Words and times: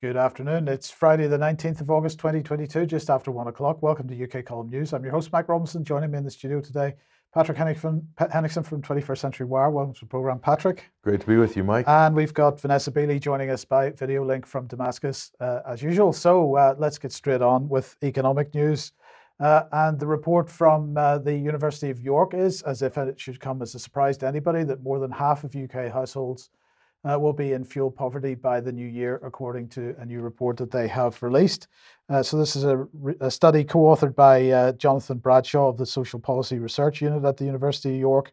Good 0.00 0.16
afternoon. 0.16 0.68
It's 0.68 0.92
Friday, 0.92 1.26
the 1.26 1.38
19th 1.38 1.80
of 1.80 1.90
August, 1.90 2.18
2022, 2.18 2.86
just 2.86 3.10
after 3.10 3.32
one 3.32 3.48
o'clock. 3.48 3.82
Welcome 3.82 4.06
to 4.06 4.22
UK 4.22 4.44
Column 4.44 4.70
News. 4.70 4.92
I'm 4.92 5.02
your 5.02 5.10
host, 5.10 5.32
Mike 5.32 5.48
Robinson. 5.48 5.82
Joining 5.82 6.12
me 6.12 6.18
in 6.18 6.22
the 6.22 6.30
studio 6.30 6.60
today, 6.60 6.94
Patrick 7.34 7.58
Henningsen 7.58 8.62
from 8.62 8.80
21st 8.80 9.18
Century 9.18 9.46
Wire. 9.46 9.70
Welcome 9.70 9.94
to 9.94 10.00
the 10.02 10.06
program, 10.06 10.38
Patrick. 10.38 10.84
Great 11.02 11.22
to 11.22 11.26
be 11.26 11.36
with 11.36 11.56
you, 11.56 11.64
Mike. 11.64 11.88
And 11.88 12.14
we've 12.14 12.32
got 12.32 12.60
Vanessa 12.60 12.92
Beeley 12.92 13.18
joining 13.18 13.50
us 13.50 13.64
by 13.64 13.90
video 13.90 14.24
link 14.24 14.46
from 14.46 14.68
Damascus, 14.68 15.32
uh, 15.40 15.62
as 15.66 15.82
usual. 15.82 16.12
So 16.12 16.54
uh, 16.54 16.76
let's 16.78 16.96
get 16.98 17.10
straight 17.10 17.42
on 17.42 17.68
with 17.68 17.96
economic 18.04 18.54
news. 18.54 18.92
Uh, 19.40 19.64
and 19.72 19.98
the 19.98 20.06
report 20.06 20.48
from 20.48 20.96
uh, 20.96 21.18
the 21.18 21.36
University 21.36 21.90
of 21.90 21.98
York 21.98 22.34
is, 22.34 22.62
as 22.62 22.82
if 22.82 22.96
it 22.98 23.18
should 23.18 23.40
come 23.40 23.62
as 23.62 23.74
a 23.74 23.80
surprise 23.80 24.16
to 24.18 24.28
anybody, 24.28 24.62
that 24.62 24.80
more 24.80 25.00
than 25.00 25.10
half 25.10 25.42
of 25.42 25.56
UK 25.56 25.92
households 25.92 26.50
uh, 27.04 27.18
will 27.18 27.32
be 27.32 27.52
in 27.52 27.64
fuel 27.64 27.90
poverty 27.90 28.34
by 28.34 28.60
the 28.60 28.72
new 28.72 28.86
year, 28.86 29.20
according 29.22 29.68
to 29.68 29.94
a 29.98 30.04
new 30.04 30.20
report 30.20 30.56
that 30.56 30.70
they 30.70 30.88
have 30.88 31.22
released. 31.22 31.68
Uh, 32.08 32.22
so, 32.22 32.36
this 32.36 32.56
is 32.56 32.64
a, 32.64 32.86
a 33.20 33.30
study 33.30 33.64
co 33.64 33.80
authored 33.80 34.14
by 34.14 34.50
uh, 34.50 34.72
Jonathan 34.72 35.18
Bradshaw 35.18 35.68
of 35.68 35.76
the 35.76 35.86
Social 35.86 36.18
Policy 36.18 36.58
Research 36.58 37.00
Unit 37.00 37.24
at 37.24 37.36
the 37.36 37.44
University 37.44 37.94
of 37.94 38.00
York. 38.00 38.32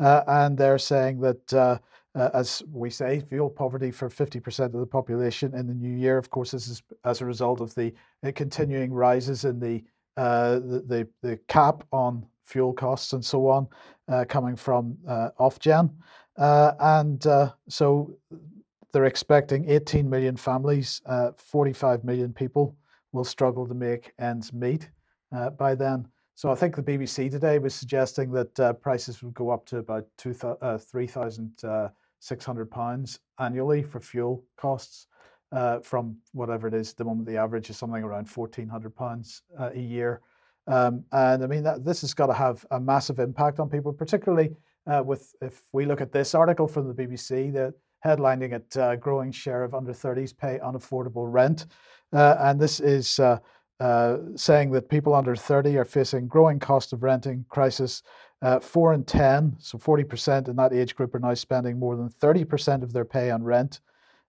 Uh, 0.00 0.22
and 0.28 0.56
they're 0.56 0.78
saying 0.78 1.20
that, 1.20 1.52
uh, 1.52 1.78
uh, 2.14 2.30
as 2.32 2.62
we 2.72 2.88
say, 2.88 3.20
fuel 3.28 3.50
poverty 3.50 3.90
for 3.90 4.08
50% 4.08 4.66
of 4.66 4.72
the 4.72 4.86
population 4.86 5.54
in 5.54 5.66
the 5.66 5.74
new 5.74 5.96
year. 5.96 6.16
Of 6.18 6.30
course, 6.30 6.52
this 6.52 6.68
is 6.68 6.82
as 7.04 7.20
a 7.20 7.26
result 7.26 7.60
of 7.60 7.74
the 7.74 7.92
continuing 8.34 8.92
rises 8.92 9.44
in 9.44 9.58
the, 9.58 9.82
the, 10.16 10.84
the, 10.86 11.08
the, 11.22 11.36
cap 11.48 11.84
on 11.92 12.24
fuel 12.44 12.72
costs 12.72 13.12
and 13.12 13.24
so 13.24 13.48
on 13.48 13.68
coming 14.26 14.56
from 14.56 14.96
Ofgem. 15.38 15.90
Uh, 16.38 16.72
and 16.78 17.26
uh, 17.26 17.50
so 17.68 18.16
they're 18.92 19.06
expecting 19.06 19.68
18 19.68 20.08
million 20.08 20.36
families, 20.36 21.02
uh, 21.06 21.32
45 21.36 22.04
million 22.04 22.32
people 22.32 22.76
will 23.12 23.24
struggle 23.24 23.66
to 23.66 23.74
make 23.74 24.12
ends 24.18 24.52
meet 24.52 24.88
uh, 25.34 25.50
by 25.50 25.74
then. 25.74 26.06
So 26.36 26.52
I 26.52 26.54
think 26.54 26.76
the 26.76 26.82
BBC 26.82 27.28
today 27.30 27.58
was 27.58 27.74
suggesting 27.74 28.30
that 28.32 28.60
uh, 28.60 28.72
prices 28.74 29.20
would 29.22 29.34
go 29.34 29.50
up 29.50 29.66
to 29.66 29.78
about 29.78 30.06
two 30.16 30.36
uh, 30.62 30.78
3,600 30.78 32.70
pounds 32.70 33.18
annually 33.40 33.82
for 33.82 33.98
fuel 33.98 34.44
costs. 34.56 35.08
from 35.82 36.16
whatever 36.32 36.68
it 36.68 36.74
is, 36.74 36.92
at 36.92 36.96
the 36.98 37.04
moment 37.04 37.26
the 37.26 37.36
average 37.36 37.68
is 37.70 37.76
something 37.76 38.04
around 38.04 38.28
1,400 38.28 38.94
pounds 38.94 39.42
a 39.58 39.76
year, 39.76 40.20
um, 40.68 41.02
and 41.10 41.42
I 41.42 41.48
mean 41.48 41.64
that 41.64 41.84
this 41.84 42.02
has 42.02 42.14
got 42.14 42.26
to 42.26 42.34
have 42.34 42.64
a 42.70 42.78
massive 42.78 43.18
impact 43.18 43.58
on 43.58 43.68
people, 43.68 43.92
particularly 43.92 44.54
uh, 44.88 45.02
with 45.02 45.34
if 45.40 45.62
we 45.72 45.84
look 45.84 46.00
at 46.00 46.12
this 46.12 46.34
article 46.34 46.66
from 46.66 46.88
the 46.88 46.94
BBC, 46.94 47.52
the 47.52 47.74
headlining 48.04 48.52
it 48.52 48.76
uh, 48.76 48.96
growing 48.96 49.30
share 49.30 49.64
of 49.64 49.74
under 49.74 49.92
30s 49.92 50.36
pay 50.36 50.58
unaffordable 50.64 51.30
rent, 51.30 51.66
uh, 52.12 52.36
and 52.40 52.60
this 52.60 52.80
is 52.80 53.18
uh, 53.18 53.38
uh, 53.80 54.18
saying 54.34 54.70
that 54.72 54.88
people 54.88 55.14
under 55.14 55.36
30 55.36 55.76
are 55.76 55.84
facing 55.84 56.26
growing 56.26 56.58
cost 56.58 56.92
of 56.92 57.02
renting 57.02 57.44
crisis. 57.48 58.02
Uh, 58.40 58.60
four 58.60 58.94
in 58.94 59.02
ten, 59.02 59.56
so 59.58 59.76
40% 59.76 60.46
in 60.46 60.54
that 60.54 60.72
age 60.72 60.94
group, 60.94 61.12
are 61.12 61.18
now 61.18 61.34
spending 61.34 61.76
more 61.76 61.96
than 61.96 62.08
30% 62.08 62.84
of 62.84 62.92
their 62.92 63.04
pay 63.04 63.32
on 63.32 63.42
rent, 63.42 63.80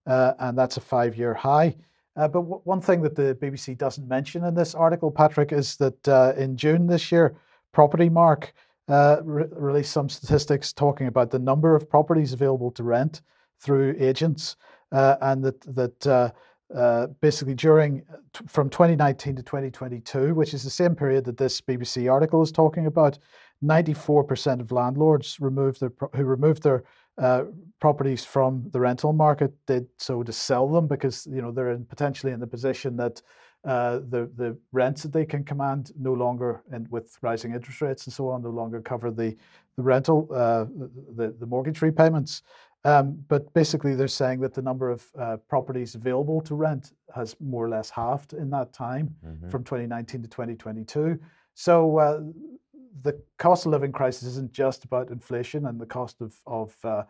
and 0.08 0.58
that's 0.58 0.78
a 0.78 0.82
five-year 0.82 1.36
high. 1.36 1.76
but 2.16 2.32
w- 2.32 2.62
one 2.64 2.82
thing 2.82 3.04
that 3.04 3.14
the 3.14 3.38
BBC 3.40 3.78
doesn't 3.78 4.08
mention 4.08 4.44
in 4.46 4.56
this 4.56 4.74
article, 4.74 5.12
Patrick, 5.12 5.52
is 5.52 5.76
that 5.78 6.36
in 6.36 6.58
June 6.58 6.88
this 6.88 7.12
year, 7.12 7.36
Propertymark 7.72 8.46
uh, 8.90 9.18
re- 9.23 9.45
released 9.52 9.92
some 9.92 10.09
statistics 10.09 10.73
talking 10.73 11.08
about 11.08 11.32
the 11.32 11.40
number 11.40 11.76
of 11.76 11.90
properties 11.90 12.34
available 12.34 12.72
to 12.72 12.84
rent 12.84 13.22
through 13.59 13.96
agents, 14.00 14.56
uh, 14.92 15.16
and 15.22 15.44
that 15.44 15.62
that 15.76 16.08
uh, 16.08 16.31
uh 16.75 17.08
basically 17.22 17.56
during 17.56 18.02
t- 18.34 18.46
from 18.47 18.69
2019 18.69 19.36
to 19.36 19.44
2022, 19.44 20.34
which 20.36 20.53
is 20.53 20.63
the 20.63 20.69
same 20.69 20.96
period 20.96 21.24
that 21.25 21.38
this 21.38 21.62
BBC 21.62 22.12
article 22.12 22.41
is 22.41 22.52
talking 22.52 22.86
about, 22.86 23.18
94% 23.63 24.62
of 24.62 24.72
landlords 24.72 25.40
removed 25.40 25.80
their 25.80 25.90
pro- 25.90 26.09
who 26.16 26.24
removed 26.24 26.63
their 26.63 26.84
uh, 27.18 27.44
properties 27.81 28.24
from 28.24 28.63
the 28.72 28.80
rental 28.80 29.13
market 29.13 29.52
did 29.68 29.86
so 29.97 30.24
to 30.24 30.31
sell 30.31 30.68
them 30.69 30.88
because 30.88 31.28
you 31.30 31.42
know 31.42 31.52
they're 31.52 31.72
in, 31.72 31.86
potentially 31.86 32.31
in 32.31 32.40
the 32.40 32.47
position 32.47 32.96
that 32.96 33.22
uh, 33.66 34.00
the 34.09 34.30
the 34.36 34.58
rents 34.72 35.03
that 35.03 35.12
they 35.12 35.25
can 35.25 35.44
command 35.44 35.92
no 36.00 36.14
longer, 36.14 36.64
and 36.72 36.90
with 36.90 37.18
rising 37.22 37.53
interest 37.53 37.81
rates 37.81 38.06
and 38.06 38.14
so 38.14 38.30
on, 38.30 38.42
no 38.42 38.50
longer 38.50 38.81
cover 38.81 39.12
the 39.12 39.36
the 39.75 39.84
rental 39.84 40.28
uh, 40.34 40.66
the 41.16 41.36
the 41.40 41.46
mortgage 41.46 41.81
repayments. 41.81 42.44
Um, 42.86 43.22
but 43.28 43.53
basically, 43.53 43.96
they're 43.96 44.08
saying 44.08 44.40
that 44.40 44.53
the 44.53 44.62
number 44.62 44.90
of 44.90 45.06
uh, 45.19 45.38
properties 45.50 45.96
available 45.96 46.40
to 46.42 46.56
rent 46.56 46.94
has 47.14 47.36
more 47.42 47.66
or 47.66 47.69
less 47.69 47.90
halved 47.90 48.34
in 48.34 48.50
that 48.52 48.72
time, 48.72 49.14
mm-hmm. 49.25 49.50
from 49.50 49.66
2019 49.66 50.22
to 50.22 50.30
2022. 50.30 51.19
So 51.56 51.98
uh, 51.98 52.22
the 53.02 53.22
cost 53.38 53.66
of 53.66 53.74
living 53.74 53.92
crisis 53.92 54.24
isn't 54.30 54.53
just 54.53 54.86
about 54.86 55.09
inflation 55.09 55.66
and 55.66 55.80
the 55.80 55.86
cost 55.86 56.22
of 56.22 56.40
of 56.48 56.74
uh, 56.86 57.03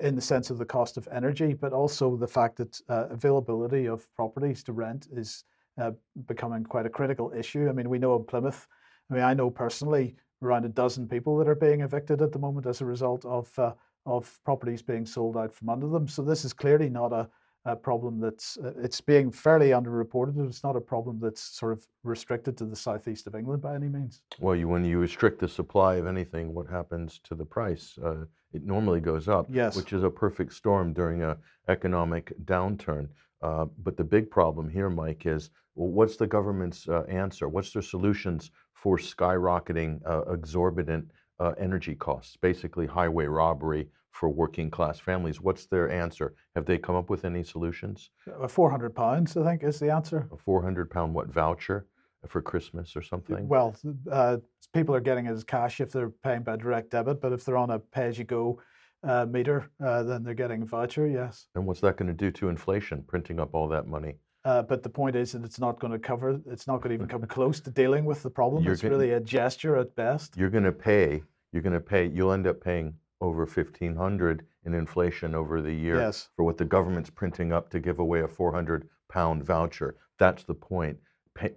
in 0.00 0.14
the 0.14 0.20
sense 0.20 0.50
of 0.50 0.58
the 0.58 0.64
cost 0.64 0.96
of 0.96 1.08
energy, 1.12 1.54
but 1.54 1.72
also 1.72 2.16
the 2.16 2.26
fact 2.26 2.56
that 2.56 2.80
uh, 2.88 3.06
availability 3.08 3.86
of 3.86 4.12
properties 4.14 4.62
to 4.64 4.72
rent 4.72 5.08
is 5.12 5.44
uh, 5.78 5.92
becoming 6.26 6.64
quite 6.64 6.86
a 6.86 6.90
critical 6.90 7.32
issue. 7.36 7.68
I 7.68 7.72
mean, 7.72 7.88
we 7.90 7.98
know 7.98 8.16
in 8.16 8.24
Plymouth, 8.24 8.66
I 9.10 9.14
mean, 9.14 9.22
I 9.22 9.34
know 9.34 9.50
personally 9.50 10.16
around 10.42 10.64
a 10.64 10.68
dozen 10.68 11.08
people 11.08 11.36
that 11.38 11.48
are 11.48 11.54
being 11.54 11.80
evicted 11.80 12.20
at 12.22 12.32
the 12.32 12.38
moment 12.38 12.66
as 12.66 12.80
a 12.80 12.84
result 12.84 13.24
of 13.24 13.58
uh, 13.58 13.72
of 14.06 14.38
properties 14.44 14.82
being 14.82 15.04
sold 15.04 15.36
out 15.36 15.52
from 15.52 15.68
under 15.68 15.88
them. 15.88 16.06
So 16.06 16.22
this 16.22 16.44
is 16.44 16.52
clearly 16.52 16.88
not 16.88 17.12
a, 17.12 17.28
a 17.64 17.74
problem 17.74 18.20
that's 18.20 18.56
uh, 18.58 18.72
it's 18.78 19.00
being 19.00 19.30
fairly 19.32 19.70
underreported. 19.70 20.46
It's 20.46 20.62
not 20.62 20.76
a 20.76 20.80
problem 20.80 21.18
that's 21.20 21.42
sort 21.42 21.72
of 21.72 21.86
restricted 22.04 22.56
to 22.58 22.64
the 22.64 22.76
southeast 22.76 23.26
of 23.26 23.34
England 23.34 23.62
by 23.62 23.74
any 23.74 23.88
means. 23.88 24.22
Well, 24.38 24.54
you, 24.54 24.68
when 24.68 24.84
you 24.84 24.98
restrict 24.98 25.40
the 25.40 25.48
supply 25.48 25.96
of 25.96 26.06
anything, 26.06 26.54
what 26.54 26.68
happens 26.68 27.20
to 27.24 27.34
the 27.34 27.44
price? 27.44 27.98
Uh, 28.02 28.24
it 28.52 28.64
normally 28.64 29.00
goes 29.00 29.28
up, 29.28 29.46
yes. 29.50 29.76
which 29.76 29.92
is 29.92 30.04
a 30.04 30.10
perfect 30.10 30.52
storm 30.54 30.92
during 30.92 31.22
an 31.22 31.36
economic 31.68 32.32
downturn. 32.44 33.08
Uh, 33.42 33.66
but 33.82 33.96
the 33.96 34.04
big 34.04 34.30
problem 34.30 34.68
here, 34.68 34.88
Mike, 34.88 35.26
is 35.26 35.50
what's 35.76 36.16
the 36.16 36.26
government's 36.26 36.88
uh, 36.88 37.02
answer? 37.02 37.48
What's 37.48 37.72
their 37.72 37.82
solutions 37.82 38.50
for 38.74 38.96
skyrocketing 38.96 40.00
uh, 40.06 40.22
exorbitant 40.32 41.10
uh, 41.38 41.52
energy 41.58 41.94
costs, 41.94 42.36
basically 42.36 42.86
highway 42.86 43.26
robbery 43.26 43.88
for 44.10 44.28
working 44.30 44.70
class 44.70 44.98
families? 44.98 45.40
What's 45.40 45.66
their 45.66 45.90
answer? 45.90 46.34
Have 46.54 46.64
they 46.64 46.78
come 46.78 46.96
up 46.96 47.10
with 47.10 47.24
any 47.24 47.44
solutions? 47.44 48.10
A 48.40 48.48
400 48.48 48.94
pounds, 48.94 49.36
I 49.36 49.44
think, 49.44 49.62
is 49.62 49.78
the 49.78 49.92
answer. 49.92 50.28
A 50.32 50.36
400 50.36 50.90
pound 50.90 51.14
what 51.14 51.28
voucher 51.28 51.86
for 52.26 52.40
Christmas 52.40 52.96
or 52.96 53.02
something? 53.02 53.46
Well, 53.46 53.76
uh, 54.10 54.38
people 54.72 54.94
are 54.94 55.00
getting 55.00 55.26
it 55.26 55.32
as 55.32 55.44
cash 55.44 55.80
if 55.80 55.92
they're 55.92 56.10
paying 56.10 56.42
by 56.42 56.56
direct 56.56 56.90
debit, 56.90 57.20
but 57.20 57.32
if 57.32 57.44
they're 57.44 57.56
on 57.56 57.70
a 57.70 57.78
pay 57.78 58.06
as 58.06 58.18
you 58.18 58.24
go 58.24 58.60
uh, 59.04 59.26
meter, 59.26 59.70
uh, 59.84 60.02
then 60.02 60.22
they're 60.24 60.34
getting 60.34 60.62
a 60.62 60.64
voucher, 60.64 61.06
yes. 61.06 61.46
And 61.54 61.66
what's 61.66 61.80
that 61.80 61.96
going 61.96 62.08
to 62.08 62.14
do 62.14 62.30
to 62.32 62.48
inflation, 62.48 63.04
printing 63.06 63.38
up 63.38 63.54
all 63.54 63.68
that 63.68 63.86
money? 63.86 64.16
Uh, 64.46 64.62
but 64.62 64.84
the 64.84 64.88
point 64.88 65.16
is 65.16 65.32
that 65.32 65.44
it's 65.44 65.58
not 65.58 65.80
going 65.80 65.92
to 65.92 65.98
cover, 65.98 66.40
it's 66.46 66.68
not 66.68 66.80
going 66.80 66.90
to 66.90 66.94
even 66.94 67.08
come 67.08 67.26
close 67.26 67.58
to 67.58 67.68
dealing 67.68 68.04
with 68.04 68.22
the 68.22 68.30
problem. 68.30 68.62
You're 68.62 68.74
it's 68.74 68.82
gonna, 68.82 68.94
really 68.94 69.10
a 69.14 69.20
gesture 69.20 69.76
at 69.76 69.96
best. 69.96 70.36
You're 70.36 70.50
going 70.50 70.62
to 70.62 70.70
pay, 70.70 71.24
you're 71.50 71.62
going 71.62 71.72
to 71.72 71.80
pay, 71.80 72.06
you'll 72.06 72.30
end 72.30 72.46
up 72.46 72.60
paying 72.60 72.94
over 73.20 73.40
1500 73.40 74.46
in 74.64 74.74
inflation 74.74 75.34
over 75.34 75.60
the 75.60 75.72
year 75.72 75.96
yes. 75.96 76.28
for 76.36 76.44
what 76.44 76.58
the 76.58 76.64
government's 76.64 77.10
printing 77.10 77.52
up 77.52 77.70
to 77.70 77.80
give 77.80 77.98
away 77.98 78.20
a 78.20 78.28
400 78.28 78.88
pound 79.08 79.42
voucher. 79.42 79.96
That's 80.16 80.44
the 80.44 80.54
point. 80.54 80.96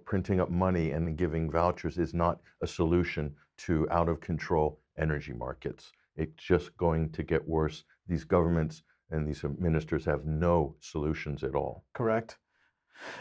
printing 0.04 0.40
up 0.40 0.50
money 0.50 0.90
and 0.90 1.16
giving 1.16 1.48
vouchers 1.48 1.96
is 1.96 2.12
not 2.12 2.40
a 2.60 2.66
solution 2.66 3.32
to 3.58 3.88
out 3.92 4.08
of 4.08 4.20
control 4.20 4.80
energy 4.98 5.32
markets. 5.32 5.92
It's 6.16 6.42
just 6.42 6.76
going 6.76 7.10
to 7.10 7.22
get 7.22 7.46
worse. 7.46 7.84
These 8.08 8.24
governments 8.24 8.82
and 9.12 9.28
these 9.28 9.44
ministers 9.60 10.04
have 10.06 10.24
no 10.24 10.74
solutions 10.80 11.44
at 11.44 11.54
all. 11.54 11.84
Correct. 11.94 12.36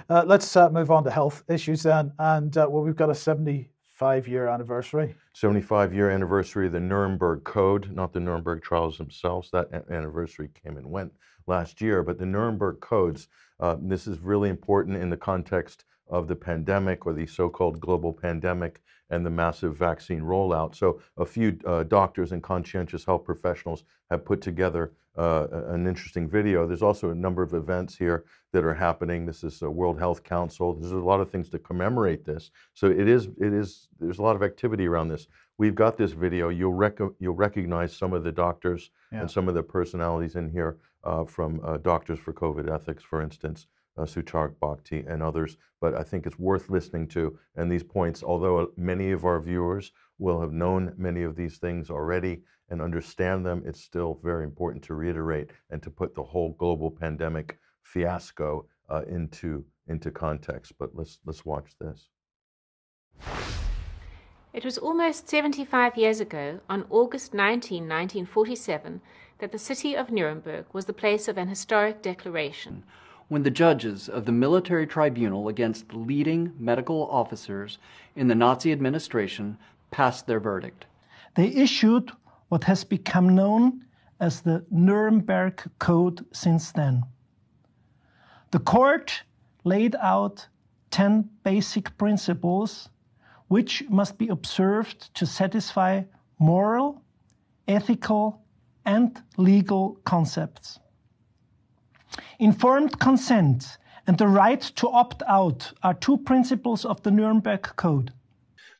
Uh, 0.09 0.23
let's 0.25 0.55
uh, 0.55 0.69
move 0.69 0.91
on 0.91 1.03
to 1.03 1.11
health 1.11 1.43
issues 1.49 1.83
then. 1.83 2.11
And 2.19 2.55
uh, 2.57 2.67
well, 2.69 2.83
we've 2.83 2.95
got 2.95 3.09
a 3.09 3.15
75 3.15 4.27
year 4.27 4.47
anniversary. 4.47 5.15
75 5.33 5.93
year 5.93 6.09
anniversary 6.09 6.67
of 6.67 6.73
the 6.73 6.79
Nuremberg 6.79 7.43
Code, 7.43 7.91
not 7.91 8.13
the 8.13 8.19
Nuremberg 8.19 8.61
trials 8.61 8.97
themselves. 8.97 9.49
That 9.51 9.69
a- 9.71 9.93
anniversary 9.93 10.49
came 10.63 10.77
and 10.77 10.89
went 10.89 11.13
last 11.47 11.81
year, 11.81 12.03
but 12.03 12.17
the 12.17 12.25
Nuremberg 12.25 12.79
Codes. 12.79 13.27
Uh, 13.59 13.75
this 13.81 14.07
is 14.07 14.19
really 14.19 14.49
important 14.49 14.95
in 14.95 15.09
the 15.09 15.17
context 15.17 15.83
of 16.09 16.27
the 16.27 16.35
pandemic 16.35 17.05
or 17.05 17.13
the 17.13 17.25
so 17.25 17.49
called 17.49 17.79
global 17.79 18.13
pandemic 18.13 18.81
and 19.09 19.25
the 19.25 19.29
massive 19.29 19.75
vaccine 19.75 20.21
rollout. 20.21 20.75
So, 20.75 21.01
a 21.17 21.25
few 21.25 21.57
uh, 21.65 21.83
doctors 21.83 22.31
and 22.31 22.41
conscientious 22.43 23.05
health 23.05 23.23
professionals 23.23 23.83
have 24.09 24.25
put 24.25 24.41
together 24.41 24.93
uh, 25.17 25.47
an 25.67 25.87
interesting 25.87 26.29
video. 26.29 26.67
There's 26.67 26.83
also 26.83 27.09
a 27.09 27.15
number 27.15 27.43
of 27.43 27.53
events 27.53 27.95
here 27.95 28.25
that 28.53 28.63
are 28.63 28.73
happening. 28.73 29.25
This 29.25 29.43
is 29.43 29.61
a 29.61 29.69
World 29.69 29.99
Health 29.99 30.23
Council. 30.23 30.75
There's 30.75 30.91
a 30.91 30.97
lot 30.97 31.19
of 31.19 31.29
things 31.29 31.49
to 31.49 31.59
commemorate 31.59 32.25
this. 32.25 32.51
So, 32.73 32.87
it 32.87 33.07
is, 33.07 33.27
it 33.39 33.53
is, 33.53 33.89
there's 33.99 34.19
a 34.19 34.23
lot 34.23 34.35
of 34.35 34.43
activity 34.43 34.87
around 34.87 35.09
this. 35.09 35.27
We've 35.57 35.75
got 35.75 35.97
this 35.97 36.11
video. 36.11 36.49
You'll, 36.49 36.73
rec- 36.73 36.99
you'll 37.19 37.35
recognize 37.35 37.95
some 37.95 38.13
of 38.13 38.23
the 38.23 38.31
doctors 38.31 38.91
yeah. 39.11 39.21
and 39.21 39.31
some 39.31 39.49
of 39.49 39.55
the 39.55 39.63
personalities 39.63 40.35
in 40.35 40.49
here 40.49 40.77
uh, 41.03 41.25
from 41.25 41.59
uh, 41.65 41.77
Doctors 41.77 42.19
for 42.19 42.33
COVID 42.33 42.73
Ethics, 42.73 43.03
for 43.03 43.21
instance. 43.21 43.67
uh, 43.99 44.05
Sucharit 44.05 44.55
Bhakdi, 44.61 45.05
and 45.07 45.21
others. 45.21 45.57
But 45.81 45.95
I 45.95 46.03
think 46.03 46.25
it's 46.25 46.39
worth 46.39 46.69
listening 46.69 47.07
to. 47.09 47.37
And 47.55 47.71
these 47.71 47.83
points, 47.83 48.23
although 48.23 48.71
many 48.77 49.11
of 49.11 49.25
our 49.25 49.39
viewers 49.39 49.91
will 50.17 50.39
have 50.41 50.51
known 50.51 50.93
many 50.97 51.23
of 51.23 51.35
these 51.35 51.57
things 51.57 51.89
already 51.89 52.41
and 52.69 52.81
understand 52.81 53.45
them, 53.45 53.63
it's 53.65 53.81
still 53.81 54.19
very 54.23 54.43
important 54.43 54.83
to 54.85 54.93
reiterate 54.93 55.51
and 55.69 55.81
to 55.83 55.89
put 55.89 56.15
the 56.15 56.23
whole 56.23 56.55
global 56.59 56.91
pandemic 56.91 57.59
fiasco 57.83 58.65
uh, 58.89 59.01
into 59.09 59.65
into 59.87 60.11
context. 60.11 60.73
But 60.77 60.91
let's 60.93 61.19
let's 61.25 61.45
watch 61.45 61.71
this. 61.79 62.09
It 64.51 64.65
was 64.65 64.79
almost 64.79 65.29
75 65.29 65.95
years 65.95 66.19
ago, 66.19 66.59
on 66.67 66.85
August 66.89 67.35
19, 67.35 67.83
1947, 67.83 68.99
that 69.37 69.51
the 69.51 69.59
city 69.59 69.95
of 69.95 70.09
Nuremberg 70.09 70.65
was 70.73 70.85
the 70.85 70.93
place 70.93 71.27
of 71.27 71.37
an 71.37 71.47
historic 71.47 72.01
declaration. 72.01 72.83
When 73.27 73.43
the 73.43 73.51
judges 73.51 74.09
of 74.09 74.25
the 74.25 74.31
military 74.31 74.87
tribunal 74.87 75.49
against 75.49 75.93
leading 75.93 76.53
medical 76.57 77.07
officers 77.11 77.77
in 78.15 78.27
the 78.27 78.33
Nazi 78.33 78.71
administration 78.71 79.59
passed 79.91 80.25
their 80.25 80.39
verdict. 80.39 80.87
They 81.35 81.49
issued 81.49 82.11
what 82.49 82.63
has 82.65 82.83
become 82.83 83.33
known 83.35 83.85
as 84.19 84.41
the 84.41 84.65
Nuremberg 84.69 85.63
Code 85.79 86.25
since 86.33 86.71
then. 86.71 87.03
The 88.51 88.59
court 88.59 89.23
laid 89.63 89.95
out 89.95 90.47
10 90.91 91.29
basic 91.43 91.97
principles 91.97 92.89
which 93.47 93.83
must 93.89 94.17
be 94.17 94.27
observed 94.27 95.13
to 95.15 95.25
satisfy 95.25 96.03
moral, 96.39 97.03
ethical, 97.67 98.41
and 98.85 99.21
legal 99.37 99.99
concepts. 100.03 100.79
Informed 102.39 102.99
consent 102.99 103.77
and 104.07 104.17
the 104.17 104.27
right 104.27 104.61
to 104.61 104.89
opt 104.89 105.21
out 105.27 105.71
are 105.83 105.93
two 105.93 106.17
principles 106.17 106.85
of 106.85 107.01
the 107.03 107.11
Nuremberg 107.11 107.61
Code. 107.75 108.11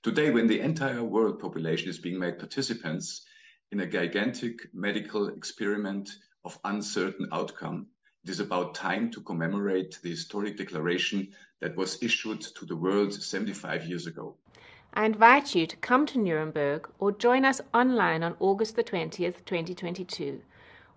Today, 0.01 0.31
when 0.31 0.47
the 0.47 0.61
entire 0.61 1.03
world 1.03 1.39
population 1.39 1.89
is 1.89 1.99
being 1.99 2.17
made 2.17 2.39
participants 2.39 3.25
in 3.71 3.79
a 3.81 3.85
gigantic 3.85 4.73
medical 4.73 5.27
experiment 5.27 6.09
of 6.43 6.59
uncertain 6.63 7.27
outcome, 7.31 7.85
it 8.23 8.29
is 8.29 8.39
about 8.39 8.73
time 8.73 9.11
to 9.11 9.21
commemorate 9.21 9.99
the 10.01 10.09
historic 10.09 10.57
declaration 10.57 11.31
that 11.59 11.75
was 11.75 12.01
issued 12.01 12.41
to 12.41 12.65
the 12.65 12.75
world 12.75 13.13
75 13.13 13.85
years 13.85 14.07
ago. 14.07 14.35
I 14.93 15.05
invite 15.05 15.53
you 15.53 15.67
to 15.67 15.77
come 15.77 16.07
to 16.07 16.17
Nuremberg 16.17 16.89
or 16.97 17.11
join 17.11 17.45
us 17.45 17.61
online 17.71 18.23
on 18.23 18.35
August 18.39 18.75
the 18.75 18.83
20th, 18.83 19.45
2022, 19.45 20.41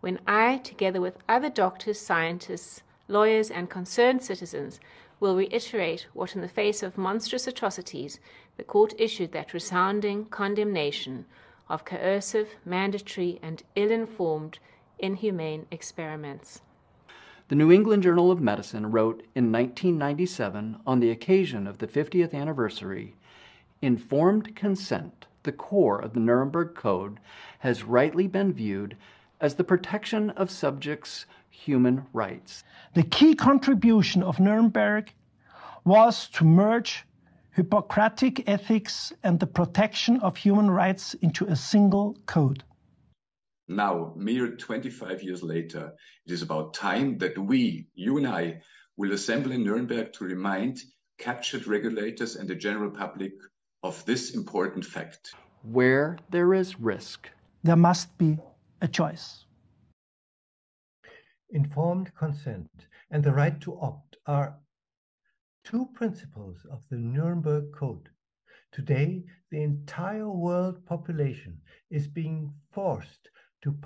when 0.00 0.18
I, 0.26 0.56
together 0.58 1.00
with 1.00 1.18
other 1.28 1.50
doctors, 1.50 2.00
scientists, 2.00 2.82
lawyers, 3.06 3.50
and 3.50 3.68
concerned 3.68 4.22
citizens, 4.22 4.80
will 5.20 5.36
reiterate 5.36 6.06
what, 6.14 6.34
in 6.34 6.40
the 6.40 6.48
face 6.48 6.82
of 6.82 6.96
monstrous 6.96 7.46
atrocities, 7.46 8.18
the 8.56 8.64
court 8.64 8.94
issued 8.98 9.32
that 9.32 9.52
resounding 9.52 10.24
condemnation 10.24 11.26
of 11.68 11.84
coercive, 11.84 12.48
mandatory, 12.64 13.38
and 13.42 13.62
ill 13.76 13.90
informed, 13.90 14.58
inhumane 14.98 15.66
experiments. 15.70 16.60
The 17.48 17.56
New 17.56 17.70
England 17.70 18.02
Journal 18.02 18.30
of 18.30 18.40
Medicine 18.40 18.90
wrote 18.90 19.26
in 19.34 19.52
1997, 19.52 20.80
on 20.86 21.00
the 21.00 21.10
occasion 21.10 21.66
of 21.66 21.78
the 21.78 21.86
50th 21.86 22.32
anniversary, 22.32 23.14
informed 23.82 24.54
consent, 24.56 25.26
the 25.42 25.52
core 25.52 25.98
of 25.98 26.14
the 26.14 26.20
Nuremberg 26.20 26.74
Code, 26.74 27.18
has 27.58 27.84
rightly 27.84 28.26
been 28.26 28.52
viewed 28.52 28.96
as 29.40 29.56
the 29.56 29.64
protection 29.64 30.30
of 30.30 30.50
subjects' 30.50 31.26
human 31.50 32.06
rights. 32.12 32.64
The 32.94 33.02
key 33.02 33.34
contribution 33.34 34.22
of 34.22 34.38
Nuremberg 34.38 35.12
was 35.84 36.28
to 36.28 36.44
merge 36.44 37.04
Hippocratic 37.54 38.48
ethics 38.48 39.12
and 39.22 39.38
the 39.38 39.46
protection 39.46 40.20
of 40.20 40.38
human 40.38 40.70
rights 40.70 41.12
into 41.14 41.44
a 41.44 41.54
single 41.54 42.16
code. 42.24 42.64
Now, 43.68 44.14
mere 44.16 44.56
25 44.56 45.22
years 45.22 45.42
later, 45.42 45.92
it 46.24 46.32
is 46.32 46.40
about 46.40 46.72
time 46.72 47.18
that 47.18 47.36
we, 47.36 47.88
you 47.94 48.16
and 48.16 48.26
I, 48.26 48.62
will 48.96 49.12
assemble 49.12 49.52
in 49.52 49.64
Nuremberg 49.64 50.14
to 50.14 50.24
remind 50.24 50.78
captured 51.18 51.66
regulators 51.66 52.36
and 52.36 52.48
the 52.48 52.54
general 52.54 52.90
public 52.90 53.32
of 53.82 54.02
this 54.06 54.34
important 54.34 54.84
fact. 54.84 55.34
Where 55.62 56.18
there 56.30 56.54
is 56.54 56.80
risk, 56.80 57.28
there 57.62 57.76
must 57.76 58.16
be 58.16 58.38
a 58.80 58.88
choice. 58.88 59.44
Informed 61.50 62.14
consent 62.14 62.70
and 63.10 63.22
the 63.22 63.32
right 63.32 63.60
to 63.60 63.78
opt 63.78 64.16
are 64.26 64.56
two 65.64 65.88
principles 65.94 66.66
of 66.70 66.82
the 66.90 66.96
Nuremberg 66.96 67.72
Code. 67.72 68.08
Today, 68.72 69.24
the 69.50 69.62
entire 69.62 70.28
world 70.28 70.84
population 70.86 71.60
is 71.90 72.06
being 72.08 72.52
forced 72.72 73.28
to. 73.62 73.76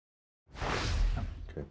Okay. 1.51 1.67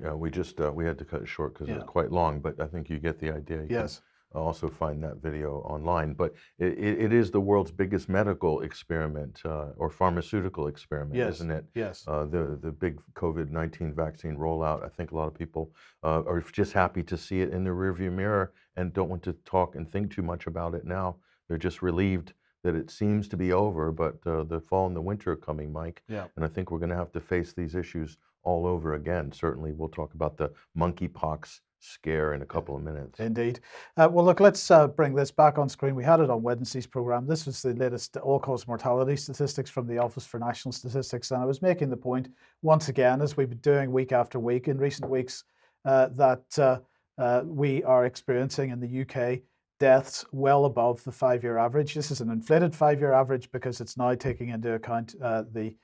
Yeah, 0.00 0.14
we 0.14 0.30
just 0.30 0.60
uh, 0.60 0.72
we 0.72 0.84
had 0.86 0.98
to 0.98 1.04
cut 1.04 1.22
it 1.22 1.28
short 1.28 1.54
because 1.54 1.68
Yeah. 1.68 1.76
it's 1.76 1.84
quite 1.84 2.10
long, 2.10 2.40
but 2.40 2.58
I 2.60 2.66
think 2.66 2.88
you 2.88 2.98
get 2.98 3.18
the 3.18 3.30
idea. 3.30 3.62
You 3.62 3.68
can 3.68 3.76
Yes. 3.76 4.00
Also 4.38 4.68
find 4.68 5.02
that 5.02 5.16
video 5.16 5.58
online. 5.60 6.12
But 6.14 6.34
it, 6.58 6.78
it, 6.78 7.12
is 7.12 7.30
the 7.30 7.40
world's 7.40 7.72
biggest 7.72 8.08
medical 8.08 8.60
experiment 8.60 9.40
uh, 9.44 9.70
or 9.76 9.90
pharmaceutical 9.90 10.68
experiment, 10.68 11.16
Yes. 11.16 11.34
isn't 11.36 11.50
it? 11.50 11.64
Yes. 11.74 12.04
Uh, 12.06 12.26
the 12.26 12.58
the 12.60 12.70
big 12.70 13.00
COVID 13.14 13.50
nineteen 13.50 13.92
vaccine 13.92 14.36
rollout. 14.36 14.84
I 14.84 14.88
think 14.88 15.10
a 15.10 15.16
lot 15.16 15.26
of 15.26 15.34
people 15.34 15.72
uh, 16.04 16.22
are 16.26 16.40
just 16.40 16.72
happy 16.72 17.02
to 17.04 17.16
see 17.16 17.40
it 17.40 17.50
in 17.52 17.64
the 17.64 17.70
rearview 17.70 18.12
mirror 18.12 18.52
and 18.76 18.92
don't 18.92 19.08
want 19.08 19.22
to 19.24 19.32
talk 19.44 19.74
and 19.74 19.90
think 19.90 20.14
too 20.14 20.22
much 20.22 20.46
about 20.46 20.74
it 20.74 20.84
now. 20.84 21.16
They're 21.48 21.58
just 21.58 21.82
relieved 21.82 22.34
that 22.62 22.74
it 22.74 22.90
seems 22.90 23.26
to 23.28 23.36
be 23.36 23.52
over, 23.52 23.90
but 23.90 24.18
uh, 24.26 24.44
the 24.44 24.60
fall 24.60 24.86
and 24.86 24.94
the 24.94 25.00
winter 25.00 25.32
are 25.32 25.36
coming, 25.36 25.72
Mike. 25.72 26.02
Yeah. 26.08 26.26
And 26.36 26.44
I 26.44 26.48
think 26.48 26.70
we're 26.70 26.78
going 26.78 26.90
to 26.90 26.96
have 26.96 27.12
to 27.12 27.20
face 27.20 27.52
these 27.52 27.74
issues 27.74 28.18
all 28.42 28.66
over 28.66 28.94
again. 28.94 29.32
Certainly, 29.32 29.72
we'll 29.72 29.88
talk 29.88 30.14
about 30.14 30.36
the 30.36 30.52
monkeypox 30.78 31.60
scare 31.80 32.34
in 32.34 32.42
a 32.42 32.46
couple 32.46 32.76
of 32.76 32.82
minutes. 32.82 33.18
Indeed. 33.18 33.60
Uh, 33.96 34.08
well, 34.10 34.24
look, 34.24 34.38
let's 34.38 34.70
uh, 34.70 34.86
bring 34.86 35.14
this 35.14 35.30
back 35.30 35.58
on 35.58 35.68
screen. 35.68 35.94
We 35.94 36.04
had 36.04 36.20
it 36.20 36.30
on 36.30 36.42
Wednesday's 36.42 36.86
program. 36.86 37.26
This 37.26 37.46
was 37.46 37.62
the 37.62 37.74
latest 37.74 38.16
all-cause 38.18 38.68
mortality 38.68 39.16
statistics 39.16 39.70
from 39.70 39.86
the 39.86 39.98
Office 39.98 40.26
for 40.26 40.38
National 40.38 40.72
Statistics, 40.72 41.30
and 41.30 41.42
I 41.42 41.46
was 41.46 41.62
making 41.62 41.90
the 41.90 41.96
point 41.96 42.28
once 42.62 42.88
again, 42.88 43.22
as 43.22 43.36
we've 43.36 43.48
been 43.48 43.58
doing 43.58 43.90
week 43.90 44.12
after 44.12 44.38
week 44.38 44.68
in 44.68 44.78
recent 44.78 45.10
weeks, 45.10 45.44
uh, 45.86 46.08
that 46.14 46.58
uh, 46.58 46.78
uh, 47.18 47.42
we 47.46 47.82
are 47.84 48.04
experiencing 48.04 48.70
in 48.70 48.80
the 48.80 49.00
UK 49.02 49.40
deaths 49.78 50.24
well 50.32 50.66
above 50.66 51.02
the 51.04 51.12
five-year 51.12 51.56
average. 51.56 51.94
This 51.94 52.10
is 52.10 52.20
an 52.20 52.30
inflated 52.30 52.76
five-year 52.76 53.12
average 53.12 53.50
because 53.50 53.80
it's 53.80 53.96
now 53.96 54.14
taking 54.14 54.50
into 54.50 54.74
account 54.74 55.14
uh, 55.22 55.44
the 55.52 55.74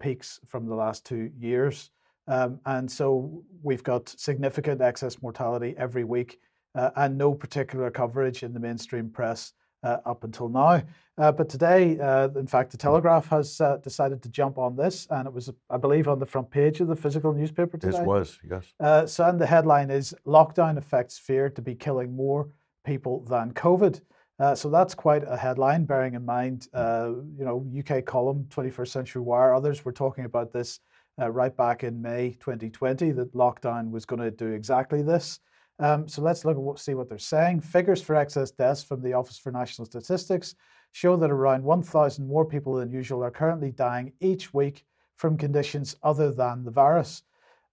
peaks 0.00 0.40
from 0.48 0.66
the 0.66 0.74
last 0.74 1.04
two 1.04 1.30
years. 1.38 1.90
Um, 2.28 2.60
and 2.66 2.90
so 2.90 3.44
we've 3.62 3.82
got 3.82 4.08
significant 4.08 4.80
excess 4.80 5.22
mortality 5.22 5.74
every 5.78 6.04
week 6.04 6.40
uh, 6.74 6.90
and 6.96 7.16
no 7.16 7.34
particular 7.34 7.90
coverage 7.90 8.42
in 8.42 8.52
the 8.52 8.60
mainstream 8.60 9.10
press 9.10 9.52
uh, 9.82 9.98
up 10.04 10.24
until 10.24 10.48
now. 10.48 10.82
Uh, 11.18 11.32
but 11.32 11.48
today, 11.48 11.98
uh, 11.98 12.28
in 12.36 12.46
fact, 12.46 12.70
the 12.70 12.76
Telegraph 12.76 13.28
has 13.28 13.60
uh, 13.60 13.78
decided 13.78 14.22
to 14.22 14.28
jump 14.28 14.58
on 14.58 14.76
this, 14.76 15.06
and 15.10 15.26
it 15.26 15.32
was, 15.32 15.50
I 15.70 15.78
believe, 15.78 16.08
on 16.08 16.18
the 16.18 16.26
front 16.26 16.50
page 16.50 16.80
of 16.80 16.88
the 16.88 16.96
physical 16.96 17.32
newspaper 17.32 17.78
today. 17.78 17.96
This 17.96 18.06
was, 18.06 18.38
yes. 18.48 18.64
Uh, 18.80 19.06
so, 19.06 19.24
and 19.24 19.40
the 19.40 19.46
headline 19.46 19.90
is 19.90 20.14
Lockdown 20.26 20.76
Affects 20.76 21.18
Fear 21.18 21.50
to 21.50 21.62
be 21.62 21.74
Killing 21.74 22.14
More 22.14 22.48
People 22.84 23.24
Than 23.24 23.52
COVID. 23.52 24.00
Uh, 24.38 24.54
so 24.54 24.68
that's 24.68 24.94
quite 24.94 25.22
a 25.26 25.36
headline, 25.36 25.86
bearing 25.86 26.14
in 26.14 26.24
mind, 26.24 26.68
uh, 26.74 27.12
you 27.38 27.44
know, 27.44 27.66
UK 27.78 28.04
column, 28.04 28.44
21st 28.50 28.88
Century 28.88 29.22
Wire, 29.22 29.54
others 29.54 29.84
were 29.84 29.92
talking 29.92 30.26
about 30.26 30.52
this 30.52 30.80
uh, 31.20 31.30
right 31.30 31.56
back 31.56 31.84
in 31.84 32.00
May 32.00 32.36
2020, 32.40 33.12
that 33.12 33.34
lockdown 33.34 33.90
was 33.90 34.04
going 34.04 34.20
to 34.20 34.30
do 34.30 34.48
exactly 34.48 35.02
this. 35.02 35.40
Um, 35.78 36.08
so 36.08 36.22
let's 36.22 36.44
look 36.44 36.56
at 36.56 36.62
what, 36.62 36.78
see 36.78 36.94
what 36.94 37.08
they're 37.08 37.18
saying. 37.18 37.60
Figures 37.60 38.02
for 38.02 38.14
excess 38.14 38.50
deaths 38.50 38.82
from 38.82 39.02
the 39.02 39.12
Office 39.12 39.38
for 39.38 39.52
National 39.52 39.86
Statistics 39.86 40.54
show 40.92 41.16
that 41.16 41.30
around 41.30 41.62
1,000 41.62 42.26
more 42.26 42.44
people 42.44 42.74
than 42.74 42.90
usual 42.90 43.22
are 43.22 43.30
currently 43.30 43.70
dying 43.70 44.12
each 44.20 44.54
week 44.54 44.84
from 45.16 45.36
conditions 45.36 45.96
other 46.02 46.30
than 46.32 46.64
the 46.64 46.70
virus. 46.70 47.22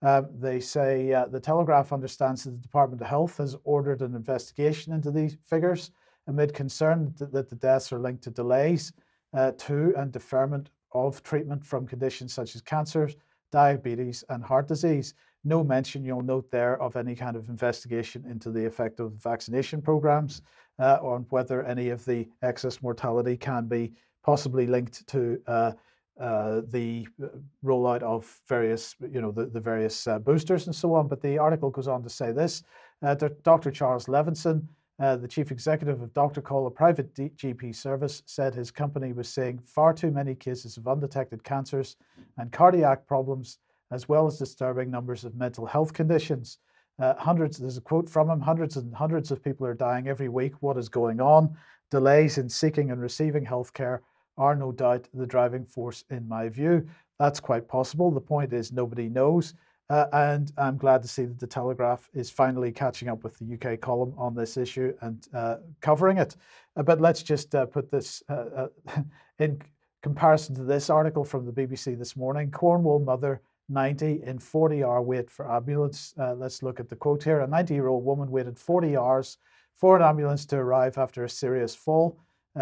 Um, 0.01 0.27
they 0.37 0.59
say 0.59 1.13
uh, 1.13 1.27
the 1.27 1.39
Telegraph 1.39 1.93
understands 1.93 2.43
that 2.43 2.51
the 2.51 2.57
Department 2.57 3.01
of 3.01 3.07
Health 3.07 3.37
has 3.37 3.55
ordered 3.63 4.01
an 4.01 4.15
investigation 4.15 4.91
into 4.91 5.11
these 5.11 5.37
figures 5.49 5.91
amid 6.27 6.53
concern 6.53 7.13
that, 7.17 7.49
the 7.49 7.55
deaths 7.55 7.91
are 7.93 7.99
linked 7.99 8.23
to 8.23 8.29
delays 8.29 8.93
uh, 9.33 9.51
to 9.57 9.93
and 9.97 10.11
deferment 10.11 10.69
of 10.91 11.23
treatment 11.23 11.65
from 11.65 11.87
conditions 11.87 12.33
such 12.33 12.55
as 12.55 12.61
cancers, 12.61 13.15
diabetes, 13.53 14.23
and 14.29 14.43
heart 14.43 14.67
disease. 14.67 15.13
No 15.45 15.63
mention, 15.63 16.03
you'll 16.03 16.29
note 16.33 16.49
there, 16.49 16.81
of 16.81 16.95
any 16.95 17.15
kind 17.15 17.35
of 17.35 17.49
investigation 17.49 18.25
into 18.33 18.49
the 18.51 18.65
effect 18.65 18.99
of 18.99 19.13
vaccination 19.13 19.81
programs 19.81 20.41
uh, 20.79 20.97
or 21.01 21.19
whether 21.29 21.63
any 21.63 21.89
of 21.89 22.03
the 22.05 22.27
excess 22.41 22.81
mortality 22.81 23.37
can 23.37 23.67
be 23.67 23.93
possibly 24.23 24.65
linked 24.65 25.05
to 25.07 25.21
uh, 25.47 25.71
uh, 26.19 26.61
the 26.69 27.07
uh, 27.23 27.27
rollout 27.63 28.03
of 28.03 28.21
various, 28.47 28.95
you 29.11 29.21
know, 29.21 29.31
the, 29.31 29.45
the 29.45 29.59
various 29.59 30.07
uh, 30.07 30.19
boosters 30.19 30.67
and 30.67 30.75
so 30.75 30.93
on. 30.93 31.07
But 31.07 31.21
the 31.21 31.37
article 31.37 31.69
goes 31.69 31.87
on 31.87 32.03
to 32.03 32.09
say 32.09 32.31
this 32.31 32.63
Uh, 33.01 33.15
Dr. 33.43 33.71
Charles 33.71 34.07
Levinson, 34.07 34.57
uh, 34.99 35.15
the 35.15 35.27
chief 35.27 35.51
executive 35.51 36.01
of 36.01 36.13
Dr. 36.13 36.41
Call, 36.41 36.67
a 36.67 36.71
private 36.71 37.13
D- 37.15 37.31
GP 37.35 37.75
service, 37.75 38.21
said 38.25 38.53
his 38.53 38.71
company 38.71 39.11
was 39.11 39.27
seeing 39.27 39.59
far 39.59 39.93
too 39.93 40.11
many 40.11 40.35
cases 40.35 40.77
of 40.77 40.87
undetected 40.87 41.43
cancers 41.43 41.95
and 42.37 42.51
cardiac 42.51 43.07
problems, 43.07 43.57
as 43.91 44.07
well 44.07 44.27
as 44.27 44.37
disturbing 44.37 44.91
numbers 44.91 45.23
of 45.23 45.35
mental 45.35 45.65
health 45.65 45.93
conditions. 45.93 46.59
Uh, 46.99 47.15
hundreds, 47.17 47.57
there's 47.57 47.77
a 47.77 47.81
quote 47.81 48.07
from 48.07 48.29
him 48.29 48.39
hundreds 48.39 48.77
and 48.77 48.93
hundreds 48.93 49.31
of 49.31 49.43
people 49.43 49.65
are 49.65 49.73
dying 49.73 50.07
every 50.07 50.29
week. 50.29 50.53
What 50.61 50.77
is 50.77 50.89
going 50.89 51.19
on? 51.19 51.57
Delays 51.89 52.37
in 52.37 52.47
seeking 52.47 52.91
and 52.91 53.01
receiving 53.01 53.45
health 53.45 53.73
care 53.73 54.03
are 54.37 54.55
no 54.55 54.71
doubt 54.71 55.07
the 55.13 55.25
driving 55.25 55.65
force, 55.65 56.03
in 56.11 56.27
my 56.27 56.49
view. 56.49 56.87
That's 57.19 57.39
quite 57.39 57.67
possible. 57.67 58.11
The 58.11 58.21
point 58.21 58.53
is, 58.53 58.71
nobody 58.71 59.09
knows. 59.09 59.53
Uh, 59.89 60.05
and 60.13 60.51
I'm 60.57 60.77
glad 60.77 61.01
to 61.01 61.07
see 61.07 61.25
that 61.25 61.39
the 61.39 61.47
Telegraph 61.47 62.09
is 62.13 62.29
finally 62.29 62.71
catching 62.71 63.09
up 63.09 63.23
with 63.23 63.37
the 63.37 63.53
UK 63.53 63.79
column 63.81 64.13
on 64.17 64.33
this 64.33 64.55
issue 64.55 64.93
and 65.01 65.27
uh, 65.33 65.57
covering 65.81 66.17
it. 66.17 66.35
Uh, 66.77 66.83
but 66.83 67.01
let's 67.01 67.21
just 67.21 67.53
uh, 67.53 67.65
put 67.65 67.91
this 67.91 68.23
uh, 68.29 68.67
uh, 68.87 69.01
in 69.39 69.61
comparison 70.01 70.55
to 70.55 70.63
this 70.63 70.89
article 70.89 71.23
from 71.23 71.45
the 71.45 71.51
BBC 71.51 71.97
this 71.97 72.15
morning 72.15 72.49
Cornwall 72.51 72.99
mother 72.99 73.41
90 73.69 74.23
in 74.23 74.39
40 74.39 74.83
hour 74.83 75.01
wait 75.01 75.29
for 75.29 75.49
ambulance. 75.51 76.13
let's 76.17 76.63
look 76.63 76.79
at 76.79 76.89
the 76.89 76.95
quote 76.95 77.23
here. 77.23 77.41
A 77.41 77.47
90 77.47 77.73
year 77.73 77.87
old 77.87 78.03
woman 78.03 78.29
waited 78.31 78.57
40 78.57 78.97
hours 78.97 79.37
for 79.75 79.95
an 79.95 80.01
ambulance 80.01 80.45
to 80.47 80.57
arrive 80.57 80.97
after 80.97 81.23
a 81.23 81.29
serious 81.29 81.73
fall. 81.75 82.19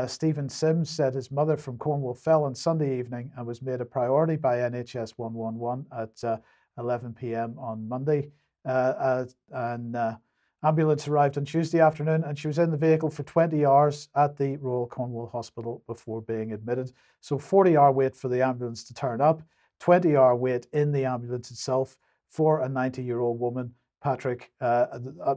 Stephen 0.07 0.47
Sims 0.47 0.89
said 0.89 1.13
his 1.13 1.31
mother 1.31 1.57
from 1.57 1.77
Cornwall 1.77 2.13
fell 2.13 2.45
on 2.45 2.55
Sunday 2.55 2.97
evening 2.97 3.31
and 3.35 3.45
was 3.45 3.61
made 3.61 3.81
a 3.81 3.85
priority 3.85 4.35
by 4.37 4.57
NHS 4.57 5.13
111 5.17 5.85
at 5.91 6.41
11 6.77 7.13
p.m. 7.13 7.55
on 7.57 7.87
Monday. 7.87 8.29
Uh, 8.65 9.25
and 9.51 9.95
uh, 9.95 10.15
ambulance 10.63 11.07
arrived 11.07 11.37
on 11.37 11.45
Tuesday 11.45 11.79
afternoon, 11.79 12.23
and 12.23 12.37
she 12.37 12.47
was 12.47 12.59
in 12.59 12.71
the 12.71 12.77
vehicle 12.77 13.09
for 13.09 13.23
20 13.23 13.65
hours 13.65 14.09
at 14.15 14.37
the 14.37 14.57
Royal 14.57 14.87
Cornwall 14.87 15.27
Hospital 15.27 15.83
before 15.87 16.21
being 16.21 16.53
admitted. 16.53 16.91
So 17.21 17.37
40 17.37 17.77
hour 17.77 17.91
wait 17.91 18.15
for 18.15 18.27
the 18.27 18.43
ambulance 18.45 18.83
to 18.85 18.93
turn 18.93 19.21
up, 19.21 19.41
20 19.79 20.15
hour 20.15 20.35
wait 20.35 20.67
in 20.73 20.91
the 20.91 21.05
ambulance 21.05 21.51
itself 21.51 21.97
for 22.29 22.61
a 22.61 22.69
90 22.69 23.01
year 23.03 23.19
old 23.19 23.39
woman. 23.39 23.73
Patrick, 24.03 24.51
uh, 24.61 24.87
uh, 25.23 25.35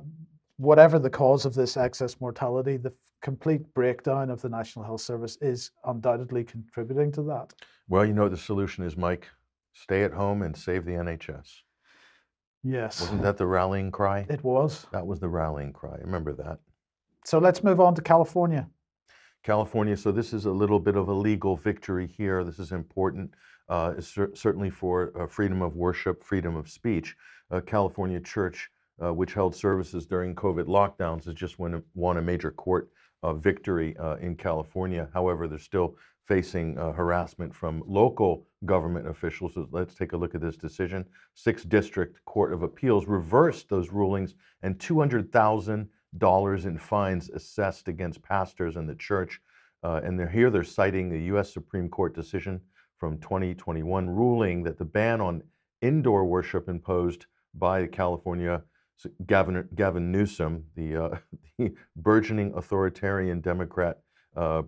whatever 0.57 0.99
the 0.99 1.11
cause 1.11 1.45
of 1.45 1.55
this 1.55 1.77
excess 1.77 2.21
mortality, 2.21 2.77
the 2.77 2.93
complete 3.21 3.63
breakdown 3.75 4.31
of 4.31 4.41
the 4.41 4.49
National 4.49 4.85
Health 4.85 5.01
Service 5.01 5.37
is 5.41 5.71
undoubtedly 5.85 6.45
contributing 6.45 7.11
to 7.13 7.23
that. 7.23 7.53
Well, 7.89 8.05
you 8.05 8.15
know 8.15 8.29
the 8.29 8.37
solution 8.37 8.85
is, 8.85 8.97
Mike? 8.97 9.29
Stay 9.75 10.05
at 10.05 10.13
home 10.13 10.43
and 10.43 10.57
save 10.57 10.85
the 10.85 10.93
NHS. 10.93 11.63
Yes. 12.63 13.01
Wasn't 13.03 13.23
that 13.23 13.37
the 13.37 13.47
rallying 13.47 13.91
cry? 13.91 14.25
It 14.31 14.43
was. 14.43 14.87
That 14.93 15.07
was 15.07 15.21
the 15.21 15.29
rallying 15.29 15.73
cry. 15.73 15.99
Remember 16.01 16.33
that. 16.33 16.61
So 17.25 17.39
let's 17.39 17.63
move 17.63 17.81
on 17.81 17.95
to 17.97 18.03
California. 18.03 18.69
California. 19.43 19.97
So 19.97 20.11
this 20.13 20.33
is 20.33 20.47
a 20.47 20.51
little 20.51 20.81
bit 20.81 20.97
of 20.97 21.09
a 21.09 21.13
legal 21.13 21.57
victory 21.57 22.07
here. 22.07 22.45
This 22.45 22.59
is 22.59 22.73
important, 22.73 23.35
uh, 23.69 24.01
cer- 24.01 24.35
certainly 24.35 24.71
for 24.71 25.13
uh, 25.21 25.27
freedom 25.27 25.61
of 25.61 25.77
worship, 25.77 26.25
freedom 26.25 26.57
of 26.57 26.71
speech. 26.71 27.15
Uh, 27.51 27.61
California 27.61 28.21
Church, 28.21 28.71
uh, 29.05 29.13
which 29.13 29.35
held 29.35 29.55
services 29.55 30.07
during 30.07 30.35
COVID 30.35 30.65
lockdowns, 30.65 31.25
has 31.27 31.35
just 31.35 31.59
won 31.59 31.75
a, 31.75 31.83
won 31.95 32.17
a 32.17 32.23
major 32.23 32.51
court 32.51 32.89
uh, 33.23 33.35
victory 33.35 33.95
uh, 33.99 34.17
in 34.17 34.37
California. 34.37 35.09
However, 35.13 35.47
they're 35.47 35.59
still 35.59 35.97
facing 36.27 36.77
harassment 36.77 37.55
from 37.55 37.83
local 37.87 38.47
government 38.65 39.09
officials. 39.09 39.53
Let's 39.71 39.95
take 39.95 40.13
a 40.13 40.17
look 40.17 40.35
at 40.35 40.41
this 40.41 40.57
decision. 40.57 41.05
Sixth 41.35 41.69
District 41.69 42.25
Court 42.25 42.53
of 42.53 42.63
Appeals 42.63 43.07
reversed 43.07 43.69
those 43.69 43.91
rulings 43.91 44.35
and 44.63 44.79
$200,000 44.79 46.67
in 46.67 46.79
fines 46.79 47.31
assessed 47.31 47.89
against 47.89 48.23
pastors 48.23 48.77
and 48.77 48.89
the 48.89 48.95
church. 48.95 49.41
Uh, 49.83 50.01
and 50.03 50.19
they're 50.19 50.29
here, 50.29 50.49
they're 50.49 50.65
citing 50.65 51.11
the 51.11 51.25
U.S. 51.25 51.53
Supreme 51.53 51.91
Court 51.91 52.15
decision 52.15 52.61
from 52.97 53.19
2021 53.19 54.09
ruling 54.09 54.63
that 54.63 54.79
the 54.79 54.85
ban 54.85 55.21
on 55.21 55.43
indoor 55.83 56.25
worship 56.25 56.69
imposed 56.69 57.27
by 57.53 57.87
California 57.87 58.63
Gavin, 59.27 59.69
Gavin 59.75 60.11
Newsom, 60.13 60.65
the, 60.77 60.97
uh, 60.97 61.17
the 61.59 61.75
burgeoning 61.97 62.53
authoritarian 62.55 63.41
Democrat 63.41 63.99
uh, 64.37 64.63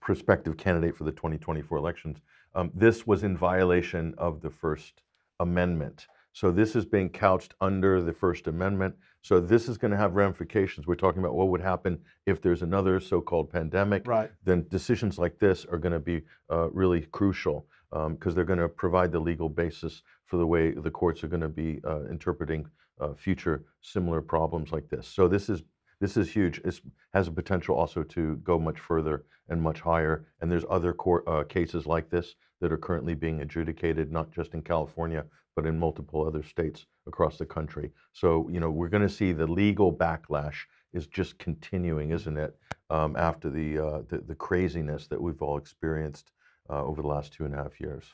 prospective 0.00 0.56
candidate 0.56 0.96
for 0.96 1.04
the 1.04 1.12
2024 1.12 1.78
elections, 1.78 2.18
um, 2.54 2.70
this 2.74 3.06
was 3.06 3.22
in 3.22 3.36
violation 3.36 4.14
of 4.18 4.40
the 4.40 4.50
First 4.50 5.02
Amendment. 5.38 6.06
So 6.32 6.52
this 6.52 6.76
is 6.76 6.84
being 6.84 7.08
couched 7.08 7.54
under 7.60 8.02
the 8.02 8.12
First 8.12 8.46
Amendment. 8.46 8.94
So 9.22 9.40
this 9.40 9.68
is 9.68 9.76
going 9.76 9.90
to 9.90 9.96
have 9.96 10.14
ramifications. 10.14 10.86
We're 10.86 10.94
talking 10.94 11.20
about 11.20 11.34
what 11.34 11.48
would 11.48 11.60
happen 11.60 11.98
if 12.26 12.40
there's 12.40 12.62
another 12.62 13.00
so-called 13.00 13.50
pandemic. 13.50 14.06
Right. 14.06 14.30
Then 14.44 14.66
decisions 14.68 15.18
like 15.18 15.38
this 15.38 15.64
are 15.64 15.78
going 15.78 15.92
to 15.92 15.98
be 15.98 16.22
uh, 16.50 16.70
really 16.70 17.02
crucial 17.12 17.66
because 17.90 18.06
um, 18.06 18.34
they're 18.34 18.44
going 18.44 18.60
to 18.60 18.68
provide 18.68 19.10
the 19.10 19.18
legal 19.18 19.48
basis 19.48 20.02
for 20.26 20.36
the 20.36 20.46
way 20.46 20.70
the 20.70 20.90
courts 20.90 21.24
are 21.24 21.28
going 21.28 21.40
to 21.40 21.48
be 21.48 21.80
uh, 21.84 22.04
interpreting 22.04 22.64
uh, 23.00 23.14
future 23.14 23.64
similar 23.80 24.20
problems 24.20 24.70
like 24.70 24.88
this. 24.88 25.08
So 25.08 25.26
this 25.26 25.48
is 25.48 25.62
this 26.00 26.16
is 26.16 26.30
huge. 26.30 26.58
It 26.64 26.80
has 27.12 27.28
a 27.28 27.32
potential 27.32 27.76
also 27.76 28.02
to 28.02 28.36
go 28.36 28.58
much 28.58 28.80
further 28.80 29.24
and 29.48 29.60
much 29.60 29.80
higher. 29.80 30.26
And 30.40 30.50
there's 30.50 30.64
other 30.70 30.92
court 30.92 31.24
uh, 31.26 31.44
cases 31.44 31.86
like 31.86 32.08
this 32.08 32.34
that 32.60 32.72
are 32.72 32.78
currently 32.78 33.14
being 33.14 33.40
adjudicated, 33.40 34.10
not 34.10 34.30
just 34.32 34.54
in 34.54 34.62
California, 34.62 35.24
but 35.54 35.66
in 35.66 35.78
multiple 35.78 36.26
other 36.26 36.42
states 36.42 36.86
across 37.06 37.36
the 37.36 37.46
country. 37.46 37.90
So, 38.12 38.48
you 38.48 38.60
know, 38.60 38.70
we're 38.70 38.88
going 38.88 39.06
to 39.06 39.14
see 39.14 39.32
the 39.32 39.46
legal 39.46 39.92
backlash 39.92 40.56
is 40.92 41.06
just 41.06 41.38
continuing, 41.38 42.10
isn't 42.10 42.36
it? 42.36 42.56
Um, 42.88 43.14
after 43.16 43.50
the, 43.50 43.78
uh, 43.78 44.02
the, 44.08 44.18
the 44.18 44.34
craziness 44.34 45.06
that 45.08 45.20
we've 45.20 45.40
all 45.42 45.58
experienced 45.58 46.32
uh, 46.70 46.84
over 46.84 47.02
the 47.02 47.08
last 47.08 47.32
two 47.32 47.44
and 47.44 47.54
a 47.54 47.56
half 47.56 47.80
years. 47.80 48.04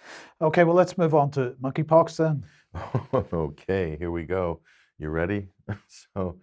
Okay, 0.41 0.65
well, 0.65 0.75
let's 0.75 0.99
move 0.99 1.15
on 1.15 1.31
to 1.33 1.55
monkeypox 1.63 2.17
then. 2.17 2.45
okay, 3.33 3.97
here 3.99 4.11
we 4.11 4.25
go. 4.25 4.61
You 4.99 5.11
ready? 5.11 5.49
so, 6.15 6.37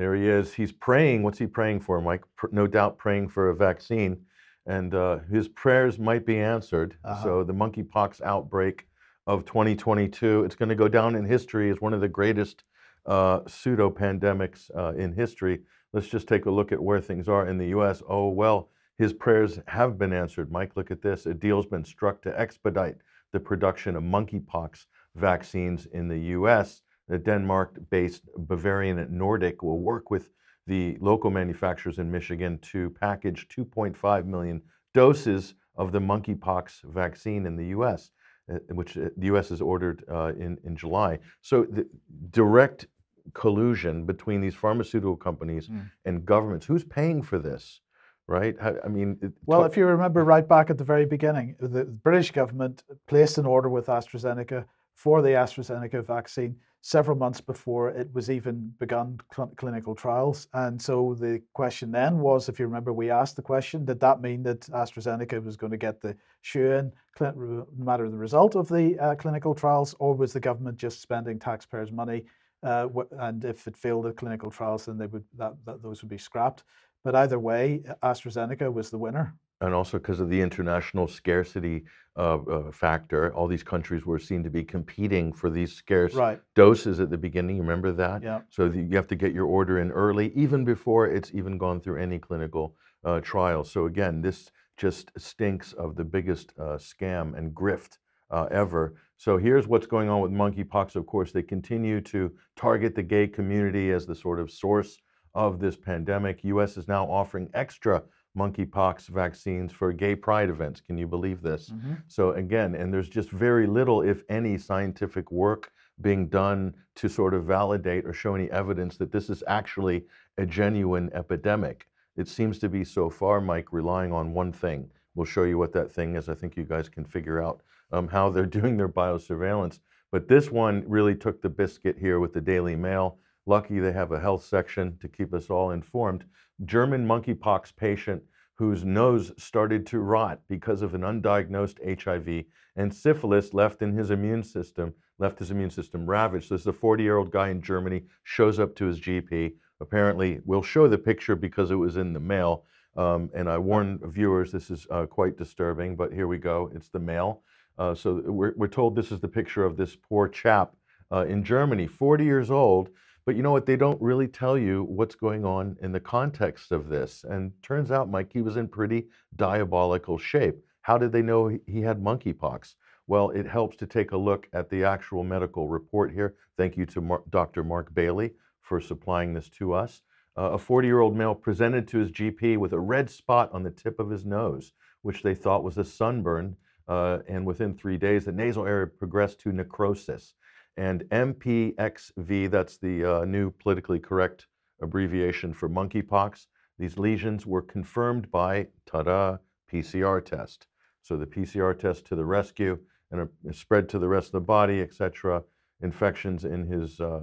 there 0.00 0.14
he 0.14 0.26
is. 0.26 0.54
He's 0.54 0.72
praying. 0.72 1.22
What's 1.22 1.38
he 1.38 1.46
praying 1.46 1.80
for, 1.80 2.00
Mike? 2.00 2.24
No 2.52 2.66
doubt 2.66 2.96
praying 2.96 3.28
for 3.28 3.50
a 3.50 3.54
vaccine. 3.54 4.22
And 4.64 4.94
uh, 4.94 5.18
his 5.30 5.46
prayers 5.46 5.98
might 5.98 6.24
be 6.24 6.38
answered. 6.38 6.96
Uh-huh. 7.04 7.22
So 7.22 7.44
the 7.44 7.52
monkeypox 7.52 8.22
outbreak 8.22 8.86
of 9.26 9.44
2022, 9.44 10.44
it's 10.44 10.54
going 10.54 10.70
to 10.70 10.74
go 10.74 10.88
down 10.88 11.16
in 11.16 11.26
history 11.26 11.70
as 11.70 11.82
one 11.82 11.92
of 11.92 12.00
the 12.00 12.08
greatest 12.08 12.64
uh, 13.04 13.40
pseudo 13.46 13.90
pandemics 13.90 14.70
uh, 14.74 14.94
in 14.94 15.12
history. 15.12 15.60
Let's 15.92 16.08
just 16.08 16.26
take 16.26 16.46
a 16.46 16.50
look 16.50 16.72
at 16.72 16.82
where 16.82 17.02
things 17.02 17.28
are 17.28 17.46
in 17.46 17.58
the 17.58 17.68
U.S. 17.68 18.02
Oh, 18.08 18.28
well, 18.28 18.70
his 18.96 19.12
prayers 19.12 19.58
have 19.66 19.98
been 19.98 20.14
answered. 20.14 20.50
Mike, 20.50 20.72
look 20.76 20.90
at 20.90 21.02
this. 21.02 21.26
A 21.26 21.34
deal's 21.34 21.66
been 21.66 21.84
struck 21.84 22.22
to 22.22 22.40
expedite 22.40 22.96
the 23.32 23.40
production 23.40 23.96
of 23.96 24.02
monkeypox 24.02 24.86
vaccines 25.14 25.84
in 25.92 26.08
the 26.08 26.18
U.S 26.18 26.80
the 27.10 27.18
Denmark-based 27.18 28.22
Bavarian 28.38 29.04
Nordic 29.10 29.62
will 29.62 29.80
work 29.80 30.10
with 30.10 30.30
the 30.68 30.96
local 31.00 31.30
manufacturers 31.30 31.98
in 31.98 32.08
Michigan 32.08 32.58
to 32.72 32.90
package 33.00 33.48
2.5 33.48 34.26
million 34.26 34.62
doses 34.94 35.54
of 35.74 35.90
the 35.90 35.98
monkeypox 35.98 36.84
vaccine 36.84 37.46
in 37.46 37.56
the 37.56 37.66
U.S., 37.66 38.10
uh, 38.52 38.58
which 38.68 38.96
uh, 38.96 39.08
the 39.16 39.26
U.S. 39.26 39.48
has 39.48 39.60
ordered 39.60 40.04
uh, 40.08 40.32
in, 40.38 40.56
in 40.62 40.76
July. 40.76 41.18
So 41.40 41.64
the 41.64 41.88
direct 42.30 42.86
collusion 43.34 44.06
between 44.06 44.40
these 44.40 44.54
pharmaceutical 44.54 45.16
companies 45.16 45.68
mm. 45.68 45.90
and 46.04 46.24
governments. 46.24 46.66
Who's 46.66 46.84
paying 46.84 47.22
for 47.22 47.38
this? 47.38 47.80
Right? 48.28 48.54
I 48.62 48.86
mean, 48.86 49.18
well, 49.44 49.64
if 49.64 49.76
you 49.76 49.84
remember 49.86 50.22
right 50.22 50.46
back 50.46 50.70
at 50.70 50.78
the 50.78 50.84
very 50.84 51.04
beginning, 51.04 51.56
the 51.58 51.84
British 51.84 52.30
government 52.30 52.84
placed 53.08 53.38
an 53.38 53.46
order 53.46 53.68
with 53.68 53.86
AstraZeneca 53.86 54.66
for 54.94 55.20
the 55.20 55.30
AstraZeneca 55.30 56.06
vaccine 56.06 56.54
several 56.82 57.16
months 57.16 57.40
before 57.40 57.90
it 57.90 58.08
was 58.14 58.30
even 58.30 58.72
begun 58.78 59.18
cl- 59.34 59.52
clinical 59.56 59.94
trials. 59.94 60.48
And 60.54 60.80
so 60.80 61.14
the 61.14 61.42
question 61.52 61.90
then 61.90 62.18
was 62.18 62.48
if 62.48 62.58
you 62.58 62.66
remember, 62.66 62.92
we 62.92 63.10
asked 63.10 63.36
the 63.36 63.42
question 63.42 63.84
did 63.84 64.00
that 64.00 64.20
mean 64.20 64.42
that 64.44 64.60
AstraZeneca 64.60 65.44
was 65.44 65.56
going 65.56 65.72
to 65.72 65.76
get 65.76 66.00
the 66.00 66.16
shoe 66.42 66.72
in 66.72 66.92
no 67.20 67.66
matter 67.76 68.08
the 68.08 68.16
result 68.16 68.56
of 68.56 68.68
the 68.68 68.98
uh, 68.98 69.14
clinical 69.14 69.54
trials, 69.54 69.94
or 69.98 70.14
was 70.14 70.32
the 70.32 70.40
government 70.40 70.78
just 70.78 71.02
spending 71.02 71.38
taxpayers' 71.38 71.92
money? 71.92 72.24
Uh, 72.62 72.88
and 73.18 73.44
if 73.44 73.66
it 73.66 73.76
failed 73.76 74.04
the 74.04 74.12
clinical 74.12 74.50
trials, 74.50 74.86
then 74.86 74.96
they 74.96 75.06
would 75.06 75.24
that, 75.36 75.54
that 75.64 75.82
those 75.82 76.02
would 76.02 76.10
be 76.10 76.18
scrapped. 76.18 76.64
But 77.04 77.14
either 77.14 77.38
way, 77.38 77.82
AstraZeneca 78.02 78.72
was 78.72 78.90
the 78.90 78.98
winner 78.98 79.34
and 79.60 79.74
also 79.74 79.98
because 79.98 80.20
of 80.20 80.30
the 80.30 80.40
international 80.40 81.06
scarcity 81.06 81.84
uh, 82.16 82.38
uh, 82.38 82.72
factor, 82.72 83.32
all 83.34 83.46
these 83.46 83.62
countries 83.62 84.04
were 84.04 84.18
seen 84.18 84.42
to 84.42 84.50
be 84.50 84.64
competing 84.64 85.32
for 85.32 85.50
these 85.50 85.72
scarce 85.72 86.14
right. 86.14 86.40
doses 86.54 86.98
at 87.00 87.10
the 87.10 87.18
beginning. 87.18 87.56
You 87.56 87.62
remember 87.62 87.92
that? 87.92 88.22
Yeah. 88.22 88.40
So 88.48 88.68
the, 88.68 88.80
you 88.80 88.96
have 88.96 89.06
to 89.08 89.16
get 89.16 89.32
your 89.32 89.46
order 89.46 89.78
in 89.78 89.90
early, 89.90 90.32
even 90.34 90.64
before 90.64 91.06
it's 91.06 91.30
even 91.34 91.58
gone 91.58 91.80
through 91.80 92.00
any 92.00 92.18
clinical 92.18 92.74
uh, 93.04 93.20
trial. 93.20 93.64
So 93.64 93.86
again, 93.86 94.22
this 94.22 94.50
just 94.76 95.12
stinks 95.18 95.72
of 95.74 95.94
the 95.94 96.04
biggest 96.04 96.52
uh, 96.58 96.78
scam 96.78 97.36
and 97.36 97.54
grift 97.54 97.98
uh, 98.30 98.46
ever. 98.50 98.94
So 99.16 99.36
here's 99.36 99.68
what's 99.68 99.86
going 99.86 100.08
on 100.08 100.20
with 100.20 100.30
monkeypox. 100.30 100.96
Of 100.96 101.06
course, 101.06 101.32
they 101.32 101.42
continue 101.42 102.00
to 102.02 102.32
target 102.56 102.94
the 102.94 103.02
gay 103.02 103.26
community 103.26 103.92
as 103.92 104.06
the 104.06 104.14
sort 104.14 104.40
of 104.40 104.50
source 104.50 104.98
of 105.34 105.60
this 105.60 105.76
pandemic. 105.76 106.42
U.S. 106.44 106.76
is 106.76 106.88
now 106.88 107.04
offering 107.04 107.48
extra 107.54 108.02
monkeypox 108.36 109.08
vaccines 109.08 109.72
for 109.72 109.92
gay 109.92 110.14
pride 110.14 110.48
events. 110.48 110.80
Can 110.80 110.96
you 110.96 111.06
believe 111.06 111.42
this? 111.42 111.70
Mm-hmm. 111.70 111.94
So 112.06 112.32
again, 112.32 112.74
and 112.74 112.92
there's 112.92 113.08
just 113.08 113.30
very 113.30 113.66
little, 113.66 114.02
if 114.02 114.22
any, 114.28 114.56
scientific 114.56 115.30
work 115.32 115.72
being 116.00 116.28
done 116.28 116.74
to 116.96 117.08
sort 117.08 117.34
of 117.34 117.44
validate 117.44 118.06
or 118.06 118.12
show 118.12 118.34
any 118.34 118.50
evidence 118.50 118.96
that 118.96 119.12
this 119.12 119.30
is 119.30 119.42
actually 119.46 120.04
a 120.38 120.46
genuine 120.46 121.10
epidemic. 121.12 121.88
It 122.16 122.28
seems 122.28 122.58
to 122.60 122.68
be 122.68 122.84
so 122.84 123.10
far, 123.10 123.40
Mike, 123.40 123.72
relying 123.72 124.12
on 124.12 124.32
one 124.32 124.52
thing. 124.52 124.90
We'll 125.14 125.26
show 125.26 125.44
you 125.44 125.58
what 125.58 125.72
that 125.72 125.90
thing 125.90 126.16
is. 126.16 126.28
I 126.28 126.34
think 126.34 126.56
you 126.56 126.64
guys 126.64 126.88
can 126.88 127.04
figure 127.04 127.42
out 127.42 127.62
um, 127.92 128.08
how 128.08 128.30
they're 128.30 128.46
doing 128.60 128.76
their 128.76 128.88
biosurveillance. 128.88 129.80
But 130.12 130.28
this 130.28 130.50
one 130.50 130.84
really 130.86 131.14
took 131.14 131.40
the 131.40 131.48
biscuit 131.48 131.96
here 131.98 132.18
with 132.18 132.32
the 132.32 132.40
Daily 132.40 132.76
Mail. 132.76 133.18
Lucky 133.50 133.80
they 133.80 133.90
have 133.90 134.12
a 134.12 134.20
health 134.20 134.44
section 134.44 134.96
to 135.00 135.08
keep 135.08 135.34
us 135.34 135.50
all 135.50 135.72
informed. 135.72 136.24
German 136.64 137.04
monkeypox 137.04 137.74
patient 137.74 138.22
whose 138.54 138.84
nose 138.84 139.32
started 139.36 139.84
to 139.86 139.98
rot 139.98 140.40
because 140.48 140.82
of 140.82 140.94
an 140.94 141.00
undiagnosed 141.00 142.00
HIV 142.00 142.44
and 142.76 142.94
syphilis 142.94 143.52
left 143.52 143.82
in 143.82 143.92
his 143.96 144.12
immune 144.12 144.44
system, 144.44 144.94
left 145.18 145.40
his 145.40 145.50
immune 145.50 145.70
system 145.70 146.08
ravaged. 146.08 146.48
This 146.48 146.60
is 146.60 146.66
a 146.68 146.72
40 146.72 147.02
year 147.02 147.16
old 147.16 147.32
guy 147.32 147.48
in 147.48 147.60
Germany, 147.60 148.04
shows 148.22 148.60
up 148.60 148.76
to 148.76 148.84
his 148.84 149.00
GP. 149.00 149.54
Apparently, 149.80 150.40
we'll 150.44 150.62
show 150.62 150.86
the 150.86 150.96
picture 150.96 151.34
because 151.34 151.72
it 151.72 151.82
was 151.86 151.96
in 151.96 152.12
the 152.12 152.20
mail. 152.20 152.66
Um, 152.96 153.30
and 153.34 153.50
I 153.50 153.58
warn 153.58 153.98
viewers, 154.04 154.52
this 154.52 154.70
is 154.70 154.86
uh, 154.92 155.06
quite 155.06 155.36
disturbing, 155.36 155.96
but 155.96 156.12
here 156.12 156.28
we 156.28 156.38
go. 156.38 156.70
It's 156.72 156.90
the 156.90 157.00
mail. 157.00 157.42
Uh, 157.76 157.96
so 157.96 158.22
we're, 158.26 158.54
we're 158.56 158.68
told 158.68 158.94
this 158.94 159.10
is 159.10 159.18
the 159.18 159.26
picture 159.26 159.64
of 159.64 159.76
this 159.76 159.96
poor 159.96 160.28
chap 160.28 160.76
uh, 161.10 161.24
in 161.26 161.42
Germany, 161.42 161.88
40 161.88 162.24
years 162.24 162.52
old. 162.52 162.90
But 163.30 163.36
you 163.36 163.44
know 163.44 163.52
what? 163.52 163.64
They 163.64 163.76
don't 163.76 164.02
really 164.02 164.26
tell 164.26 164.58
you 164.58 164.82
what's 164.82 165.14
going 165.14 165.44
on 165.44 165.76
in 165.80 165.92
the 165.92 166.00
context 166.00 166.72
of 166.72 166.88
this. 166.88 167.22
And 167.22 167.52
turns 167.62 167.92
out, 167.92 168.10
Mike, 168.10 168.32
he 168.32 168.42
was 168.42 168.56
in 168.56 168.66
pretty 168.66 169.06
diabolical 169.36 170.18
shape. 170.18 170.56
How 170.82 170.98
did 170.98 171.12
they 171.12 171.22
know 171.22 171.56
he 171.64 171.80
had 171.80 172.02
monkeypox? 172.02 172.74
Well, 173.06 173.30
it 173.30 173.46
helps 173.46 173.76
to 173.76 173.86
take 173.86 174.10
a 174.10 174.16
look 174.16 174.48
at 174.52 174.68
the 174.68 174.82
actual 174.82 175.22
medical 175.22 175.68
report 175.68 176.12
here. 176.12 176.34
Thank 176.56 176.76
you 176.76 176.86
to 176.86 177.00
Mar- 177.00 177.22
Dr. 177.30 177.62
Mark 177.62 177.94
Bailey 177.94 178.32
for 178.62 178.80
supplying 178.80 179.32
this 179.32 179.48
to 179.50 179.74
us. 179.74 180.02
Uh, 180.36 180.50
a 180.54 180.58
40 180.58 180.88
year 180.88 180.98
old 180.98 181.16
male 181.16 181.36
presented 181.36 181.86
to 181.86 181.98
his 181.98 182.10
GP 182.10 182.56
with 182.58 182.72
a 182.72 182.80
red 182.80 183.08
spot 183.08 183.48
on 183.52 183.62
the 183.62 183.70
tip 183.70 184.00
of 184.00 184.10
his 184.10 184.24
nose, 184.24 184.72
which 185.02 185.22
they 185.22 185.36
thought 185.36 185.62
was 185.62 185.78
a 185.78 185.84
sunburn. 185.84 186.56
Uh, 186.88 187.20
and 187.28 187.46
within 187.46 187.76
three 187.76 187.96
days, 187.96 188.24
the 188.24 188.32
nasal 188.32 188.66
area 188.66 188.88
progressed 188.88 189.38
to 189.38 189.52
necrosis. 189.52 190.34
And 190.76 191.04
MPXV, 191.10 192.50
that's 192.50 192.78
the 192.78 193.04
uh, 193.04 193.24
new 193.24 193.50
politically 193.50 193.98
correct 193.98 194.46
abbreviation 194.80 195.52
for 195.52 195.68
monkeypox, 195.68 196.46
these 196.78 196.96
lesions 196.96 197.46
were 197.46 197.60
confirmed 197.60 198.30
by, 198.30 198.68
ta 198.86 199.02
da, 199.02 199.36
PCR 199.70 200.24
test. 200.24 200.66
So 201.02 201.16
the 201.16 201.26
PCR 201.26 201.78
test 201.78 202.06
to 202.06 202.16
the 202.16 202.24
rescue 202.24 202.78
and 203.10 203.28
spread 203.52 203.88
to 203.90 203.98
the 203.98 204.08
rest 204.08 204.28
of 204.28 204.32
the 204.32 204.40
body, 204.40 204.80
etc 204.80 205.42
infections 205.82 206.44
in 206.44 206.66
his 206.66 207.00
uh, 207.00 207.20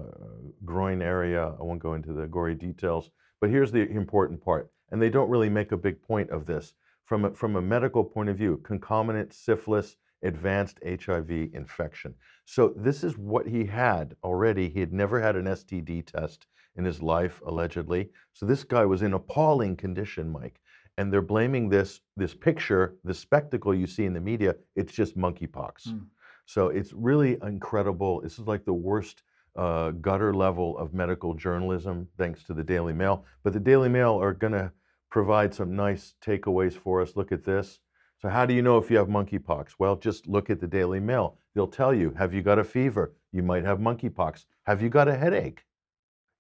groin 0.66 1.01
area. 1.01 1.54
I 1.60 1.63
won't 1.63 1.82
go 1.82 1.94
into 1.94 2.13
the 2.13 2.27
gory 2.27 2.56
details, 2.56 3.10
but 3.39 3.50
here's 3.50 3.72
the 3.72 3.88
important 3.89 4.44
part. 4.44 4.72
And 4.92 5.01
they 5.01 5.10
don't 5.10 5.30
really 5.30 5.50
make 5.50 5.72
a 5.72 5.77
big 5.77 6.01
point 6.01 6.30
of 6.30 6.46
this. 6.46 6.74
From 7.06 7.25
a, 7.25 7.34
from 7.34 7.56
a 7.56 7.62
medical 7.62 8.04
point 8.04 8.30
of 8.30 8.38
view, 8.38 8.60
concomitant 8.63 9.34
syphilis, 9.34 9.96
advanced 10.24 10.80
HIV 10.84 11.30
infection. 11.54 12.16
So 12.50 12.74
this 12.77 13.04
is 13.04 13.18
what 13.18 13.46
he 13.46 13.66
had 13.66 14.15
already. 14.24 14.69
He 14.69 14.80
had 14.80 14.93
never 14.93 15.22
had 15.22 15.36
an 15.36 15.48
STD 15.48 16.06
test 16.06 16.48
in 16.78 16.86
his 16.86 17.02
life, 17.02 17.41
allegedly. 17.45 18.10
So 18.32 18.45
this 18.45 18.63
guy 18.63 18.86
was 18.86 19.02
in 19.02 19.13
appalling 19.13 19.76
condition, 19.76 20.32
Mike. 20.32 20.62
And 20.98 21.12
they're 21.12 21.22
blaming 21.22 21.67
this, 21.67 22.00
this 22.15 22.34
picture, 22.34 22.95
the 23.04 23.13
spectacle 23.13 23.76
you 23.76 23.86
see 23.86 24.06
in 24.06 24.13
the 24.13 24.22
media, 24.22 24.56
it's 24.78 24.93
just 24.93 25.17
monkeypox. 25.17 25.89
Mm. 25.89 26.06
So 26.45 26.69
it's 26.69 26.93
really 26.93 27.38
incredible. 27.43 28.22
This 28.22 28.39
is 28.39 28.48
like 28.48 28.63
the 28.63 28.72
worst 28.72 29.24
uh, 29.58 29.91
gutter 29.91 30.34
level 30.34 30.78
of 30.78 30.93
medical 30.93 31.34
journalism, 31.34 32.08
thanks 32.17 32.43
to 32.45 32.54
the 32.54 32.63
Daily 32.63 32.93
Mail. 32.93 33.26
But 33.43 33.52
the 33.52 33.60
Daily 33.60 33.89
Mail 33.89 34.22
are 34.22 34.34
going 34.34 34.54
to 34.54 34.72
provide 35.12 35.54
some 35.54 35.76
nice 35.76 36.13
takeaways 36.26 36.76
for 36.76 37.02
us. 37.02 37.17
Look 37.17 37.34
at 37.34 37.43
this. 37.43 37.80
So, 38.19 38.30
how 38.30 38.47
do 38.47 38.53
you 38.53 38.63
know 38.63 38.80
if 38.80 38.89
you 38.89 38.97
have 38.97 39.10
monkeypox? 39.10 39.73
Well, 39.77 39.95
just 39.95 40.27
look 40.27 40.49
at 40.49 40.60
the 40.60 40.67
Daily 40.67 40.99
Mail. 40.99 41.38
They'll 41.53 41.67
tell 41.67 41.93
you 41.93 42.15
have 42.17 42.34
you 42.34 42.41
got 42.41 42.58
a 42.58 42.63
fever? 42.63 43.13
You 43.32 43.43
might 43.43 43.63
have 43.63 43.77
monkeypox. 43.77 44.45
Have 44.65 44.82
you 44.82 44.89
got 44.89 45.08
a 45.08 45.15
headache? 45.15 45.63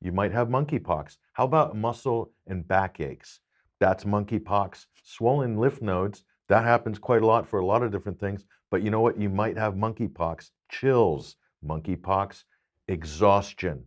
You 0.01 0.11
might 0.11 0.31
have 0.31 0.47
monkeypox. 0.47 1.17
How 1.33 1.45
about 1.45 1.77
muscle 1.77 2.31
and 2.47 2.67
back 2.67 2.99
aches? 2.99 3.41
That's 3.79 4.05
monkeypox. 4.05 4.87
Swollen 5.03 5.57
lymph 5.57 5.81
nodes, 5.81 6.23
that 6.49 6.63
happens 6.63 6.97
quite 6.97 7.21
a 7.21 7.27
lot 7.27 7.47
for 7.47 7.59
a 7.59 7.65
lot 7.65 7.83
of 7.83 7.91
different 7.91 8.19
things. 8.19 8.45
But 8.71 8.81
you 8.81 8.89
know 8.89 9.01
what? 9.01 9.19
You 9.19 9.29
might 9.29 9.57
have 9.57 9.75
monkeypox, 9.75 10.49
chills, 10.71 11.35
monkeypox, 11.63 12.43
exhaustion, 12.87 13.83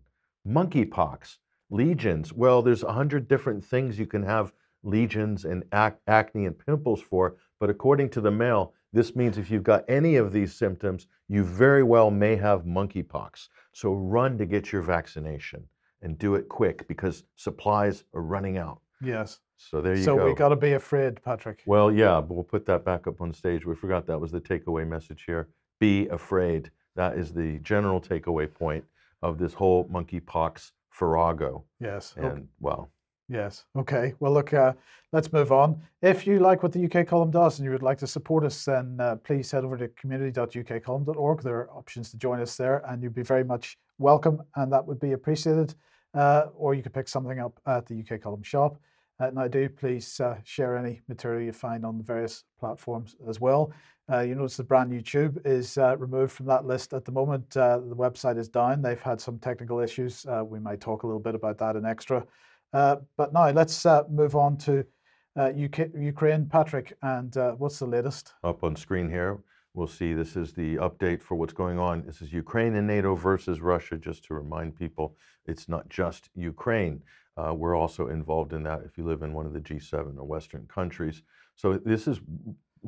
monkeypox, 0.47 1.39
legions. 1.71 2.33
Well, 2.33 2.63
there's 2.63 2.85
a 2.85 2.93
hundred 2.93 3.27
different 3.29 3.65
things 3.65 3.99
you 3.99 4.07
can 4.07 4.23
have 4.23 4.53
legions 4.83 5.45
and 5.45 5.65
ac- 5.75 5.97
acne 6.07 6.47
and 6.47 6.59
pimples 6.59 7.01
for. 7.03 7.37
But 7.61 7.71
according 7.71 8.09
to 8.11 8.21
the 8.21 8.31
Mail, 8.31 8.73
this 8.93 9.15
means 9.15 9.39
if 9.39 9.51
you've 9.51 9.63
got 9.63 9.85
any 9.89 10.17
of 10.17 10.33
these 10.33 10.55
symptoms, 10.55 11.07
you 11.29 11.45
very 11.45 11.83
well 11.83 12.11
may 12.11 12.35
have 12.35 12.65
monkeypox. 12.65 13.49
So 13.73 13.93
run 13.93 14.39
to 14.39 14.47
get 14.47 14.73
your 14.73 14.83
vaccination 14.83 15.65
and 16.03 16.19
do 16.19 16.35
it 16.35 16.49
quick 16.49 16.89
because 16.89 17.25
supplies 17.37 18.05
are 18.15 18.23
running 18.23 18.57
out. 18.57 18.81
Yes. 19.03 19.39
So 19.59 19.81
there 19.81 19.95
you 19.95 20.03
so 20.03 20.17
go. 20.17 20.23
So 20.23 20.27
we 20.27 20.35
got 20.35 20.49
to 20.49 20.57
be 20.57 20.73
afraid, 20.73 21.23
Patrick. 21.23 21.63
Well, 21.67 21.93
yeah, 21.93 22.21
but 22.21 22.35
we'll 22.35 22.45
put 22.45 22.65
that 22.67 22.85
back 22.85 23.07
up 23.07 23.21
on 23.21 23.33
stage. 23.35 23.67
We 23.67 23.75
forgot 23.75 24.07
that 24.07 24.19
was 24.19 24.33
the 24.33 24.41
takeaway 24.41 24.89
message 24.89 25.25
here. 25.27 25.49
Be 25.79 26.09
afraid. 26.09 26.71
That 26.97 27.19
is 27.19 27.33
the 27.33 27.59
general 27.59 28.01
takeaway 28.01 28.53
point 28.53 28.85
of 29.23 29.39
this 29.39 29.53
whole 29.53 29.85
monkeypox 29.89 30.73
farrago. 30.89 31.65
Yes. 31.79 32.15
And 32.17 32.27
okay. 32.27 32.43
well. 32.59 32.91
Yes. 33.31 33.65
Okay. 33.77 34.13
Well, 34.19 34.33
look, 34.33 34.53
uh, 34.53 34.73
let's 35.13 35.33
move 35.33 35.53
on. 35.53 35.81
If 36.03 36.27
you 36.27 36.41
like 36.41 36.65
what 36.65 36.73
the 36.73 36.85
UK 36.85 37.07
column 37.07 37.31
does 37.31 37.61
and 37.61 37.65
you 37.65 37.71
would 37.71 37.81
like 37.81 37.99
to 37.99 38.07
support 38.09 38.45
us, 38.45 38.65
then 38.65 38.97
uh, 38.99 39.17
please 39.23 39.49
head 39.53 39.65
over 39.65 39.77
to 39.77 39.87
community.ukcolumn.org. 39.87 41.41
There 41.41 41.59
are 41.59 41.71
options 41.71 42.11
to 42.11 42.17
join 42.17 42.41
us 42.41 42.57
there, 42.57 42.83
and 42.89 43.01
you'd 43.01 43.15
be 43.15 43.23
very 43.23 43.45
much 43.45 43.79
welcome, 43.99 44.43
and 44.57 44.73
that 44.73 44.85
would 44.85 44.99
be 44.99 45.13
appreciated. 45.13 45.77
Uh, 46.13 46.47
or 46.57 46.75
you 46.75 46.83
could 46.83 46.93
pick 46.93 47.07
something 47.07 47.39
up 47.39 47.61
at 47.67 47.87
the 47.87 48.01
UK 48.01 48.21
column 48.21 48.43
shop. 48.43 48.81
Uh, 49.21 49.31
I 49.37 49.47
do 49.47 49.69
please 49.69 50.19
uh, 50.19 50.39
share 50.43 50.77
any 50.77 51.01
material 51.07 51.41
you 51.41 51.53
find 51.53 51.87
on 51.87 51.99
the 51.99 52.05
various 52.05 52.43
platforms 52.59 53.15
as 53.29 53.41
well. 53.41 53.73
Uh, 54.11 54.23
you 54.23 54.35
notice 54.35 54.57
the 54.57 54.65
brand 54.65 54.91
YouTube 54.91 55.41
is 55.47 55.79
uh, 55.79 55.97
removed 55.99 56.33
from 56.33 56.47
that 56.47 56.67
list 56.67 56.95
at 56.95 57.05
the 57.05 57.13
moment. 57.13 57.49
The 57.51 57.95
website 57.97 58.39
is 58.39 58.49
down. 58.49 58.83
They've 58.83 59.01
had 59.01 59.21
some 59.21 59.39
technical 59.39 59.79
issues. 59.79 60.27
We 60.47 60.59
might 60.59 60.81
talk 60.81 61.05
a 61.05 61.07
little 61.07 61.21
bit 61.21 61.37
about 61.37 61.59
that 61.59 61.77
in 61.77 61.87
extra. 61.87 62.27
But 62.73 63.33
now 63.33 63.51
let's 63.51 63.85
move 64.09 64.37
on 64.37 64.57
to 64.59 64.85
UK, 65.37 65.89
Ukraine. 65.99 66.47
Patrick, 66.47 66.97
and 67.03 67.35
what's 67.59 67.79
the 67.79 67.87
latest? 67.87 68.35
Up 68.45 68.63
on 68.65 68.77
screen 68.77 69.09
here, 69.09 69.39
we'll 69.75 69.87
see 69.87 70.13
this 70.13 70.37
is 70.37 70.53
the 70.53 70.77
update 70.77 71.23
for 71.23 71.37
what's 71.37 71.53
going 71.53 71.79
on. 71.79 72.05
This 72.07 72.23
is 72.23 72.33
Ukraine 72.33 72.75
and 72.77 72.87
NATO 72.87 73.15
versus 73.15 73.61
Russia, 73.61 73.97
just 73.97 74.25
to 74.25 74.35
remind 74.35 74.77
people 74.77 75.17
it's 75.47 75.69
not 75.69 75.89
just 75.89 76.31
Ukraine. 76.35 77.03
Uh, 77.37 77.55
we're 77.55 77.77
also 77.77 78.09
involved 78.09 78.53
in 78.53 78.63
that 78.65 78.83
if 78.85 78.99
you 78.99 79.05
live 79.05 79.23
in 79.23 79.33
one 79.33 79.47
of 79.47 79.53
the 79.53 79.61
G7 79.61 80.19
or 80.19 80.25
Western 80.25 80.67
countries. 80.67 81.23
So 81.57 81.75
this 81.75 82.07
is 82.07 82.21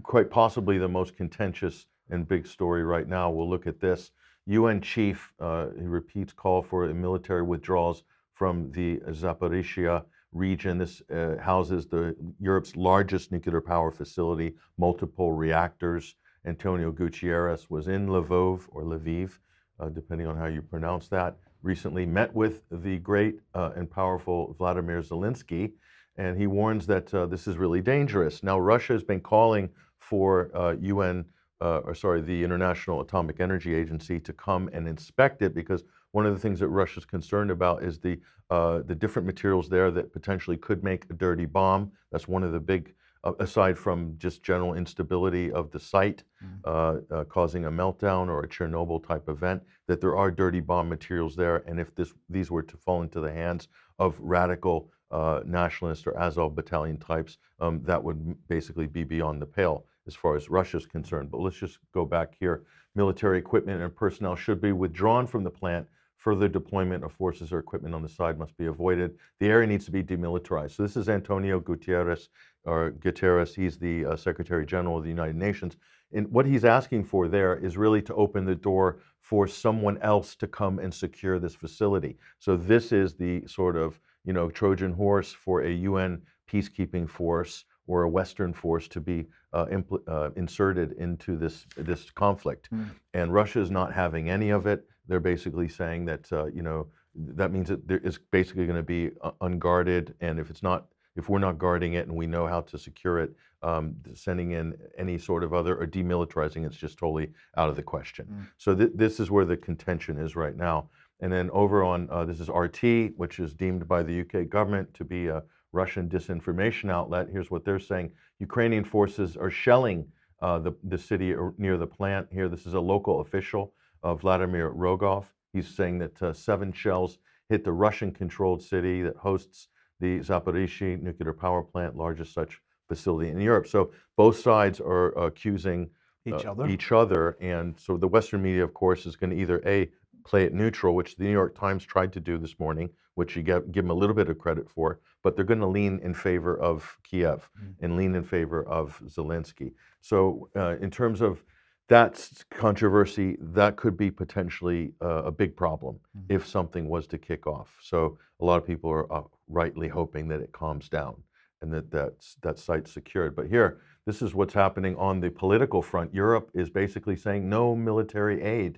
quite 0.02 0.30
possibly 0.30 0.78
the 0.78 0.88
most 0.88 1.16
contentious 1.16 1.86
and 2.10 2.26
big 2.26 2.46
story 2.46 2.82
right 2.82 3.08
now. 3.08 3.30
We'll 3.30 3.48
look 3.48 3.66
at 3.66 3.80
this. 3.80 4.10
UN 4.46 4.80
chief 4.80 5.32
uh, 5.40 5.68
he 5.78 5.84
repeats 5.84 6.32
call 6.32 6.62
for 6.62 6.92
military 6.92 7.42
withdrawals 7.42 8.02
from 8.34 8.70
the 8.72 8.98
Zaporizhia 9.08 10.04
region. 10.32 10.78
This 10.78 11.02
uh, 11.10 11.36
houses 11.40 11.86
the 11.86 12.16
Europe's 12.40 12.76
largest 12.76 13.32
nuclear 13.32 13.60
power 13.60 13.90
facility, 13.90 14.54
multiple 14.78 15.32
reactors. 15.32 16.14
Antonio 16.44 16.90
Guterres 16.90 17.70
was 17.70 17.88
in 17.88 18.08
Lvov 18.08 18.62
or 18.68 18.82
Lviv, 18.82 19.38
uh, 19.78 19.88
depending 19.88 20.26
on 20.26 20.36
how 20.36 20.46
you 20.46 20.60
pronounce 20.62 21.08
that, 21.08 21.36
recently 21.62 22.04
met 22.04 22.34
with 22.34 22.62
the 22.70 22.98
great 22.98 23.36
uh, 23.54 23.70
and 23.76 23.90
powerful 23.90 24.54
Vladimir 24.58 25.00
Zelensky, 25.02 25.72
and 26.16 26.36
he 26.36 26.46
warns 26.46 26.86
that 26.86 27.12
uh, 27.14 27.26
this 27.26 27.46
is 27.46 27.56
really 27.56 27.80
dangerous. 27.80 28.42
Now, 28.42 28.58
Russia 28.58 28.92
has 28.94 29.04
been 29.04 29.20
calling 29.20 29.70
for 29.98 30.50
UN, 30.80 31.24
uh, 31.60 31.64
uh, 31.64 31.80
or 31.84 31.94
sorry, 31.94 32.20
the 32.20 32.42
International 32.42 33.00
Atomic 33.00 33.40
Energy 33.40 33.74
Agency 33.74 34.18
to 34.20 34.32
come 34.32 34.68
and 34.72 34.88
inspect 34.88 35.42
it 35.42 35.54
because 35.54 35.84
one 36.12 36.26
of 36.26 36.32
the 36.34 36.38
things 36.38 36.60
that 36.60 36.68
Russia 36.68 37.00
is 37.00 37.04
concerned 37.06 37.50
about 37.50 37.82
is 37.82 37.98
the 37.98 38.18
uh, 38.50 38.82
the 38.82 38.94
different 38.94 39.24
materials 39.26 39.68
there 39.68 39.90
that 39.90 40.12
potentially 40.12 40.58
could 40.58 40.84
make 40.84 41.06
a 41.10 41.14
dirty 41.14 41.46
bomb. 41.46 41.90
That's 42.10 42.28
one 42.28 42.42
of 42.42 42.52
the 42.52 42.60
big 42.60 42.94
uh, 43.24 43.32
aside 43.38 43.78
from 43.78 44.14
just 44.18 44.42
general 44.42 44.74
instability 44.74 45.50
of 45.50 45.70
the 45.70 45.80
site, 45.80 46.22
Mm. 46.44 46.58
uh, 46.64 47.14
uh, 47.14 47.24
causing 47.24 47.64
a 47.66 47.70
meltdown 47.70 48.26
or 48.28 48.42
a 48.42 48.48
Chernobyl 48.48 49.06
type 49.06 49.28
event, 49.28 49.62
that 49.86 50.00
there 50.00 50.16
are 50.16 50.28
dirty 50.30 50.58
bomb 50.60 50.88
materials 50.88 51.36
there. 51.36 51.58
And 51.68 51.78
if 51.78 51.94
this, 51.94 52.12
these 52.28 52.50
were 52.50 52.64
to 52.64 52.76
fall 52.76 53.00
into 53.02 53.20
the 53.20 53.30
hands 53.32 53.68
of 54.00 54.18
radical 54.20 54.90
uh, 55.12 55.40
nationalist 55.46 56.04
or 56.08 56.18
Azov 56.18 56.56
battalion 56.56 56.98
types, 56.98 57.38
um, 57.60 57.80
that 57.84 58.02
would 58.02 58.16
m- 58.16 58.36
basically 58.48 58.88
be 58.88 59.04
beyond 59.04 59.40
the 59.40 59.46
pale 59.46 59.84
as 60.08 60.16
far 60.16 60.34
as 60.34 60.50
Russia's 60.50 60.84
concerned. 60.84 61.30
But 61.30 61.40
let's 61.42 61.56
just 61.56 61.78
go 61.94 62.04
back 62.04 62.34
here. 62.40 62.64
Military 62.96 63.38
equipment 63.38 63.80
and 63.82 63.94
personnel 63.94 64.34
should 64.34 64.60
be 64.60 64.72
withdrawn 64.72 65.26
from 65.28 65.44
the 65.44 65.50
plant. 65.50 65.86
Further 66.22 66.46
deployment 66.46 67.02
of 67.02 67.12
forces 67.12 67.52
or 67.52 67.58
equipment 67.58 67.96
on 67.96 68.02
the 68.02 68.08
side 68.08 68.38
must 68.38 68.56
be 68.56 68.66
avoided. 68.66 69.18
The 69.40 69.48
area 69.48 69.66
needs 69.66 69.84
to 69.86 69.90
be 69.90 70.04
demilitarized. 70.04 70.76
So 70.76 70.84
this 70.84 70.96
is 70.96 71.08
Antonio 71.08 71.58
Gutierrez, 71.58 72.28
or 72.64 72.92
Guterres. 72.92 73.56
He's 73.56 73.76
the 73.76 74.06
uh, 74.06 74.16
Secretary 74.16 74.64
General 74.64 74.98
of 74.98 75.02
the 75.02 75.10
United 75.10 75.34
Nations. 75.34 75.76
And 76.12 76.30
what 76.30 76.46
he's 76.46 76.64
asking 76.64 77.04
for 77.04 77.26
there 77.26 77.56
is 77.56 77.76
really 77.76 78.02
to 78.02 78.14
open 78.14 78.44
the 78.44 78.54
door 78.54 79.00
for 79.20 79.48
someone 79.48 79.98
else 79.98 80.36
to 80.36 80.46
come 80.46 80.78
and 80.78 80.94
secure 80.94 81.40
this 81.40 81.56
facility. 81.56 82.18
So 82.38 82.56
this 82.56 82.92
is 82.92 83.14
the 83.14 83.44
sort 83.48 83.76
of 83.76 83.98
you 84.24 84.32
know 84.32 84.48
Trojan 84.48 84.92
horse 84.92 85.32
for 85.32 85.62
a 85.62 85.72
UN 85.72 86.22
peacekeeping 86.48 87.08
force 87.08 87.64
or 87.88 88.04
a 88.04 88.08
Western 88.08 88.52
force 88.52 88.86
to 88.88 89.00
be 89.00 89.26
uh, 89.52 89.66
impl- 89.66 90.06
uh, 90.06 90.30
inserted 90.36 90.92
into 90.92 91.36
this 91.36 91.66
this 91.76 92.10
conflict. 92.10 92.68
Mm. 92.72 92.90
And 93.14 93.34
Russia 93.34 93.60
is 93.60 93.70
not 93.70 93.92
having 93.92 94.30
any 94.30 94.50
of 94.50 94.66
it. 94.66 94.86
They're 95.08 95.20
basically 95.20 95.68
saying 95.68 96.04
that 96.06 96.32
uh, 96.32 96.46
you 96.46 96.62
know 96.62 96.88
that 97.14 97.52
means 97.52 97.68
that 97.68 97.86
there 97.86 97.98
is 97.98 98.18
basically 98.30 98.66
going 98.66 98.76
to 98.76 98.82
be 98.82 99.10
uh, 99.22 99.32
unguarded, 99.40 100.14
and 100.20 100.38
if 100.38 100.50
it's 100.50 100.62
not 100.62 100.86
if 101.14 101.28
we're 101.28 101.38
not 101.38 101.58
guarding 101.58 101.94
it 101.94 102.06
and 102.06 102.16
we 102.16 102.26
know 102.26 102.46
how 102.46 102.62
to 102.62 102.78
secure 102.78 103.18
it, 103.18 103.34
um, 103.62 103.94
sending 104.14 104.52
in 104.52 104.74
any 104.96 105.18
sort 105.18 105.44
of 105.44 105.52
other 105.52 105.76
or 105.76 105.86
demilitarizing 105.86 106.64
it's 106.66 106.76
just 106.76 106.98
totally 106.98 107.30
out 107.56 107.68
of 107.68 107.76
the 107.76 107.82
question. 107.82 108.26
Mm. 108.30 108.48
So 108.56 108.74
th- 108.74 108.92
this 108.94 109.20
is 109.20 109.30
where 109.30 109.44
the 109.44 109.56
contention 109.56 110.18
is 110.18 110.34
right 110.34 110.56
now. 110.56 110.88
And 111.20 111.32
then 111.32 111.50
over 111.50 111.84
on 111.84 112.08
uh, 112.10 112.24
this 112.24 112.40
is 112.40 112.48
RT, 112.48 113.16
which 113.16 113.38
is 113.38 113.54
deemed 113.54 113.86
by 113.86 114.02
the 114.02 114.22
UK 114.22 114.48
government 114.48 114.92
to 114.94 115.04
be 115.04 115.28
a 115.28 115.42
Russian 115.72 116.08
disinformation 116.08 116.90
outlet. 116.90 117.28
Here's 117.30 117.50
what 117.50 117.64
they're 117.64 117.78
saying: 117.78 118.10
Ukrainian 118.40 118.84
forces 118.84 119.36
are 119.36 119.50
shelling 119.50 120.06
uh, 120.40 120.58
the 120.58 120.72
the 120.82 120.98
city 120.98 121.34
near 121.58 121.78
the 121.78 121.86
plant. 121.86 122.26
Here, 122.32 122.48
this 122.48 122.66
is 122.66 122.74
a 122.74 122.80
local 122.80 123.20
official, 123.20 123.72
uh, 124.02 124.14
Vladimir 124.14 124.70
Rogov. 124.70 125.24
He's 125.52 125.68
saying 125.68 125.98
that 125.98 126.22
uh, 126.22 126.32
seven 126.32 126.72
shells 126.72 127.18
hit 127.48 127.64
the 127.64 127.72
Russian-controlled 127.72 128.62
city 128.62 129.02
that 129.02 129.16
hosts 129.16 129.68
the 130.00 130.20
Zaporizhzhia 130.20 131.00
nuclear 131.00 131.32
power 131.32 131.62
plant, 131.62 131.96
largest 131.96 132.32
such 132.34 132.60
facility 132.88 133.30
in 133.30 133.40
Europe. 133.40 133.66
So 133.68 133.92
both 134.16 134.38
sides 134.38 134.80
are 134.80 135.08
accusing 135.18 135.90
Each 136.24 136.44
uh, 136.46 136.52
other. 136.52 136.66
each 136.68 136.92
other, 136.92 137.36
and 137.40 137.78
so 137.78 137.96
the 137.96 138.08
Western 138.08 138.42
media, 138.42 138.64
of 138.64 138.74
course, 138.74 139.06
is 139.06 139.16
going 139.16 139.30
to 139.30 139.36
either 139.36 139.62
a 139.66 139.90
play 140.24 140.44
it 140.44 140.54
neutral, 140.54 140.94
which 140.94 141.16
the 141.16 141.24
New 141.24 141.32
York 141.32 141.58
Times 141.58 141.84
tried 141.84 142.12
to 142.12 142.20
do 142.20 142.38
this 142.38 142.58
morning, 142.60 142.88
which 143.14 143.36
you 143.36 143.42
give, 143.42 143.72
give 143.72 143.84
them 143.84 143.90
a 143.90 143.94
little 143.94 144.14
bit 144.14 144.28
of 144.28 144.38
credit 144.38 144.70
for, 144.70 145.00
but 145.22 145.34
they're 145.34 145.44
going 145.44 145.60
to 145.60 145.66
lean 145.66 145.98
in 146.02 146.14
favor 146.14 146.56
of 146.58 146.96
Kiev 147.02 147.48
Mm. 147.60 147.74
and 147.80 147.96
lean 147.96 148.14
in 148.14 148.22
favor 148.24 148.62
of 148.64 149.00
Zelensky. 149.06 149.72
So, 150.00 150.48
uh, 150.56 150.76
in 150.80 150.90
terms 150.90 151.20
of 151.20 151.44
that 151.92 152.12
s- 152.14 152.44
controversy, 152.50 153.36
that 153.58 153.72
could 153.82 153.96
be 154.04 154.10
potentially 154.10 154.82
uh, 155.08 155.22
a 155.30 155.32
big 155.42 155.52
problem 155.64 155.94
Mhm. 156.16 156.26
if 156.36 156.42
something 156.56 156.84
was 156.88 157.06
to 157.08 157.18
kick 157.18 157.42
off. 157.56 157.70
So, 157.90 157.98
a 158.40 158.44
lot 158.48 158.58
of 158.60 158.66
people 158.66 158.90
are 158.90 159.06
uh, 159.16 159.22
rightly 159.60 159.88
hoping 159.88 160.24
that 160.28 160.40
it 160.46 160.52
calms 160.52 160.88
down 160.88 161.14
and 161.60 161.72
that 161.74 161.86
that's, 161.96 162.26
that 162.46 162.58
site's 162.58 162.92
secured. 162.98 163.32
But 163.36 163.46
here, 163.56 163.70
this 164.06 164.20
is 164.22 164.34
what's 164.34 164.54
happening 164.64 164.94
on 164.96 165.20
the 165.20 165.30
political 165.30 165.80
front. 165.90 166.12
Europe 166.24 166.48
is 166.62 166.68
basically 166.82 167.16
saying 167.16 167.42
no 167.48 167.76
military 167.76 168.38
aid 168.58 168.72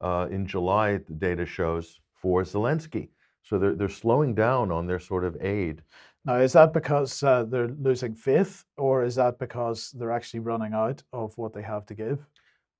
uh, 0.00 0.26
in 0.30 0.46
July, 0.46 0.88
the 1.10 1.18
data 1.28 1.44
shows, 1.44 2.00
for 2.22 2.42
Zelensky. 2.44 3.06
So 3.42 3.58
they're, 3.58 3.74
they're 3.78 3.98
slowing 4.04 4.32
down 4.34 4.70
on 4.70 4.86
their 4.86 5.00
sort 5.10 5.24
of 5.24 5.36
aid. 5.58 5.82
Now, 6.24 6.36
is 6.46 6.52
that 6.52 6.72
because 6.72 7.22
uh, 7.22 7.44
they're 7.50 7.74
losing 7.88 8.14
faith, 8.14 8.64
or 8.76 9.04
is 9.04 9.14
that 9.16 9.38
because 9.38 9.78
they're 9.96 10.16
actually 10.18 10.40
running 10.52 10.72
out 10.84 11.02
of 11.12 11.36
what 11.36 11.52
they 11.52 11.62
have 11.62 11.84
to 11.86 11.94
give? 11.94 12.18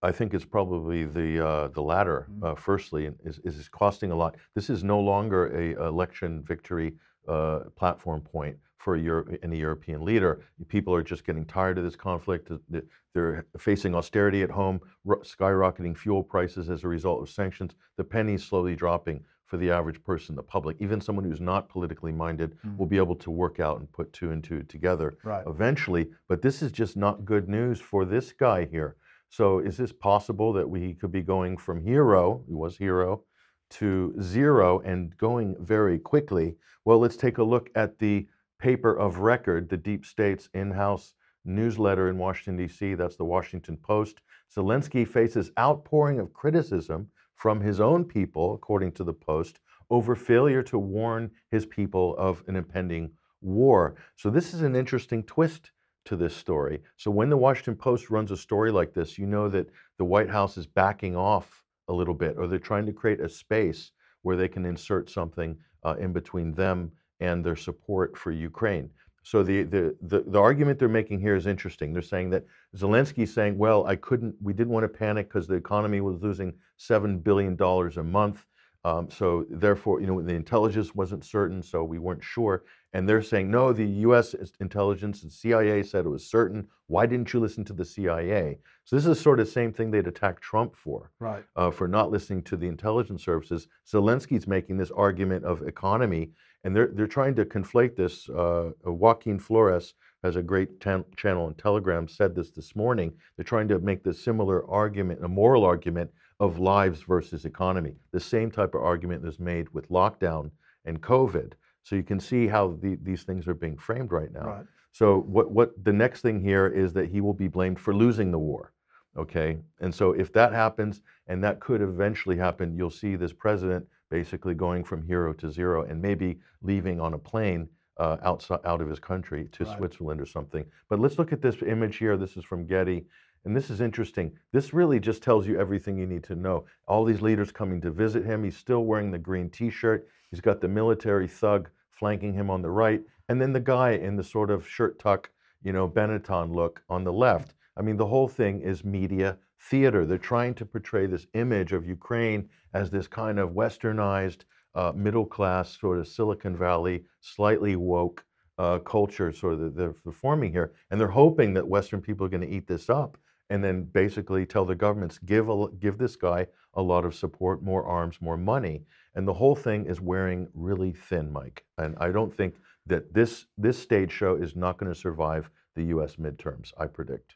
I 0.02 0.12
think 0.12 0.32
it's 0.34 0.44
probably 0.44 1.04
the 1.04 1.46
uh, 1.46 1.68
the 1.68 1.82
latter. 1.82 2.26
Mm. 2.30 2.52
Uh, 2.52 2.54
firstly, 2.54 3.10
is 3.24 3.38
is 3.44 3.68
costing 3.68 4.10
a 4.12 4.16
lot. 4.16 4.36
This 4.54 4.70
is 4.70 4.82
no 4.82 4.98
longer 5.00 5.46
a 5.56 5.86
election 5.86 6.42
victory 6.42 6.94
uh, 7.28 7.60
platform 7.76 8.20
point 8.22 8.56
for 8.78 8.94
a 8.94 9.00
Euro- 9.00 9.26
any 9.42 9.58
European 9.58 10.02
leader. 10.04 10.40
People 10.68 10.94
are 10.94 11.02
just 11.02 11.24
getting 11.24 11.44
tired 11.44 11.76
of 11.76 11.84
this 11.84 11.96
conflict. 11.96 12.48
th- 12.48 12.60
th- 12.72 12.84
They're 13.12 13.44
facing 13.58 13.94
austerity 13.94 14.42
at 14.42 14.50
home, 14.50 14.80
ro- 15.04 15.20
skyrocketing 15.20 15.96
fuel 15.98 16.22
prices 16.22 16.70
as 16.70 16.82
a 16.84 16.88
result 16.88 17.20
of 17.20 17.28
sanctions. 17.28 17.74
The 17.98 18.04
penny's 18.04 18.42
slowly 18.42 18.74
dropping 18.74 19.22
for 19.44 19.58
the 19.58 19.70
average 19.70 20.02
person, 20.02 20.34
the 20.34 20.42
public. 20.42 20.76
Even 20.80 21.00
someone 21.02 21.24
who's 21.26 21.40
not 21.42 21.68
politically 21.68 22.12
minded 22.12 22.56
Mm. 22.64 22.78
will 22.78 22.86
be 22.86 22.96
able 22.96 23.16
to 23.16 23.30
work 23.30 23.60
out 23.60 23.80
and 23.80 23.92
put 23.92 24.12
two 24.14 24.30
and 24.30 24.42
two 24.42 24.62
together 24.62 25.18
Right. 25.24 25.44
eventually. 25.46 26.08
But 26.28 26.40
this 26.40 26.62
is 26.62 26.72
just 26.72 26.96
not 26.96 27.26
good 27.26 27.48
news 27.50 27.80
for 27.80 28.06
this 28.06 28.32
guy 28.32 28.64
here. 28.64 28.96
So 29.30 29.60
is 29.60 29.76
this 29.76 29.92
possible 29.92 30.52
that 30.54 30.68
we 30.68 30.94
could 30.94 31.12
be 31.12 31.22
going 31.22 31.56
from 31.56 31.80
hero, 31.80 32.42
he 32.48 32.54
was 32.54 32.76
hero, 32.76 33.22
to 33.70 34.12
zero 34.20 34.80
and 34.80 35.16
going 35.16 35.56
very 35.60 35.98
quickly? 35.98 36.56
Well, 36.84 36.98
let's 36.98 37.16
take 37.16 37.38
a 37.38 37.44
look 37.44 37.70
at 37.76 38.00
the 38.00 38.26
paper 38.58 38.92
of 38.92 39.18
record, 39.18 39.68
the 39.68 39.76
deep 39.76 40.04
state's 40.04 40.48
in-house 40.52 41.14
newsletter 41.44 42.08
in 42.08 42.18
Washington 42.18 42.56
D.C. 42.56 42.94
That's 42.94 43.16
the 43.16 43.24
Washington 43.24 43.76
Post. 43.76 44.20
Zelensky 44.54 45.06
faces 45.06 45.52
outpouring 45.58 46.18
of 46.18 46.32
criticism 46.32 47.08
from 47.34 47.60
his 47.60 47.80
own 47.80 48.04
people, 48.04 48.54
according 48.54 48.92
to 48.92 49.04
the 49.04 49.14
Post, 49.14 49.60
over 49.90 50.16
failure 50.16 50.62
to 50.64 50.78
warn 50.78 51.30
his 51.50 51.66
people 51.66 52.16
of 52.18 52.42
an 52.48 52.56
impending 52.56 53.12
war. 53.40 53.94
So 54.16 54.28
this 54.28 54.52
is 54.52 54.62
an 54.62 54.74
interesting 54.74 55.22
twist 55.22 55.70
to 56.06 56.16
this 56.16 56.34
story. 56.34 56.80
So 56.96 57.10
when 57.10 57.30
the 57.30 57.36
Washington 57.36 57.76
Post 57.76 58.10
runs 58.10 58.30
a 58.30 58.36
story 58.36 58.72
like 58.72 58.94
this, 58.94 59.18
you 59.18 59.26
know 59.26 59.48
that 59.48 59.68
the 59.98 60.04
White 60.04 60.30
House 60.30 60.56
is 60.56 60.66
backing 60.66 61.16
off 61.16 61.62
a 61.88 61.92
little 61.92 62.14
bit, 62.14 62.36
or 62.38 62.46
they're 62.46 62.58
trying 62.58 62.86
to 62.86 62.92
create 62.92 63.20
a 63.20 63.28
space 63.28 63.92
where 64.22 64.36
they 64.36 64.48
can 64.48 64.64
insert 64.64 65.10
something 65.10 65.56
uh, 65.84 65.96
in 65.98 66.12
between 66.12 66.52
them 66.52 66.92
and 67.20 67.44
their 67.44 67.56
support 67.56 68.16
for 68.16 68.32
Ukraine. 68.32 68.90
So 69.22 69.42
the, 69.42 69.64
the, 69.64 69.96
the, 70.00 70.20
the 70.26 70.40
argument 70.40 70.78
they're 70.78 70.88
making 70.88 71.20
here 71.20 71.36
is 71.36 71.46
interesting. 71.46 71.92
They're 71.92 72.02
saying 72.02 72.30
that 72.30 72.46
Zelensky's 72.76 73.32
saying, 73.32 73.58
well, 73.58 73.86
I 73.86 73.96
couldn't, 73.96 74.34
we 74.42 74.54
didn't 74.54 74.72
want 74.72 74.84
to 74.84 74.88
panic 74.88 75.28
because 75.28 75.46
the 75.46 75.54
economy 75.54 76.00
was 76.00 76.22
losing 76.22 76.54
$7 76.78 77.22
billion 77.22 77.56
a 77.60 78.02
month. 78.02 78.46
Um, 78.84 79.10
so 79.10 79.44
therefore, 79.50 80.00
you 80.00 80.06
know, 80.06 80.22
the 80.22 80.34
intelligence 80.34 80.94
wasn't 80.94 81.24
certain, 81.24 81.62
so 81.62 81.84
we 81.84 81.98
weren't 81.98 82.24
sure. 82.24 82.64
And 82.92 83.08
they're 83.08 83.22
saying, 83.22 83.50
no, 83.50 83.72
the 83.72 83.86
U.S. 84.08 84.34
intelligence 84.58 85.22
and 85.22 85.30
CIA 85.30 85.82
said 85.84 86.06
it 86.06 86.08
was 86.08 86.26
certain. 86.28 86.66
Why 86.88 87.06
didn't 87.06 87.32
you 87.32 87.38
listen 87.38 87.64
to 87.66 87.72
the 87.72 87.84
CIA? 87.84 88.58
So 88.84 88.96
this 88.96 89.06
is 89.06 89.20
sort 89.20 89.38
of 89.38 89.46
the 89.46 89.52
same 89.52 89.72
thing 89.72 89.90
they'd 89.92 90.08
attack 90.08 90.40
Trump 90.40 90.74
for, 90.74 91.12
Right. 91.20 91.44
uh, 91.54 91.70
for 91.70 91.86
not 91.86 92.10
listening 92.10 92.42
to 92.44 92.56
the 92.56 92.66
intelligence 92.66 93.22
services. 93.24 93.68
Zelensky's 93.88 94.48
making 94.48 94.76
this 94.76 94.90
argument 94.90 95.44
of 95.44 95.62
economy, 95.62 96.30
and 96.64 96.74
they're 96.74 96.88
they're 96.92 97.06
trying 97.06 97.36
to 97.36 97.44
conflate 97.44 97.94
this. 97.94 98.28
Uh, 98.28 98.70
Joaquin 98.84 99.38
Flores 99.38 99.94
has 100.24 100.34
a 100.36 100.42
great 100.42 100.80
tan- 100.80 101.04
channel 101.16 101.46
on 101.46 101.54
Telegram 101.54 102.08
said 102.08 102.34
this 102.34 102.50
this 102.50 102.74
morning. 102.74 103.12
They're 103.36 103.44
trying 103.44 103.68
to 103.68 103.78
make 103.78 104.02
this 104.02 104.22
similar 104.22 104.68
argument, 104.68 105.24
a 105.24 105.28
moral 105.28 105.64
argument 105.64 106.10
of 106.40 106.58
lives 106.58 107.02
versus 107.02 107.44
economy. 107.44 107.94
The 108.10 108.20
same 108.20 108.50
type 108.50 108.74
of 108.74 108.82
argument 108.82 109.24
is 109.24 109.38
made 109.38 109.68
with 109.72 109.88
lockdown 109.90 110.50
and 110.84 111.00
COVID. 111.00 111.52
So 111.82 111.96
you 111.96 112.02
can 112.02 112.20
see 112.20 112.46
how 112.46 112.78
the, 112.80 112.98
these 113.02 113.22
things 113.24 113.48
are 113.48 113.54
being 113.54 113.76
framed 113.76 114.12
right 114.12 114.32
now. 114.32 114.46
Right. 114.46 114.66
So 114.92 115.20
what 115.20 115.50
what 115.50 115.84
the 115.84 115.92
next 115.92 116.20
thing 116.22 116.40
here 116.40 116.66
is 116.66 116.92
that 116.94 117.08
he 117.10 117.20
will 117.20 117.34
be 117.34 117.48
blamed 117.48 117.78
for 117.78 117.94
losing 117.94 118.30
the 118.30 118.38
war. 118.38 118.72
Okay? 119.16 119.58
And 119.80 119.94
so 119.94 120.12
if 120.12 120.32
that 120.34 120.52
happens 120.52 121.00
and 121.26 121.42
that 121.44 121.60
could 121.60 121.80
eventually 121.80 122.36
happen, 122.36 122.76
you'll 122.76 122.90
see 122.90 123.16
this 123.16 123.32
president 123.32 123.86
basically 124.10 124.54
going 124.54 124.84
from 124.84 125.02
hero 125.02 125.32
to 125.34 125.50
zero 125.50 125.84
and 125.84 126.00
maybe 126.00 126.38
leaving 126.62 127.00
on 127.00 127.14
a 127.14 127.18
plane 127.18 127.68
uh, 127.98 128.16
outside 128.22 128.60
out 128.64 128.80
of 128.80 128.88
his 128.88 128.98
country 128.98 129.48
to 129.52 129.64
Right. 129.64 129.76
Switzerland 129.76 130.20
or 130.20 130.26
something. 130.26 130.64
But 130.88 131.00
let's 131.00 131.18
look 131.18 131.32
at 131.32 131.42
this 131.42 131.62
image 131.62 131.96
here. 131.96 132.16
This 132.16 132.36
is 132.36 132.44
from 132.44 132.66
Getty. 132.66 133.06
And 133.44 133.56
this 133.56 133.70
is 133.70 133.80
interesting. 133.80 134.32
This 134.52 134.74
really 134.74 135.00
just 135.00 135.22
tells 135.22 135.46
you 135.46 135.58
everything 135.58 135.96
you 135.96 136.06
need 136.06 136.24
to 136.24 136.34
know. 136.34 136.66
All 136.86 137.04
these 137.04 137.22
leaders 137.22 137.50
coming 137.50 137.80
to 137.80 137.90
visit 137.90 138.24
him. 138.24 138.44
He's 138.44 138.56
still 138.56 138.84
wearing 138.84 139.10
the 139.10 139.18
green 139.18 139.48
t 139.48 139.70
shirt. 139.70 140.08
He's 140.30 140.40
got 140.40 140.60
the 140.60 140.68
military 140.68 141.28
thug 141.28 141.70
flanking 141.90 142.34
him 142.34 142.50
on 142.50 142.62
the 142.62 142.70
right. 142.70 143.02
And 143.28 143.40
then 143.40 143.52
the 143.52 143.60
guy 143.60 143.92
in 143.92 144.16
the 144.16 144.24
sort 144.24 144.50
of 144.50 144.66
shirt 144.66 144.98
tuck, 144.98 145.30
you 145.62 145.72
know, 145.72 145.88
Benetton 145.88 146.54
look 146.54 146.82
on 146.88 147.04
the 147.04 147.12
left. 147.12 147.54
I 147.76 147.82
mean, 147.82 147.96
the 147.96 148.06
whole 148.06 148.28
thing 148.28 148.60
is 148.60 148.84
media 148.84 149.38
theater. 149.60 150.06
They're 150.06 150.18
trying 150.18 150.54
to 150.54 150.66
portray 150.66 151.06
this 151.06 151.26
image 151.34 151.72
of 151.72 151.86
Ukraine 151.86 152.48
as 152.74 152.90
this 152.90 153.06
kind 153.06 153.38
of 153.38 153.50
westernized, 153.50 154.44
uh, 154.74 154.92
middle 154.94 155.26
class, 155.26 155.78
sort 155.78 155.98
of 155.98 156.08
Silicon 156.08 156.56
Valley, 156.56 157.04
slightly 157.20 157.76
woke 157.76 158.24
uh, 158.58 158.78
culture 158.78 159.32
sort 159.32 159.54
of 159.54 159.60
that 159.60 159.76
they're 159.76 160.12
forming 160.12 160.52
here, 160.52 160.72
and 160.90 161.00
they're 161.00 161.08
hoping 161.08 161.54
that 161.54 161.66
Western 161.66 162.00
people 162.00 162.26
are 162.26 162.28
going 162.28 162.42
to 162.42 162.54
eat 162.54 162.66
this 162.66 162.90
up 162.90 163.16
and 163.48 163.64
then 163.64 163.82
basically 163.82 164.46
tell 164.46 164.64
the 164.64 164.74
governments 164.74 165.18
give 165.18 165.48
a, 165.48 165.66
give 165.80 165.98
this 165.98 166.14
guy 166.14 166.46
a 166.74 166.82
lot 166.82 167.04
of 167.04 167.14
support, 167.14 167.62
more 167.62 167.84
arms, 167.84 168.18
more 168.20 168.36
money, 168.36 168.84
and 169.14 169.26
the 169.26 169.34
whole 169.34 169.56
thing 169.56 169.86
is 169.86 170.00
wearing 170.00 170.48
really 170.54 170.92
thin, 170.92 171.32
Mike. 171.32 171.64
And 171.78 171.96
I 171.98 172.10
don't 172.10 172.34
think 172.34 172.54
that 172.86 173.12
this 173.12 173.46
this 173.58 173.78
stage 173.78 174.12
show 174.12 174.36
is 174.36 174.56
not 174.56 174.78
going 174.78 174.92
to 174.92 174.98
survive 174.98 175.50
the 175.76 175.84
U.S. 175.84 176.16
midterms. 176.16 176.72
I 176.78 176.86
predict. 176.86 177.34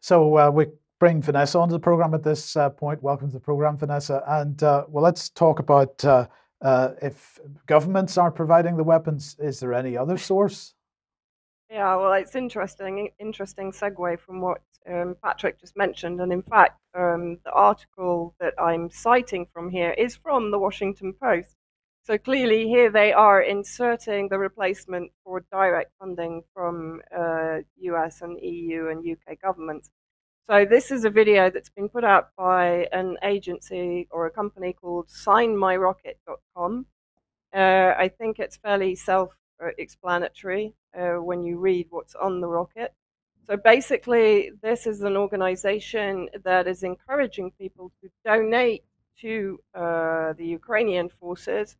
So 0.00 0.36
uh, 0.38 0.50
we 0.50 0.66
bring 0.98 1.22
Vanessa 1.22 1.58
onto 1.58 1.72
the 1.72 1.80
program 1.80 2.14
at 2.14 2.22
this 2.22 2.56
uh, 2.56 2.70
point. 2.70 3.02
Welcome 3.02 3.28
to 3.28 3.34
the 3.34 3.40
program, 3.40 3.76
Vanessa. 3.76 4.22
And 4.26 4.62
uh, 4.62 4.84
well, 4.88 5.04
let's 5.04 5.28
talk 5.30 5.58
about 5.58 6.04
uh, 6.04 6.26
uh, 6.62 6.90
if 7.02 7.38
governments 7.66 8.16
aren't 8.16 8.34
providing 8.34 8.76
the 8.76 8.84
weapons. 8.84 9.36
Is 9.38 9.60
there 9.60 9.74
any 9.74 9.96
other 9.96 10.18
source? 10.18 10.74
Yeah, 11.70 11.96
well, 11.96 12.12
it's 12.12 12.36
interesting. 12.36 13.10
Interesting 13.18 13.72
segue 13.72 14.18
from 14.20 14.40
what 14.40 14.62
um, 14.88 15.16
Patrick 15.22 15.60
just 15.60 15.76
mentioned, 15.76 16.20
and 16.20 16.32
in 16.32 16.42
fact, 16.42 16.80
um, 16.94 17.38
the 17.44 17.52
article 17.52 18.34
that 18.40 18.54
I'm 18.60 18.90
citing 18.90 19.46
from 19.52 19.70
here 19.70 19.90
is 19.92 20.16
from 20.16 20.50
the 20.50 20.58
Washington 20.58 21.12
Post. 21.12 21.56
So 22.02 22.16
clearly, 22.16 22.68
here 22.68 22.90
they 22.90 23.12
are 23.12 23.42
inserting 23.42 24.28
the 24.28 24.38
replacement 24.38 25.10
for 25.24 25.44
direct 25.50 25.90
funding 25.98 26.42
from 26.54 27.02
uh, 27.16 27.58
US 27.78 28.22
and 28.22 28.38
EU 28.40 28.88
and 28.88 29.04
UK 29.04 29.40
governments. 29.40 29.90
So 30.48 30.64
this 30.64 30.92
is 30.92 31.04
a 31.04 31.10
video 31.10 31.50
that's 31.50 31.70
been 31.70 31.88
put 31.88 32.04
out 32.04 32.28
by 32.38 32.86
an 32.92 33.16
agency 33.24 34.06
or 34.12 34.26
a 34.26 34.30
company 34.30 34.72
called 34.72 35.08
SignMyRocket.com. 35.08 36.86
Uh, 37.52 37.94
I 37.98 38.08
think 38.16 38.38
it's 38.38 38.56
fairly 38.56 38.94
self-explanatory 38.94 40.74
uh, 40.96 41.14
when 41.14 41.42
you 41.42 41.58
read 41.58 41.88
what's 41.90 42.14
on 42.14 42.40
the 42.40 42.46
rocket. 42.46 42.94
So 43.48 43.56
basically, 43.56 44.50
this 44.60 44.88
is 44.88 45.02
an 45.02 45.16
organization 45.16 46.28
that 46.42 46.66
is 46.66 46.82
encouraging 46.82 47.52
people 47.60 47.92
to 48.02 48.10
donate 48.24 48.82
to 49.20 49.60
uh, 49.72 50.32
the 50.32 50.46
Ukrainian 50.46 51.08
forces, 51.08 51.76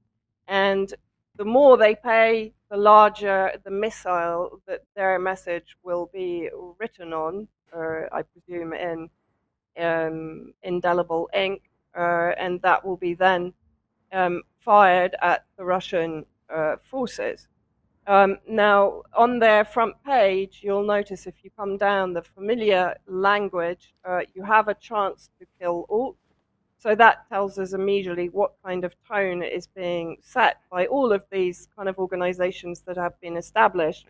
and 0.46 0.94
the 1.36 1.44
more 1.44 1.76
they 1.76 1.96
pay, 1.96 2.52
the 2.70 2.76
larger 2.76 3.52
the 3.64 3.70
missile 3.70 4.60
that 4.68 4.82
their 4.94 5.18
message 5.18 5.76
will 5.82 6.08
be 6.12 6.48
written 6.78 7.12
on, 7.12 7.48
or 7.72 8.08
I 8.12 8.22
presume 8.22 8.72
in 8.72 9.10
um, 9.76 10.54
indelible 10.62 11.28
ink, 11.34 11.62
uh, 11.98 12.30
and 12.38 12.62
that 12.62 12.84
will 12.84 12.96
be 12.96 13.14
then 13.14 13.52
um, 14.12 14.42
fired 14.60 15.16
at 15.20 15.44
the 15.58 15.64
Russian 15.64 16.24
uh, 16.48 16.76
forces. 16.80 17.48
Um, 18.08 18.38
now, 18.48 19.02
on 19.14 19.40
their 19.40 19.64
front 19.64 19.94
page, 20.04 20.60
you'll 20.62 20.86
notice 20.86 21.26
if 21.26 21.34
you 21.42 21.50
come 21.56 21.76
down 21.76 22.12
the 22.12 22.22
familiar 22.22 22.94
language, 23.08 23.94
uh, 24.04 24.20
you 24.32 24.44
have 24.44 24.68
a 24.68 24.74
chance 24.74 25.28
to 25.40 25.46
kill 25.60 25.86
all. 25.88 26.16
So 26.78 26.94
that 26.94 27.28
tells 27.28 27.58
us 27.58 27.72
immediately 27.72 28.28
what 28.28 28.52
kind 28.64 28.84
of 28.84 28.94
tone 29.08 29.42
is 29.42 29.66
being 29.66 30.18
set 30.22 30.60
by 30.70 30.86
all 30.86 31.12
of 31.12 31.24
these 31.32 31.66
kind 31.74 31.88
of 31.88 31.98
organizations 31.98 32.82
that 32.82 32.96
have 32.96 33.20
been 33.20 33.36
established 33.36 34.06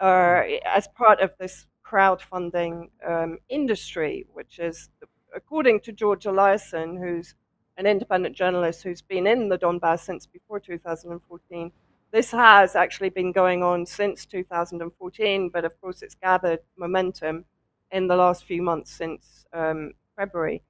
uh, 0.00 0.42
as 0.64 0.88
part 0.88 1.20
of 1.20 1.30
this 1.38 1.66
crowdfunding 1.86 2.88
um, 3.06 3.38
industry, 3.48 4.26
which 4.32 4.58
is, 4.58 4.90
according 5.36 5.80
to 5.80 5.92
George 5.92 6.24
Eliason, 6.24 6.98
who's 6.98 7.36
an 7.76 7.86
independent 7.86 8.34
journalist 8.34 8.82
who's 8.82 9.02
been 9.02 9.26
in 9.28 9.48
the 9.48 9.58
Donbass 9.58 10.00
since 10.00 10.26
before 10.26 10.58
2014 10.58 11.70
this 12.16 12.30
has 12.30 12.74
actually 12.74 13.10
been 13.10 13.30
going 13.30 13.62
on 13.62 13.84
since 13.84 14.24
2014, 14.24 15.50
but 15.50 15.66
of 15.66 15.78
course 15.82 16.00
it's 16.00 16.14
gathered 16.14 16.60
momentum 16.78 17.44
in 17.92 18.06
the 18.06 18.16
last 18.16 18.44
few 18.44 18.62
months 18.62 18.90
since 18.90 19.44
um, 19.52 19.92
February. 20.16 20.62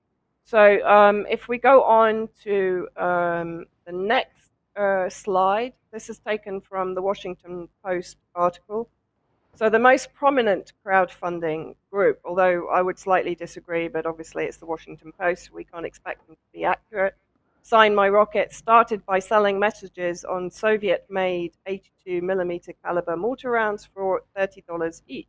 So 0.42 0.84
um, 0.84 1.24
if 1.30 1.46
we 1.46 1.58
go 1.58 1.84
on 1.84 2.28
to 2.42 2.88
um, 2.96 3.66
the 3.86 3.92
next 3.92 4.50
uh, 4.74 5.08
slide, 5.08 5.74
this 5.92 6.10
is 6.10 6.18
taken 6.18 6.60
from 6.60 6.96
the 6.96 7.02
Washington 7.02 7.68
Post 7.84 8.16
article. 8.34 8.88
So 9.54 9.70
the 9.70 9.78
most 9.78 10.12
prominent 10.14 10.72
crowdfunding 10.84 11.76
group, 11.92 12.18
although 12.24 12.66
I 12.70 12.82
would 12.82 12.98
slightly 12.98 13.36
disagree, 13.36 13.86
but 13.86 14.04
obviously 14.04 14.46
it's 14.46 14.56
the 14.56 14.66
Washington 14.66 15.12
Post, 15.12 15.52
we 15.52 15.62
can't 15.62 15.86
expect 15.86 16.26
them 16.26 16.34
to 16.34 16.52
be 16.52 16.64
accurate, 16.64 17.14
Sign 17.66 17.96
My 17.96 18.08
Rocket 18.08 18.52
started 18.52 19.04
by 19.06 19.18
selling 19.18 19.58
messages 19.58 20.24
on 20.24 20.52
Soviet 20.52 21.04
made 21.10 21.56
82 21.66 22.22
millimeter 22.22 22.72
caliber 22.84 23.16
mortar 23.16 23.50
rounds 23.50 23.84
for 23.84 24.22
$30 24.38 25.02
each. 25.08 25.26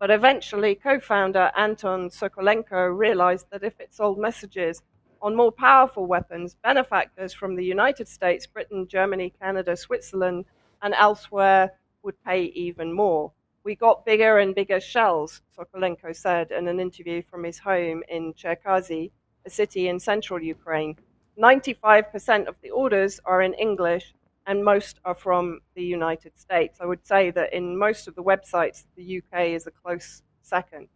But 0.00 0.10
eventually, 0.10 0.74
co 0.74 0.98
founder 0.98 1.52
Anton 1.56 2.10
Sokolenko 2.10 2.98
realized 2.98 3.46
that 3.52 3.62
if 3.62 3.78
it 3.78 3.94
sold 3.94 4.18
messages 4.18 4.82
on 5.22 5.36
more 5.36 5.52
powerful 5.52 6.06
weapons, 6.06 6.56
benefactors 6.64 7.32
from 7.32 7.54
the 7.54 7.64
United 7.64 8.08
States, 8.08 8.48
Britain, 8.48 8.88
Germany, 8.88 9.32
Canada, 9.40 9.76
Switzerland, 9.76 10.46
and 10.82 10.92
elsewhere 10.94 11.70
would 12.02 12.20
pay 12.24 12.46
even 12.46 12.92
more. 12.92 13.30
We 13.62 13.76
got 13.76 14.04
bigger 14.04 14.38
and 14.38 14.56
bigger 14.56 14.80
shells, 14.80 15.40
Sokolenko 15.56 16.16
said 16.16 16.50
in 16.50 16.66
an 16.66 16.80
interview 16.80 17.22
from 17.30 17.44
his 17.44 17.60
home 17.60 18.02
in 18.08 18.34
Cherkasy, 18.34 19.12
a 19.46 19.50
city 19.50 19.86
in 19.86 20.00
central 20.00 20.42
Ukraine. 20.42 20.96
95% 21.40 22.46
of 22.46 22.56
the 22.62 22.70
orders 22.70 23.20
are 23.24 23.42
in 23.42 23.54
English 23.54 24.14
and 24.46 24.64
most 24.64 25.00
are 25.04 25.14
from 25.14 25.60
the 25.74 25.82
United 25.82 26.38
States. 26.38 26.78
I 26.80 26.86
would 26.86 27.06
say 27.06 27.30
that 27.30 27.52
in 27.52 27.78
most 27.78 28.08
of 28.08 28.14
the 28.14 28.22
websites, 28.22 28.84
the 28.96 29.18
UK 29.18 29.48
is 29.48 29.66
a 29.66 29.70
close 29.70 30.22
second. 30.42 30.88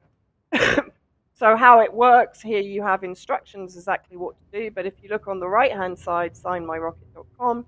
so, 1.35 1.57
how 1.57 1.81
it 1.81 1.93
works 1.93 2.41
here, 2.41 2.61
you 2.61 2.83
have 2.83 3.05
instructions 3.05 3.77
exactly 3.77 4.17
what 4.17 4.35
to 4.39 4.61
do. 4.61 4.71
But 4.71 4.87
if 4.87 4.95
you 5.03 5.09
look 5.09 5.29
on 5.29 5.41
the 5.41 5.49
right 5.49 5.73
hand 5.73 5.99
side, 5.99 6.35
signmyrocket.com, 6.35 7.67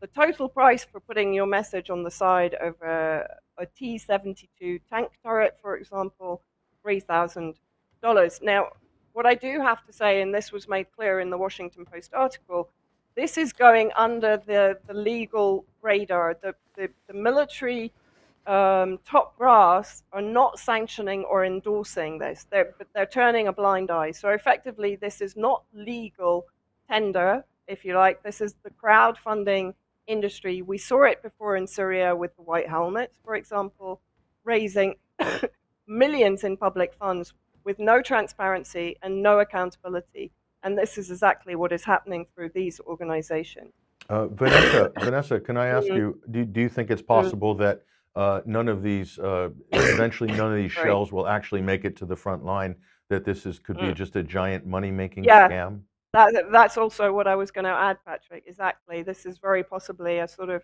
the 0.00 0.06
total 0.08 0.48
price 0.48 0.84
for 0.84 1.00
putting 1.00 1.32
your 1.32 1.46
message 1.46 1.90
on 1.90 2.02
the 2.02 2.10
side 2.10 2.54
of 2.54 2.80
a 2.82 3.26
a 3.58 3.66
T 3.66 3.98
72 3.98 4.78
tank 4.90 5.10
turret, 5.22 5.56
for 5.60 5.76
example, 5.76 6.42
$3,000. 6.84 8.42
Now, 8.42 8.68
what 9.14 9.26
I 9.26 9.34
do 9.34 9.60
have 9.60 9.84
to 9.86 9.92
say, 9.92 10.20
and 10.20 10.34
this 10.34 10.52
was 10.52 10.68
made 10.68 10.86
clear 10.94 11.20
in 11.20 11.30
the 11.30 11.38
Washington 11.38 11.84
Post 11.84 12.12
article, 12.12 12.68
this 13.14 13.38
is 13.38 13.52
going 13.52 13.92
under 13.96 14.36
the, 14.36 14.76
the 14.88 14.92
legal 14.92 15.64
radar. 15.82 16.36
The, 16.42 16.54
the, 16.76 16.90
the 17.06 17.14
military 17.14 17.92
um, 18.46 18.98
top 19.06 19.38
brass 19.38 20.02
are 20.12 20.20
not 20.20 20.58
sanctioning 20.58 21.22
or 21.24 21.44
endorsing 21.44 22.18
this, 22.18 22.46
they're, 22.50 22.74
but 22.76 22.88
they're 22.92 23.06
turning 23.06 23.46
a 23.46 23.52
blind 23.52 23.90
eye. 23.92 24.10
So 24.10 24.30
effectively, 24.30 24.96
this 24.96 25.20
is 25.20 25.36
not 25.36 25.62
legal 25.72 26.46
tender, 26.90 27.44
if 27.68 27.84
you 27.84 27.94
like. 27.94 28.20
This 28.24 28.40
is 28.40 28.56
the 28.64 28.70
crowdfunding 28.70 29.74
industry. 30.08 30.60
We 30.60 30.76
saw 30.76 31.04
it 31.04 31.22
before 31.22 31.56
in 31.56 31.68
Syria 31.68 32.16
with 32.16 32.34
the 32.34 32.42
white 32.42 32.68
helmets, 32.68 33.16
for 33.24 33.36
example, 33.36 34.00
raising 34.42 34.96
millions 35.86 36.42
in 36.42 36.56
public 36.56 36.92
funds 36.94 37.32
with 37.64 37.78
no 37.78 38.02
transparency 38.02 38.96
and 39.02 39.22
no 39.22 39.40
accountability. 39.40 40.32
And 40.62 40.78
this 40.78 40.96
is 40.96 41.10
exactly 41.10 41.54
what 41.56 41.72
is 41.72 41.84
happening 41.84 42.26
through 42.34 42.50
these 42.54 42.80
organizations. 42.80 43.72
Uh, 44.08 44.26
Vanessa, 44.28 44.92
Vanessa, 44.98 45.40
can 45.40 45.56
I 45.56 45.66
ask 45.66 45.86
mm-hmm. 45.86 45.96
you, 45.96 46.20
do, 46.30 46.44
do 46.44 46.60
you 46.60 46.68
think 46.68 46.90
it's 46.90 47.02
mm-hmm. 47.02 47.08
possible 47.08 47.54
that 47.56 47.82
uh, 48.16 48.40
none 48.46 48.68
of 48.68 48.82
these, 48.82 49.18
uh, 49.18 49.50
eventually 49.72 50.32
none 50.32 50.52
of 50.52 50.56
these 50.56 50.72
shells 50.82 51.12
will 51.12 51.26
actually 51.26 51.62
make 51.62 51.84
it 51.84 51.96
to 51.96 52.06
the 52.06 52.16
front 52.16 52.44
line, 52.44 52.76
that 53.10 53.24
this 53.24 53.44
is 53.44 53.58
could 53.58 53.76
be 53.76 53.84
mm. 53.84 53.94
just 53.94 54.16
a 54.16 54.22
giant 54.22 54.66
money-making 54.66 55.24
yeah. 55.24 55.48
scam? 55.48 55.80
That, 56.14 56.32
that's 56.52 56.78
also 56.78 57.12
what 57.12 57.26
I 57.26 57.34
was 57.34 57.50
going 57.50 57.64
to 57.64 57.70
add, 57.70 57.98
Patrick. 58.06 58.44
Exactly. 58.46 59.02
This 59.02 59.26
is 59.26 59.38
very 59.38 59.64
possibly 59.64 60.20
a 60.20 60.28
sort 60.28 60.48
of 60.48 60.62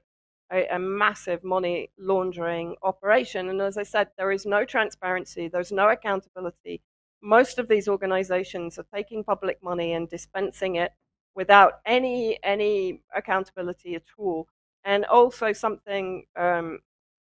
a, 0.53 0.67
a, 0.67 0.79
massive 0.79 1.43
money 1.45 1.91
laundering 1.99 2.77
operation. 2.83 3.49
And 3.49 3.61
as 3.61 3.77
I 3.77 3.83
said, 3.83 4.09
there 4.17 4.33
is 4.33 4.47
no 4.47 4.65
transparency, 4.65 5.49
there's 5.49 5.73
no 5.73 5.89
accountability, 5.89 6.83
most 7.23 7.59
of 7.59 7.69
these 7.69 7.89
organizations 7.89 8.79
are 8.79 8.87
taking 8.95 9.25
public 9.25 9.63
money 9.63 9.93
and 9.93 10.09
dispensing 10.09 10.77
it 10.77 10.93
without 11.35 11.81
any 11.87 12.39
any 12.43 13.03
accountability 13.15 13.95
at 13.95 14.03
all. 14.19 14.49
And 14.85 15.05
also 15.07 15.53
something 15.53 16.25
um, 16.37 16.81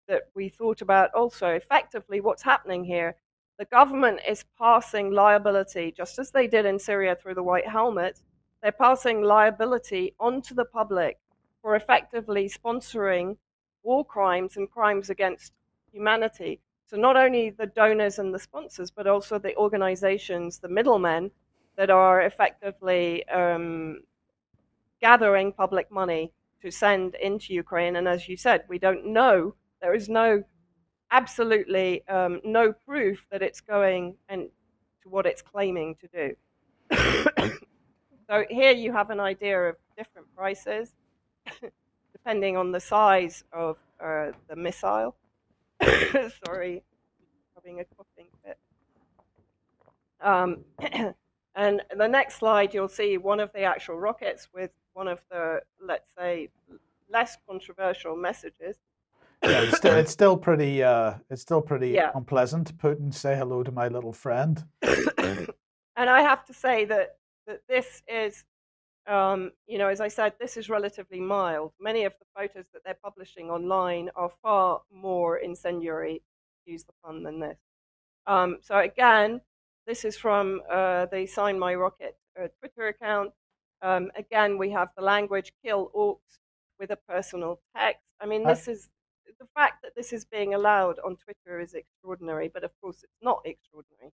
that 0.08 0.24
we 0.36 0.50
thought 0.50 0.82
about 0.82 1.14
also 1.14 1.50
effectively 1.50 2.20
what's 2.22 2.44
happening 2.44 2.84
here. 2.84 3.16
The 3.58 3.66
government 3.66 4.20
is 4.28 4.46
passing 4.58 5.12
liability, 5.12 5.94
just 5.96 6.20
as 6.20 6.32
they 6.32 6.48
did 6.48 6.66
in 6.66 6.78
Syria 6.78 7.16
through 7.16 7.36
the 7.36 7.44
White 7.44 7.68
Helmet. 7.68 8.22
They're 8.62 8.72
passing 8.72 9.22
liability 9.22 10.14
onto 10.20 10.54
the 10.54 10.66
public 10.66 11.18
for 11.62 11.76
effectively 11.76 12.50
sponsoring 12.50 13.38
war 13.84 14.06
crimes 14.06 14.58
and 14.58 14.70
crimes 14.70 15.10
against 15.10 15.54
humanity. 15.92 16.60
So 16.88 16.98
not 16.98 17.18
only 17.18 17.50
the 17.50 17.66
donors 17.66 18.18
and 18.18 18.34
the 18.34 18.40
sponsors, 18.40 18.90
but 18.92 19.08
also 19.08 19.38
the 19.38 19.56
organizations, 19.58 20.60
the 20.60 20.70
middlemen 20.70 21.32
that 21.76 21.90
are 21.90 22.22
effectively 22.22 23.28
um, 23.30 24.02
gathering 25.02 25.52
public 25.52 25.92
money 25.92 26.32
to 26.62 26.72
send 26.72 27.16
into 27.16 27.54
Ukraine. 27.54 27.98
And 27.98 28.08
as 28.08 28.28
you 28.28 28.38
said, 28.38 28.64
we 28.68 28.80
don't 28.80 29.06
know 29.06 29.54
there 29.82 29.94
is 29.94 30.10
no 30.10 30.44
absolutely 31.12 32.08
um, 32.08 32.42
no 32.44 32.74
proof 32.74 33.26
that 33.32 33.42
it's 33.42 33.62
going 33.62 34.16
and 34.30 34.50
to 35.04 35.10
what 35.10 35.26
it's 35.26 35.42
claiming 35.42 35.96
to 35.96 36.08
do. 36.08 36.36
so 38.30 38.46
here 38.50 38.72
you 38.72 38.92
have 38.92 39.10
an 39.10 39.20
idea 39.20 39.60
of 39.60 39.76
different 39.98 40.28
prices 40.36 40.94
depending 42.12 42.58
on 42.58 42.72
the 42.72 42.80
size 42.80 43.44
of 43.54 43.78
uh, 44.04 44.32
the 44.50 44.56
missile. 44.56 45.16
Sorry, 46.46 46.84
having 47.56 47.80
a 47.80 47.86
coughing 47.96 48.28
fit. 48.44 48.58
Um, 50.22 50.66
and 51.56 51.82
the 51.96 52.08
next 52.08 52.36
slide, 52.36 52.74
you'll 52.74 52.88
see 52.88 53.18
one 53.18 53.40
of 53.40 53.52
the 53.54 53.64
actual 53.64 54.00
rockets 54.00 54.48
with 54.54 54.72
one 54.94 55.08
of 55.08 55.22
the, 55.30 55.62
let's 55.82 56.12
say, 56.18 56.50
less 57.10 57.38
controversial 57.48 58.16
messages. 58.16 58.78
Yeah, 59.44 59.62
it's, 59.62 59.78
still, 59.82 59.96
it's 59.96 60.12
still 60.12 60.38
pretty. 60.38 60.84
Uh, 60.84 61.16
it's 61.30 61.42
still 61.42 61.62
pretty 61.62 61.90
Yeah. 61.90 62.12
unpleasant. 62.16 62.76
Putin, 62.78 63.14
say 63.14 63.36
hello 63.36 63.64
to 63.64 63.72
my 63.72 63.88
little 63.88 64.14
friend. 64.14 64.64
and 64.82 66.10
I 66.10 66.22
have 66.22 66.46
to 66.46 66.54
say 66.54 66.86
that 66.86 67.18
that 67.46 67.62
this 67.70 68.04
is, 68.08 68.44
um, 69.08 69.52
you 69.68 69.78
know, 69.78 69.88
as 69.88 70.02
I 70.02 70.08
said, 70.10 70.34
this 70.40 70.58
is 70.58 70.70
relatively 70.70 71.20
mild. 71.20 71.72
Many 71.80 72.04
of 72.06 72.14
the 72.20 72.26
photos 72.36 72.66
that 72.74 72.84
they're 72.84 73.00
publishing 73.04 73.50
online 73.50 74.10
are 74.16 74.30
far 74.42 74.82
more 74.92 75.38
incendiary, 75.38 76.22
use 76.66 76.84
the 76.84 76.94
pun, 77.04 77.24
than 77.24 77.40
this. 77.40 77.58
Um, 78.26 78.58
so 78.62 78.78
again, 78.80 79.42
this 79.86 80.04
is 80.04 80.18
from 80.18 80.62
uh, 80.70 81.06
the 81.06 81.26
Sign 81.26 81.58
My 81.58 81.74
Rocket 81.76 82.18
uh, 82.42 82.48
Twitter 82.60 82.88
account. 82.90 83.32
Um, 83.82 84.12
again, 84.16 84.58
we 84.58 84.70
have 84.72 84.90
the 84.98 85.04
language 85.04 85.54
"kill 85.64 85.92
orcs" 85.96 86.40
with 86.80 86.92
a 86.92 86.98
personal 87.08 87.60
text. 87.76 88.04
I 88.20 88.26
mean, 88.26 88.46
I- 88.46 88.50
this 88.54 88.68
is 88.68 88.90
the 89.40 89.48
fact 89.56 89.84
that 89.84 89.96
this 89.96 90.14
is 90.14 90.26
being 90.26 90.54
allowed 90.56 91.00
on 91.00 91.16
Twitter 91.16 91.60
is 91.60 91.74
extraordinary, 91.76 92.50
but 92.50 92.64
of 92.64 92.72
course, 92.82 93.04
it's 93.04 93.22
not 93.22 93.42
extraordinary. 93.46 94.12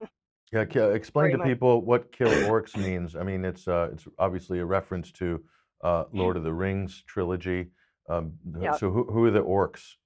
Yeah, 0.52 0.64
ki- 0.64 0.80
explain 0.80 1.32
to 1.32 1.38
much. 1.38 1.46
people 1.46 1.82
what 1.82 2.12
"kill 2.12 2.28
orcs" 2.50 2.76
means. 2.76 3.16
I 3.16 3.22
mean, 3.22 3.44
it's 3.44 3.68
uh, 3.68 3.90
it's 3.92 4.06
obviously 4.18 4.58
a 4.60 4.64
reference 4.64 5.12
to 5.12 5.42
uh, 5.82 6.04
Lord 6.12 6.36
of 6.36 6.42
the 6.44 6.52
Rings 6.52 7.02
trilogy. 7.06 7.70
Um, 8.08 8.32
Yeah. 8.60 8.72
So 8.76 8.90
who, 8.90 9.04
who 9.04 9.24
are 9.26 9.30
the 9.30 9.42
orcs? 9.42 9.96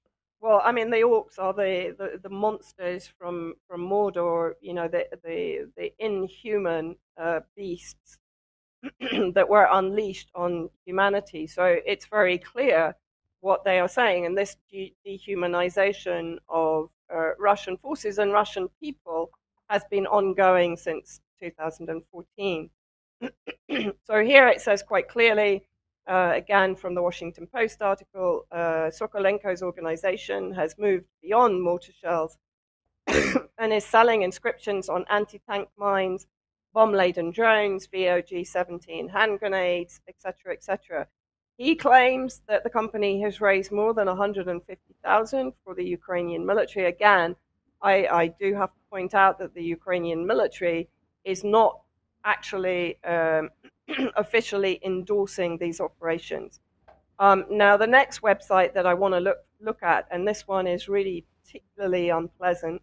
Well, 0.41 0.61
I 0.63 0.73
mean, 0.73 0.89
the 0.89 0.97
orcs 0.97 1.39
are 1.39 1.53
the, 1.53 1.95
the, 1.97 2.19
the 2.21 2.29
monsters 2.29 3.07
from, 3.07 3.53
from 3.65 3.79
Mordor, 3.79 4.55
you 4.59 4.73
know, 4.73 4.89
the, 4.89 5.07
the, 5.23 5.69
the 5.77 5.93
inhuman 5.99 6.97
uh, 7.17 7.39
beasts 7.55 8.17
that 8.99 9.47
were 9.47 9.69
unleashed 9.71 10.29
on 10.35 10.69
humanity. 10.85 11.47
So 11.47 11.77
it's 11.85 12.07
very 12.07 12.37
clear 12.37 12.93
what 13.39 13.63
they 13.63 13.79
are 13.79 13.87
saying. 13.87 14.25
And 14.25 14.37
this 14.37 14.57
de- 14.69 14.93
dehumanization 15.07 16.39
of 16.49 16.89
uh, 17.13 17.35
Russian 17.39 17.77
forces 17.77 18.17
and 18.17 18.33
Russian 18.33 18.67
people 18.81 19.31
has 19.69 19.83
been 19.89 20.07
ongoing 20.07 20.77
since 20.77 21.21
2014. 21.41 22.69
so 24.03 24.23
here 24.23 24.47
it 24.47 24.61
says 24.61 24.83
quite 24.83 25.07
clearly 25.07 25.65
uh, 26.07 26.31
again 26.35 26.75
from 26.75 26.95
the 26.95 27.01
Washington 27.01 27.47
Post 27.47 27.81
article, 27.81 28.45
uh, 28.51 28.89
Sokolenko's 28.89 29.61
organization 29.61 30.53
has 30.53 30.75
moved 30.77 31.05
beyond 31.21 31.61
mortar 31.61 31.93
shells 31.93 32.37
and 33.07 33.71
is 33.71 33.85
selling 33.85 34.21
inscriptions 34.21 34.89
on 34.89 35.05
anti 35.09 35.39
tank 35.49 35.69
mines, 35.77 36.27
bomb 36.73 36.91
laden 36.91 37.31
drones, 37.31 37.87
VOG 37.87 38.45
17 38.45 39.09
hand 39.09 39.39
grenades, 39.39 40.01
etc. 40.07 40.53
etc. 40.53 41.07
He 41.57 41.75
claims 41.75 42.41
that 42.47 42.63
the 42.63 42.69
company 42.69 43.21
has 43.21 43.39
raised 43.39 43.71
more 43.71 43.93
than 43.93 44.07
150,000 44.07 45.53
for 45.63 45.75
the 45.75 45.85
Ukrainian 45.85 46.45
military. 46.45 46.87
Again, 46.87 47.35
I, 47.83 48.07
I 48.07 48.27
do 48.27 48.55
have 48.55 48.69
to 48.69 48.79
point 48.89 49.13
out 49.13 49.37
that 49.39 49.53
the 49.53 49.63
Ukrainian 49.63 50.25
military 50.25 50.89
is 51.25 51.43
not 51.43 51.81
actually 52.25 52.97
um, 53.03 53.49
officially 54.15 54.79
endorsing 54.83 55.57
these 55.57 55.79
operations. 55.81 56.61
Um, 57.19 57.45
now, 57.49 57.77
the 57.77 57.87
next 57.87 58.21
website 58.21 58.73
that 58.73 58.85
I 58.85 58.93
want 58.93 59.13
to 59.13 59.19
look 59.19 59.37
look 59.61 59.83
at, 59.83 60.07
and 60.11 60.27
this 60.27 60.45
one 60.47 60.67
is 60.67 60.89
really 60.89 61.25
particularly 61.43 62.09
unpleasant, 62.09 62.81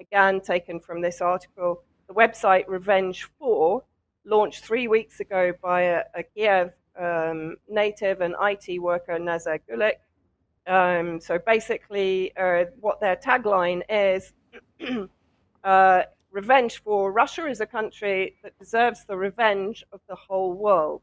again 0.00 0.40
taken 0.40 0.80
from 0.80 1.00
this 1.00 1.20
article. 1.20 1.82
The 2.08 2.14
website 2.14 2.64
Revenge 2.68 3.28
Four, 3.38 3.82
launched 4.24 4.64
three 4.64 4.86
weeks 4.86 5.20
ago 5.20 5.52
by 5.62 5.82
a, 5.82 6.02
a 6.14 6.22
Kiev 6.22 6.72
um, 6.98 7.56
native 7.68 8.20
and 8.20 8.34
IT 8.40 8.80
worker 8.80 9.18
Nazar 9.18 9.58
Gulik. 9.68 9.98
Um, 10.66 11.20
so 11.20 11.38
basically, 11.38 12.36
uh, 12.36 12.66
what 12.80 13.00
their 13.00 13.16
tagline 13.16 13.82
is. 13.88 14.32
uh, 15.64 16.02
revenge 16.30 16.82
for 16.82 17.12
Russia 17.12 17.46
is 17.46 17.60
a 17.60 17.66
country 17.66 18.36
that 18.42 18.58
deserves 18.58 19.04
the 19.04 19.16
revenge 19.16 19.84
of 19.92 20.00
the 20.08 20.14
whole 20.14 20.52
world. 20.52 21.02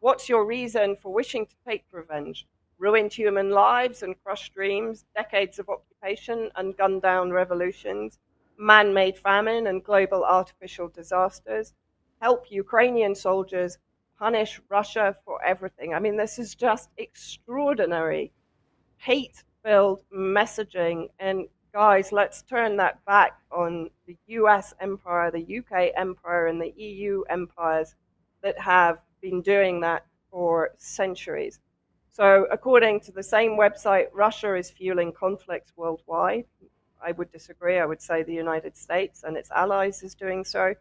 What's 0.00 0.28
your 0.28 0.44
reason 0.44 0.96
for 0.96 1.12
wishing 1.12 1.46
to 1.46 1.54
take 1.66 1.84
revenge? 1.92 2.46
Ruined 2.78 3.12
human 3.12 3.50
lives 3.50 4.02
and 4.02 4.20
crushed 4.22 4.54
dreams, 4.54 5.04
decades 5.14 5.58
of 5.58 5.68
occupation 5.68 6.50
and 6.56 6.76
gunned 6.76 7.02
down 7.02 7.32
revolutions, 7.32 8.18
man 8.56 8.92
made 8.92 9.18
famine 9.18 9.66
and 9.66 9.84
global 9.84 10.24
artificial 10.24 10.88
disasters. 10.88 11.74
Help 12.20 12.50
Ukrainian 12.50 13.14
soldiers, 13.14 13.78
punish 14.18 14.60
Russia 14.68 15.16
for 15.24 15.44
everything. 15.44 15.94
I 15.94 16.00
mean, 16.00 16.16
this 16.16 16.38
is 16.38 16.54
just 16.54 16.90
extraordinary 16.96 18.32
hate 18.98 19.44
filled 19.62 20.02
messaging. 20.12 21.08
And 21.18 21.46
guys, 21.78 22.10
let's 22.10 22.42
turn 22.42 22.76
that 22.76 23.04
back 23.04 23.38
on 23.52 23.88
the 24.08 24.16
US 24.40 24.74
empire, 24.80 25.30
the 25.30 25.58
UK 25.58 25.92
empire, 25.96 26.48
and 26.48 26.60
the 26.60 26.72
EU 26.76 27.22
empires 27.30 27.94
that 28.42 28.58
have 28.58 28.98
been 29.22 29.40
doing 29.42 29.80
that 29.82 30.04
for 30.28 30.70
centuries. 30.76 31.60
So, 32.10 32.48
according 32.50 32.98
to 33.02 33.12
the 33.12 33.22
same 33.22 33.52
website, 33.52 34.06
Russia 34.12 34.56
is 34.56 34.68
fueling 34.68 35.12
conflicts 35.12 35.72
worldwide. 35.76 36.46
I 37.00 37.12
would 37.12 37.30
disagree. 37.30 37.78
I 37.78 37.86
would 37.86 38.02
say 38.02 38.24
the 38.24 38.34
United 38.34 38.76
States 38.76 39.22
and 39.22 39.36
its 39.36 39.52
allies 39.52 40.02
is 40.02 40.16
doing 40.16 40.44
so, 40.44 40.74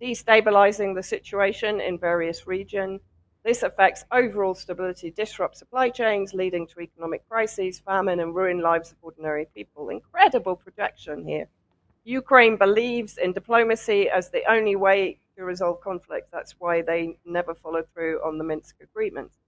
destabilizing 0.00 0.94
the 0.94 1.02
situation 1.02 1.80
in 1.80 1.98
various 1.98 2.46
regions. 2.46 3.00
This 3.46 3.62
affects 3.62 4.04
overall 4.10 4.56
stability, 4.56 5.12
disrupts 5.12 5.60
supply 5.60 5.88
chains, 5.88 6.34
leading 6.34 6.66
to 6.66 6.80
economic 6.80 7.28
crises, 7.28 7.78
famine, 7.78 8.18
and 8.18 8.34
ruin 8.34 8.58
lives 8.58 8.90
of 8.90 8.98
ordinary 9.02 9.46
people. 9.54 9.88
Incredible 9.90 10.56
projection 10.56 11.24
here. 11.24 11.46
Ukraine 12.02 12.56
believes 12.56 13.18
in 13.18 13.32
diplomacy 13.32 14.10
as 14.10 14.30
the 14.30 14.42
only 14.50 14.74
way 14.74 15.20
to 15.36 15.44
resolve 15.44 15.80
conflicts. 15.80 16.28
That's 16.32 16.56
why 16.58 16.82
they 16.82 17.18
never 17.24 17.54
followed 17.54 17.86
through 17.94 18.20
on 18.24 18.36
the 18.36 18.42
Minsk 18.42 18.78
agreements. 18.82 19.38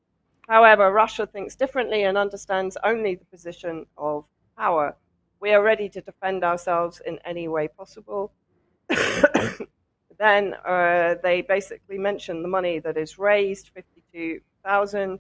However, 0.47 0.93
Russia 0.93 1.27
thinks 1.27 1.57
differently 1.57 2.05
and 2.05 2.17
understands 2.17 2.77
only 2.85 3.17
the 3.17 3.25
position 3.25 3.85
of 3.97 4.27
power. 4.57 4.95
We 5.41 5.51
are 5.55 5.63
ready 5.63 5.89
to 5.89 6.01
defend 6.01 6.45
ourselves 6.45 7.03
in 7.05 7.19
any 7.25 7.49
way 7.49 7.67
possible. 7.67 8.31
then 10.19 10.55
uh, 10.67 11.15
they 11.23 11.43
basically 11.43 11.97
mention 11.97 12.43
the 12.43 12.49
money 12.49 12.81
that 12.81 12.97
is 12.97 13.19
raised, 13.19 13.71
52,000. 13.75 15.19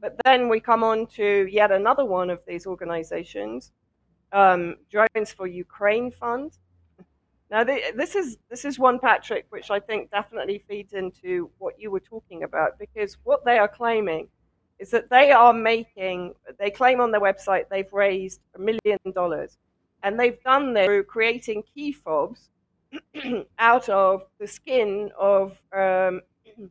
But 0.00 0.16
then 0.24 0.48
we 0.48 0.60
come 0.60 0.82
on 0.82 1.06
to 1.16 1.46
yet 1.50 1.70
another 1.70 2.04
one 2.04 2.30
of 2.30 2.40
these 2.46 2.66
organizations, 2.66 3.72
um, 4.32 4.76
Drones 4.90 5.32
for 5.32 5.46
Ukraine 5.46 6.10
Fund. 6.10 6.52
Now, 7.50 7.64
th- 7.64 7.94
this 7.94 8.14
is 8.14 8.38
this 8.50 8.64
is 8.64 8.78
one, 8.78 8.98
Patrick, 8.98 9.46
which 9.50 9.70
I 9.70 9.80
think 9.80 10.10
definitely 10.10 10.62
feeds 10.68 10.92
into 10.92 11.50
what 11.58 11.80
you 11.80 11.90
were 11.90 12.00
talking 12.00 12.42
about, 12.42 12.78
because 12.78 13.16
what 13.24 13.44
they 13.44 13.58
are 13.58 13.68
claiming 13.68 14.28
is 14.78 14.90
that 14.90 15.10
they 15.10 15.32
are 15.32 15.52
making. 15.52 16.34
They 16.58 16.70
claim 16.70 17.00
on 17.00 17.10
their 17.10 17.20
website 17.20 17.64
they've 17.70 17.92
raised 17.92 18.40
a 18.54 18.58
million 18.58 18.98
dollars, 19.14 19.56
and 20.02 20.20
they've 20.20 20.40
done 20.42 20.74
this 20.74 20.86
through 20.86 21.04
creating 21.04 21.64
key 21.74 21.90
fobs 21.92 22.50
out 23.58 23.88
of 23.88 24.22
the 24.38 24.46
skin 24.46 25.10
of 25.18 25.58
um, 25.72 26.20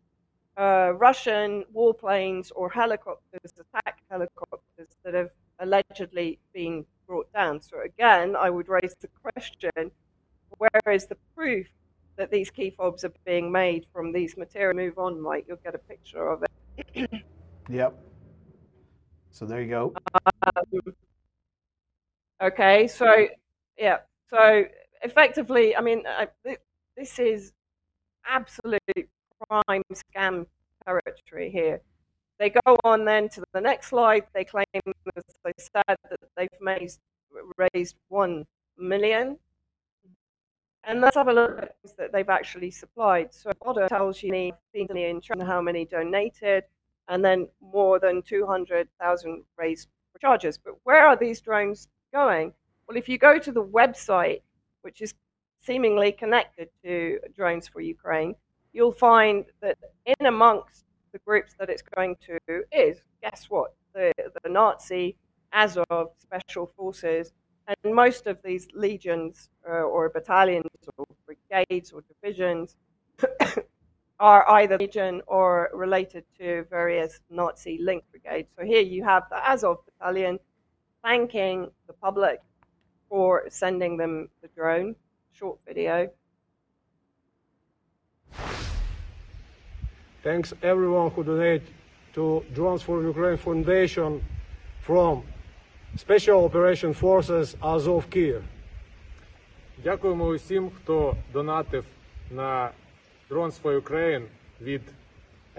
uh, 0.57 0.93
Russian 0.93 1.63
warplanes 1.76 2.51
or 2.55 2.70
helicopters, 2.70 3.51
attack 3.59 3.99
helicopters 4.09 4.89
that 5.03 5.13
have 5.13 5.30
allegedly 5.59 6.39
been 6.53 6.86
brought 7.07 7.32
down. 7.34 7.61
So 7.61 7.82
again, 7.82 8.36
I 8.36 8.49
would 8.49 8.68
raise 8.70 8.95
the 8.99 9.09
question: 9.22 9.91
Where 10.57 10.93
is 10.93 11.07
the 11.07 11.18
proof 11.36 11.68
that 12.18 12.32
these 12.32 12.49
key 12.49 12.72
fobs 12.72 13.03
are 13.03 13.13
being 13.26 13.51
made 13.51 13.86
from 13.93 14.11
these 14.11 14.38
materials? 14.38 14.78
Move 14.78 14.97
on, 14.97 15.22
Mike. 15.22 15.45
You'll 15.47 15.57
get 15.63 15.76
a 15.76 15.80
picture 15.80 16.30
of 16.30 16.43
it. 16.43 17.09
Yep. 17.70 17.99
So 19.32 19.45
there 19.45 19.61
you 19.61 19.70
go. 19.70 19.93
Um, 20.55 20.95
okay, 22.41 22.88
so 22.88 23.28
yeah, 23.78 23.97
so 24.30 24.63
effectively, 25.03 25.75
I 25.75 25.81
mean, 25.81 26.03
I, 26.07 26.27
this 26.95 27.19
is 27.19 27.53
absolute 28.25 28.81
crime 29.47 29.83
scam 29.93 30.45
territory 30.85 31.49
here. 31.49 31.81
They 32.39 32.49
go 32.49 32.77
on 32.83 33.05
then 33.05 33.29
to 33.29 33.43
the 33.53 33.61
next 33.61 33.87
slide. 33.87 34.25
They 34.33 34.43
claim, 34.43 34.65
as 34.75 35.23
they 35.43 35.51
said, 35.57 35.83
that 36.09 36.19
they've 36.35 36.49
raised, 36.61 36.99
raised 37.73 37.95
one 38.09 38.45
million. 38.77 39.37
And 40.83 41.01
let's 41.01 41.15
have 41.15 41.27
a 41.27 41.33
look 41.33 41.57
at 41.57 41.75
things 41.81 41.95
that 41.97 42.13
they've 42.13 42.29
actually 42.29 42.71
supplied. 42.71 43.33
So 43.33 43.51
order 43.61 43.87
tells 43.89 44.23
you 44.23 44.53
how 45.41 45.61
many 45.61 45.85
donated, 45.85 46.63
and 47.09 47.25
then 47.25 47.47
more 47.59 47.99
than 47.99 48.21
200,000 48.21 49.43
raised 49.57 49.87
for 50.13 50.19
charges. 50.19 50.57
But 50.57 50.75
where 50.83 51.05
are 51.05 51.17
these 51.17 51.41
drones 51.41 51.87
going? 52.13 52.53
Well, 52.87 52.97
if 52.97 53.09
you 53.09 53.17
go 53.17 53.37
to 53.37 53.51
the 53.51 53.63
website, 53.63 54.41
which 54.82 55.01
is 55.01 55.13
seemingly 55.59 56.11
connected 56.11 56.69
to 56.84 57.19
Drones 57.36 57.67
for 57.67 57.82
Ukraine, 57.82 58.36
you'll 58.73 58.91
find 58.91 59.45
that 59.61 59.78
in 60.05 60.25
amongst 60.25 60.86
the 61.11 61.19
groups 61.19 61.53
that 61.59 61.69
it's 61.69 61.84
going 61.95 62.15
to 62.28 62.38
is, 62.71 63.01
guess 63.21 63.47
what? 63.49 63.73
The, 63.93 64.13
the 64.43 64.49
Nazi 64.49 65.15
Azov 65.53 66.11
special 66.17 66.71
forces. 66.78 67.34
And 67.67 67.93
most 67.93 68.28
of 68.28 68.38
these 68.43 68.67
legions 68.73 69.49
uh, 69.67 69.71
or 69.71 70.09
battalions 70.09 70.69
or 70.97 71.05
brigades 71.25 71.91
or 71.91 72.03
divisions 72.07 72.78
are 74.19 74.49
either 74.51 74.78
legion 74.78 75.21
or 75.28 75.69
related 75.73 76.23
to 76.39 76.65
various 76.69 77.19
Nazi 77.30 77.80
linked 77.82 78.09
brigades. 78.11 78.49
So 78.57 78.65
here 78.65 78.82
you 78.82 79.03
have 79.03 79.23
the 79.30 79.38
Azov 79.49 79.80
battalion 79.86 80.39
thanking 81.03 81.69
the 81.88 81.93
public 81.93 82.39
for 83.08 83.44
sending 83.48 83.96
them 83.96 84.28
the 84.42 84.48
drone. 84.56 84.94
Short 85.32 85.58
video. 85.66 86.10
Thanks 90.22 90.52
everyone 90.62 91.10
who 91.10 91.24
donated 91.24 91.66
to 92.14 92.44
Drones 92.54 92.82
for 92.82 93.02
Ukraine 93.02 93.36
Foundation 93.36 94.24
from 94.80 95.24
Special 95.96 96.44
Operation 96.44 96.94
Forces 96.94 97.56
Azov 97.60 98.04
Kiev. 98.10 98.42
Дякуємо 99.84 100.26
усім, 100.26 100.70
хто 100.70 101.16
донатив 101.32 101.84
на 102.30 102.70
Drones 103.30 103.62
for 103.62 103.80
Ukraine 103.80 104.26
від 104.60 104.82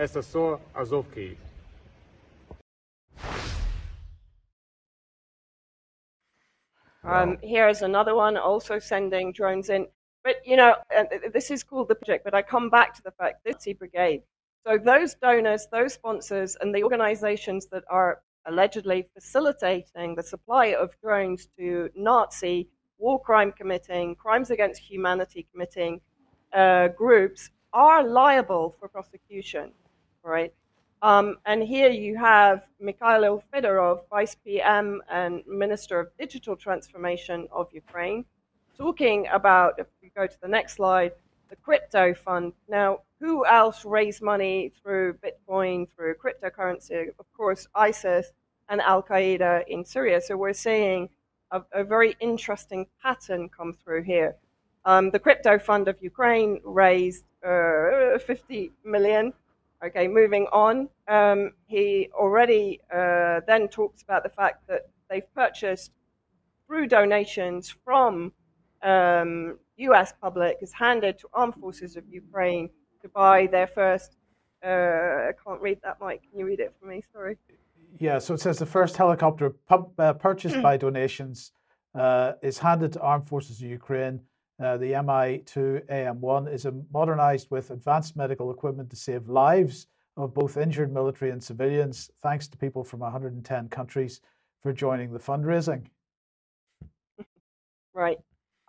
ССО 0.08 0.60
Азов 0.74 1.06
Київ. 1.14 1.38
Um, 7.05 7.39
here's 7.43 7.83
another 7.83 8.15
one 8.15 8.37
also 8.37 8.79
sending 8.79 9.33
drones 9.33 9.71
in. 9.71 9.87
But, 10.25 10.37
you 10.45 10.57
know, 10.57 10.75
this 11.33 11.51
is 11.51 11.63
called 11.63 11.89
the 11.89 11.95
project, 11.95 12.25
but 12.25 12.35
I 12.35 12.43
come 12.43 12.69
back 12.71 12.95
to 12.97 13.03
the 13.03 13.13
fact 13.13 13.45
this 13.45 13.55
Nazi 13.55 13.73
brigade. 13.73 14.23
So 14.67 14.77
those 14.77 15.15
donors, 15.15 15.69
those 15.71 15.95
sponsors, 15.95 16.57
and 16.61 16.75
the 16.75 16.83
organizations 16.83 17.67
that 17.69 17.85
are 17.89 18.21
allegedly 18.47 19.07
facilitating 19.15 20.15
the 20.15 20.23
supply 20.23 20.67
of 20.75 20.95
drones 21.01 21.49
to 21.59 21.89
Nazi 21.95 22.69
war 22.99 23.21
crime 23.21 23.53
committing, 23.53 24.17
crimes 24.17 24.51
against 24.51 24.83
humanity 24.83 25.47
committing 25.53 26.01
uh, 26.53 26.89
groups 26.89 27.51
are 27.73 28.03
liable 28.03 28.77
for 28.79 28.89
prosecution, 28.89 29.71
right? 30.23 30.53
Um, 31.03 31.37
and 31.47 31.63
here 31.63 31.91
you 31.91 32.17
have 32.17 32.67
Mikhail 32.81 33.43
Fedorov, 33.53 34.01
Vice 34.11 34.35
PM 34.35 35.01
and 35.09 35.43
Minister 35.47 36.01
of 36.01 36.09
Digital 36.19 36.57
Transformation 36.57 37.47
of 37.53 37.69
Ukraine, 37.73 38.25
talking 38.77 39.29
about, 39.33 39.79
if 39.79 39.87
we 40.03 40.11
go 40.17 40.27
to 40.27 40.41
the 40.41 40.49
next 40.49 40.75
slide, 40.75 41.13
the 41.51 41.57
crypto 41.57 42.15
fund. 42.15 42.53
Now, 42.69 43.01
who 43.21 43.47
else 43.47 43.85
raised 43.85 44.23
money 44.23 44.73
through 44.83 45.15
Bitcoin, 45.15 45.89
through 45.95 46.15
cryptocurrency? 46.17 47.09
Of 47.19 47.33
course, 47.33 47.69
ISIS 47.75 48.33
and 48.69 48.81
Al 48.81 49.03
Qaeda 49.03 49.65
in 49.69 49.85
Syria. 49.85 50.21
So 50.21 50.37
we're 50.37 50.53
seeing 50.53 51.09
a, 51.53 51.63
a 51.73 51.85
very 51.85 52.17
interesting 52.21 52.87
pattern 53.03 53.49
come 53.49 53.73
through 53.73 54.03
here. 54.03 54.37
Um, 54.85 55.11
the 55.11 55.19
crypto 55.19 55.59
fund 55.59 55.89
of 55.89 55.97
Ukraine 56.03 56.61
raised 56.65 57.25
uh, 57.47 58.19
50 58.19 58.73
million 58.85 59.33
Okay, 59.85 60.09
moving 60.09 60.47
on. 60.53 60.89
Um, 61.07 61.53
he 61.67 62.09
already 62.15 62.81
uh, 62.93 63.41
then 63.47 63.69
talks 63.69 64.03
about 64.03 64.25
the 64.25 64.29
fact 64.29 64.67
that 64.67 64.91
they've 65.09 65.33
purchased 65.35 65.93
through 66.67 66.89
donations 66.89 67.75
from 67.85 68.33
um, 68.83 69.59
U.S. 69.77 70.13
public 70.21 70.59
is 70.61 70.73
handed 70.73 71.19
to 71.21 71.29
armed 71.33 71.55
forces 71.55 71.97
of 71.97 72.05
Ukraine 72.09 72.71
to 73.03 73.09
buy 73.09 73.47
their 73.47 73.69
first. 73.69 74.17
Uh, 74.65 74.69
I 75.29 75.33
can't 75.45 75.61
read 75.61 75.79
that, 75.85 75.99
Mike. 76.01 76.23
Can 76.29 76.41
you 76.41 76.47
read 76.47 76.59
it 76.59 76.75
for 76.81 76.87
me? 76.87 77.03
Sorry. 77.13 77.37
Yeah, 77.99 78.19
so 78.19 78.35
it 78.35 78.41
says 78.41 78.59
the 78.59 78.67
first 78.67 78.97
helicopter 78.97 79.51
pub, 79.69 79.93
uh, 79.99 80.13
purchased 80.13 80.61
by 80.61 80.77
donations 80.77 81.53
uh, 81.95 82.33
is 82.43 82.59
handed 82.59 82.93
to 82.95 83.01
armed 83.01 83.29
forces 83.29 83.61
of 83.61 83.69
Ukraine 83.69 84.21
uh, 84.63 84.77
the 84.77 84.89
Mi-2 84.89 85.87
AM1 85.87 86.53
is 86.53 86.67
modernized 86.93 87.49
with 87.51 87.71
advanced 87.71 88.17
medical 88.17 88.51
equipment 88.51 88.91
to 88.91 88.97
save 88.97 89.29
lives 89.29 89.87
of 90.17 90.35
both 90.35 90.57
injured 90.57 90.93
military 90.93 91.31
and 91.31 91.43
civilians. 91.43 92.11
Thanks 92.23 92.49
to 92.49 92.57
people 92.57 92.83
from 92.83 93.01
110 93.01 93.69
countries 93.69 94.21
for 94.61 94.73
joining 94.73 95.13
the 95.13 95.19
fundraising. 95.19 95.87
Right. 97.95 98.19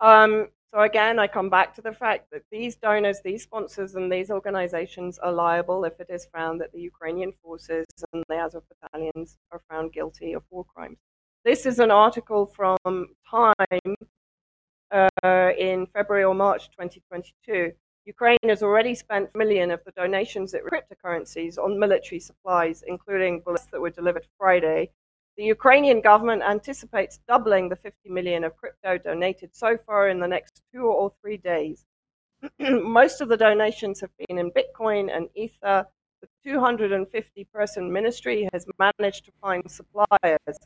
Um, 0.00 0.48
so 0.72 0.80
again, 0.80 1.20
I 1.20 1.28
come 1.28 1.50
back 1.50 1.72
to 1.76 1.82
the 1.82 1.92
fact 1.92 2.32
that 2.32 2.42
these 2.50 2.74
donors, 2.74 3.20
these 3.24 3.44
sponsors, 3.44 3.94
and 3.94 4.10
these 4.10 4.28
organizations 4.28 5.18
are 5.18 5.30
liable 5.30 5.84
if 5.84 6.00
it 6.00 6.08
is 6.10 6.26
found 6.34 6.60
that 6.60 6.72
the 6.72 6.80
Ukrainian 6.80 7.32
forces 7.40 7.86
and 8.12 8.24
the 8.28 8.36
Azov 8.36 8.64
battalions 8.68 9.36
are 9.52 9.60
found 9.70 9.92
guilty 9.92 10.32
of 10.32 10.42
war 10.50 10.64
crimes. 10.64 10.98
This 11.44 11.64
is 11.64 11.78
an 11.78 11.92
article 11.92 12.44
from 12.44 12.76
Time 13.30 13.94
uh, 14.92 15.50
in 15.58 15.86
February 15.86 16.24
or 16.24 16.34
March 16.34 16.70
2022, 16.70 17.72
Ukraine 18.06 18.38
has 18.48 18.62
already 18.62 18.94
spent 18.94 19.30
a 19.34 19.38
million 19.38 19.70
of 19.70 19.84
the 19.84 19.92
donations 19.92 20.54
it 20.54 20.62
cryptocurrencies 20.64 21.58
on 21.58 21.78
military 21.78 22.18
supplies, 22.18 22.82
including 22.86 23.40
bullets 23.40 23.66
that 23.66 23.80
were 23.80 23.90
delivered 23.90 24.26
Friday. 24.38 24.90
The 25.36 25.44
Ukrainian 25.44 26.00
government 26.00 26.42
anticipates 26.42 27.20
doubling 27.28 27.68
the 27.68 27.76
50 27.76 28.10
million 28.10 28.42
of 28.44 28.56
crypto 28.56 28.98
donated 28.98 29.54
so 29.54 29.76
far 29.86 30.08
in 30.08 30.18
the 30.18 30.26
next 30.28 30.62
two 30.72 30.86
or 30.86 31.12
three 31.20 31.36
days. 31.36 31.86
Most 32.58 33.20
of 33.20 33.28
the 33.28 33.36
donations 33.36 34.00
have 34.00 34.10
been 34.16 34.38
in 34.38 34.50
Bitcoin 34.50 35.14
and 35.14 35.28
Ether. 35.34 35.86
The 36.20 36.28
250 36.44 37.44
person 37.54 37.92
ministry 37.92 38.48
has 38.52 38.66
managed 38.78 39.24
to 39.26 39.32
find 39.40 39.62
suppliers 39.70 40.56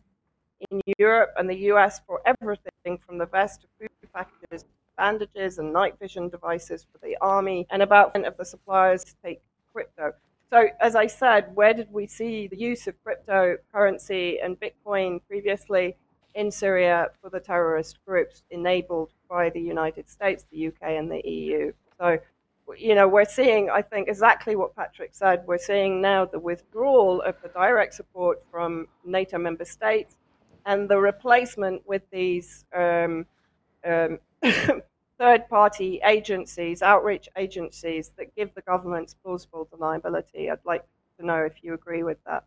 in 0.70 0.80
Europe 0.98 1.32
and 1.36 1.48
the 1.48 1.60
US 1.72 2.00
for 2.06 2.20
everything 2.26 2.98
from 3.04 3.18
the 3.18 3.26
vest 3.26 3.62
to 3.62 3.66
food 3.78 4.03
packages, 4.14 4.64
bandages, 4.96 5.58
and 5.58 5.72
night 5.72 5.98
vision 5.98 6.28
devices 6.28 6.86
for 6.90 6.98
the 7.06 7.16
army, 7.20 7.66
and 7.70 7.82
about 7.82 8.12
10 8.12 8.24
of 8.24 8.36
the 8.36 8.44
suppliers 8.44 9.16
take 9.24 9.40
crypto. 9.72 10.12
So, 10.50 10.68
as 10.80 10.94
I 10.94 11.06
said, 11.06 11.54
where 11.54 11.74
did 11.74 11.92
we 11.92 12.06
see 12.06 12.46
the 12.46 12.56
use 12.56 12.86
of 12.86 12.94
cryptocurrency 13.04 14.44
and 14.44 14.56
Bitcoin 14.60 15.20
previously 15.26 15.96
in 16.34 16.50
Syria 16.50 17.08
for 17.20 17.30
the 17.30 17.40
terrorist 17.40 17.98
groups 18.06 18.42
enabled 18.50 19.10
by 19.28 19.50
the 19.50 19.60
United 19.60 20.08
States, 20.08 20.44
the 20.52 20.68
UK, 20.68 20.82
and 20.82 21.10
the 21.10 21.28
EU? 21.28 21.72
So, 21.98 22.18
you 22.78 22.94
know, 22.94 23.08
we're 23.08 23.24
seeing, 23.24 23.68
I 23.68 23.82
think, 23.82 24.08
exactly 24.08 24.56
what 24.56 24.76
Patrick 24.76 25.10
said. 25.12 25.44
We're 25.46 25.58
seeing 25.58 26.00
now 26.00 26.24
the 26.24 26.38
withdrawal 26.38 27.20
of 27.22 27.34
the 27.42 27.48
direct 27.48 27.94
support 27.94 28.42
from 28.50 28.86
NATO 29.04 29.38
member 29.38 29.64
states 29.64 30.16
and 30.66 30.88
the 30.88 30.98
replacement 30.98 31.86
with 31.86 32.02
these 32.10 32.64
um, 32.74 33.26
um, 33.84 34.18
third 35.18 35.48
party 35.48 36.00
agencies, 36.04 36.82
outreach 36.82 37.28
agencies 37.36 38.12
that 38.18 38.34
give 38.34 38.54
the 38.54 38.62
governments 38.62 39.14
plausible 39.14 39.68
deniability. 39.72 40.50
I'd 40.50 40.58
like 40.64 40.84
to 41.18 41.26
know 41.26 41.44
if 41.44 41.62
you 41.62 41.74
agree 41.74 42.02
with 42.02 42.18
that. 42.26 42.44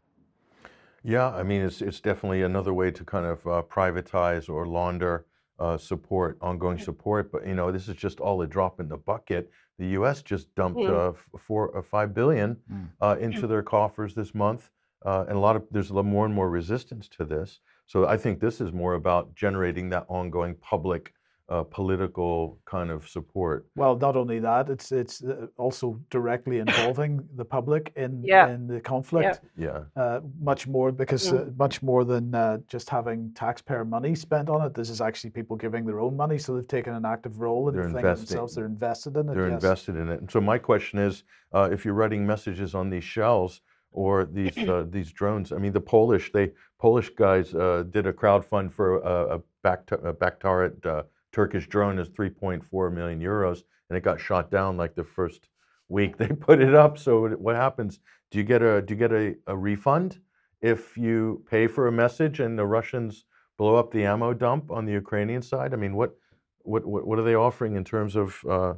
Yeah, 1.04 1.30
I 1.30 1.44
mean, 1.44 1.62
it's, 1.62 1.82
it's 1.82 2.02
definitely 2.02 2.42
another 2.42 2.74
way 2.74 2.92
to 2.92 3.04
kind 3.04 3.26
of 3.26 3.48
uh, 3.48 3.62
privatize 3.70 4.50
or 4.50 4.68
launder 4.68 5.26
uh, 5.60 5.78
support, 5.78 6.38
ongoing 6.42 6.78
support. 6.78 7.32
But, 7.32 7.48
you 7.48 7.56
know, 7.56 7.72
this 7.72 7.88
is 7.88 7.96
just 7.96 8.20
all 8.20 8.42
a 8.42 8.48
drop 8.48 8.80
in 8.80 8.90
the 8.90 8.98
bucket. 8.98 9.50
The 9.80 9.88
U.S. 9.90 10.22
just 10.22 10.54
dumped 10.56 10.80
mm. 10.80 10.90
uh, 10.90 11.38
four 11.38 11.70
or 11.70 11.80
uh, 11.80 11.82
five 11.82 12.14
billion 12.14 12.58
mm. 12.72 13.20
into 13.20 13.48
their 13.48 13.64
coffers 13.64 14.16
this 14.16 14.36
month. 14.36 14.70
Uh, 15.06 15.26
and 15.28 15.38
a 15.38 15.40
lot 15.40 15.56
of 15.56 15.64
there's 15.72 15.92
a 15.92 15.94
lot 15.94 16.06
more 16.06 16.26
and 16.26 16.34
more 16.34 16.50
resistance 16.50 17.08
to 17.08 17.24
this. 17.24 17.60
So 17.86 18.08
I 18.08 18.18
think 18.18 18.40
this 18.40 18.60
is 18.60 18.74
more 18.74 18.96
about 18.96 19.36
generating 19.36 19.90
that 19.90 20.06
ongoing 20.10 20.56
public 20.56 21.14
uh, 21.50 21.64
political 21.64 22.60
kind 22.66 22.92
of 22.92 23.08
support. 23.08 23.66
Well, 23.76 23.96
not 23.96 24.18
only 24.18 24.40
that, 24.40 24.70
it's 24.70 24.92
it's 24.92 25.24
uh, 25.24 25.48
also 25.58 26.00
directly 26.10 26.60
involving 26.60 27.28
the 27.36 27.46
public 27.46 27.94
in 27.96 28.22
yeah. 28.24 28.50
in 28.50 28.68
the 28.68 28.82
conflict. 28.82 29.40
Yeah, 29.56 29.84
yeah. 29.96 30.02
Uh, 30.02 30.20
much 30.42 30.68
more 30.68 30.92
because 30.92 31.32
uh, 31.32 31.50
much 31.58 31.82
more 31.82 32.04
than 32.04 32.36
uh, 32.36 32.58
just 32.68 32.90
having 32.90 33.32
taxpayer 33.34 33.86
money 33.86 34.14
spent 34.14 34.50
on 34.50 34.62
it. 34.62 34.74
This 34.74 34.90
is 34.90 35.00
actually 35.00 35.30
people 35.30 35.56
giving 35.56 35.86
their 35.86 36.02
own 36.02 36.18
money, 36.18 36.38
so 36.38 36.56
they've 36.56 36.68
taken 36.68 36.94
an 36.94 37.06
active 37.06 37.40
role 37.40 37.70
in 37.70 37.76
they're 37.76 37.84
the 37.84 37.90
thing 37.90 38.00
investing. 38.00 38.26
themselves. 38.26 38.56
They're 38.56 38.66
invested 38.66 39.16
in 39.16 39.30
it. 39.30 39.36
They're 39.36 39.50
yes. 39.50 39.64
invested 39.64 39.96
in 39.96 40.10
it. 40.10 40.20
And 40.20 40.30
so 40.30 40.42
my 40.42 40.58
question 40.58 41.00
is, 41.00 41.24
uh, 41.54 41.70
if 41.72 41.86
you're 41.86 41.94
writing 41.94 42.28
messages 42.28 42.76
on 42.76 42.90
these 42.90 43.06
shells 43.06 43.62
or 43.92 44.26
these 44.26 44.58
uh, 44.58 44.86
these 44.90 45.12
drones. 45.12 45.52
I 45.52 45.58
mean, 45.58 45.74
the 45.74 45.82
Polish 45.82 46.32
they 46.32 46.52
Polish 46.80 47.10
guys 47.10 47.56
uh, 47.56 47.84
did 47.90 48.06
a 48.06 48.14
crowdfund 48.14 48.72
for 48.72 49.00
a, 49.00 49.36
a, 49.36 49.40
back 49.64 49.90
a 49.92 50.14
Bayraktar 50.14 50.86
uh, 50.86 51.04
Turkish 51.32 51.68
drone 51.68 52.00
is 52.00 52.10
3.4 52.10 52.94
million 52.94 53.20
euros, 53.20 53.64
and 53.90 53.98
it 53.98 54.04
got 54.04 54.20
shot 54.20 54.50
down 54.52 54.78
like 54.78 54.96
the 54.96 55.04
first 55.04 55.50
week 55.90 56.18
they 56.18 56.28
put 56.28 56.62
it 56.62 56.76
up. 56.76 56.98
So 56.98 57.28
what 57.30 57.56
happens? 57.56 58.00
Do 58.32 58.38
you 58.38 58.44
get 58.44 58.62
a 58.62 58.82
do 58.82 58.94
you 58.94 58.98
get 58.98 59.12
a, 59.12 59.36
a 59.48 59.56
refund 59.56 60.20
if 60.62 60.98
you 60.98 61.44
pay 61.50 61.68
for 61.68 61.88
a 61.88 61.92
message 61.92 62.40
and 62.40 62.58
the 62.58 62.66
Russians 62.66 63.26
blow 63.58 63.76
up 63.76 63.92
the 63.92 64.06
ammo 64.06 64.34
dump 64.34 64.72
on 64.72 64.86
the 64.86 64.92
Ukrainian 64.92 65.42
side? 65.42 65.74
I 65.74 65.78
mean, 65.78 65.96
what 65.96 66.16
what 66.64 66.86
what, 66.86 67.18
are 67.18 67.24
they 67.24 67.36
offering 67.36 67.76
in 67.76 67.84
terms 67.84 68.16
of 68.16 68.44
uh, 68.48 68.74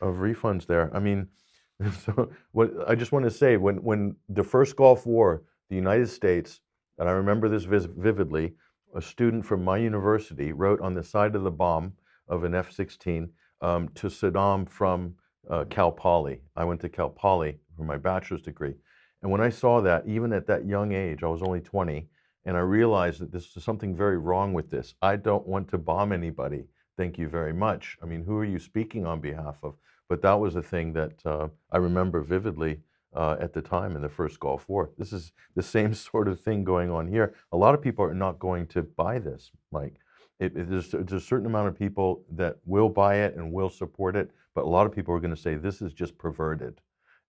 of 0.00 0.16
refunds 0.16 0.66
there? 0.66 0.90
I 0.94 1.00
mean, 1.00 1.28
so 2.04 2.30
what 2.52 2.70
I 2.88 2.94
just 2.94 3.12
want 3.12 3.24
to 3.24 3.30
say 3.30 3.56
when 3.56 3.76
when 3.82 4.16
the 4.28 4.44
first 4.44 4.76
Gulf 4.76 5.06
War, 5.06 5.42
the 5.68 5.76
United 5.76 6.08
States, 6.08 6.60
and 6.98 7.08
I 7.08 7.12
remember 7.12 7.48
this 7.48 7.64
vividly, 7.64 8.54
a 8.96 9.02
student 9.02 9.44
from 9.44 9.62
my 9.62 9.76
university 9.76 10.52
wrote 10.52 10.80
on 10.80 10.94
the 10.94 11.04
side 11.04 11.36
of 11.36 11.42
the 11.42 11.50
bomb 11.50 11.92
of 12.28 12.44
an 12.44 12.54
F-16 12.54 13.28
um, 13.60 13.88
to 13.90 14.06
Saddam 14.06 14.66
from 14.68 15.14
uh, 15.50 15.64
Cal 15.68 15.92
Poly. 15.92 16.40
I 16.56 16.64
went 16.64 16.80
to 16.80 16.88
Cal 16.88 17.10
Poly 17.10 17.58
for 17.76 17.84
my 17.84 17.98
bachelor's 17.98 18.42
degree. 18.42 18.74
And 19.22 19.30
when 19.30 19.42
I 19.42 19.50
saw 19.50 19.82
that, 19.82 20.06
even 20.06 20.32
at 20.32 20.46
that 20.46 20.66
young 20.66 20.92
age, 20.92 21.22
I 21.22 21.28
was 21.28 21.42
only 21.42 21.60
20, 21.60 22.08
and 22.46 22.56
I 22.56 22.60
realized 22.60 23.20
that 23.20 23.32
this 23.32 23.54
is 23.54 23.64
something 23.64 23.94
very 23.94 24.16
wrong 24.18 24.54
with 24.54 24.70
this. 24.70 24.94
I 25.02 25.16
don't 25.16 25.46
want 25.46 25.68
to 25.68 25.78
bomb 25.78 26.12
anybody. 26.12 26.64
Thank 26.96 27.18
you 27.18 27.28
very 27.28 27.52
much. 27.52 27.98
I 28.02 28.06
mean, 28.06 28.24
who 28.24 28.38
are 28.38 28.44
you 28.44 28.58
speaking 28.58 29.04
on 29.04 29.20
behalf 29.20 29.56
of? 29.62 29.74
But 30.08 30.22
that 30.22 30.40
was 30.40 30.56
a 30.56 30.62
thing 30.62 30.94
that 30.94 31.14
uh, 31.26 31.48
I 31.70 31.78
remember 31.78 32.22
vividly 32.22 32.80
uh, 33.16 33.36
at 33.40 33.52
the 33.52 33.62
time 33.62 33.96
in 33.96 34.02
the 34.02 34.08
first 34.08 34.38
Gulf 34.38 34.68
War. 34.68 34.90
This 34.98 35.12
is 35.12 35.32
the 35.54 35.62
same 35.62 35.94
sort 36.10 36.28
of 36.28 36.40
thing 36.40 36.64
going 36.64 36.90
on 36.90 37.08
here. 37.08 37.34
A 37.52 37.56
lot 37.56 37.74
of 37.74 37.82
people 37.82 38.04
are 38.04 38.14
not 38.14 38.38
going 38.38 38.66
to 38.68 38.82
buy 38.82 39.18
this, 39.18 39.50
Mike. 39.72 39.96
It, 40.38 40.54
it, 40.54 40.70
there's, 40.70 40.90
there's, 40.90 41.12
a 41.12 41.20
certain 41.20 41.46
amount 41.46 41.68
of 41.68 41.78
people 41.78 42.22
that 42.32 42.56
will 42.66 42.90
buy 42.90 43.16
it 43.16 43.36
and 43.36 43.52
will 43.52 43.70
support 43.70 44.16
it, 44.16 44.30
but 44.54 44.64
a 44.64 44.68
lot 44.68 44.86
of 44.86 44.92
people 44.92 45.14
are 45.14 45.20
going 45.20 45.34
to 45.34 45.40
say 45.40 45.54
this 45.54 45.80
is 45.80 45.94
just 45.94 46.18
perverted. 46.18 46.80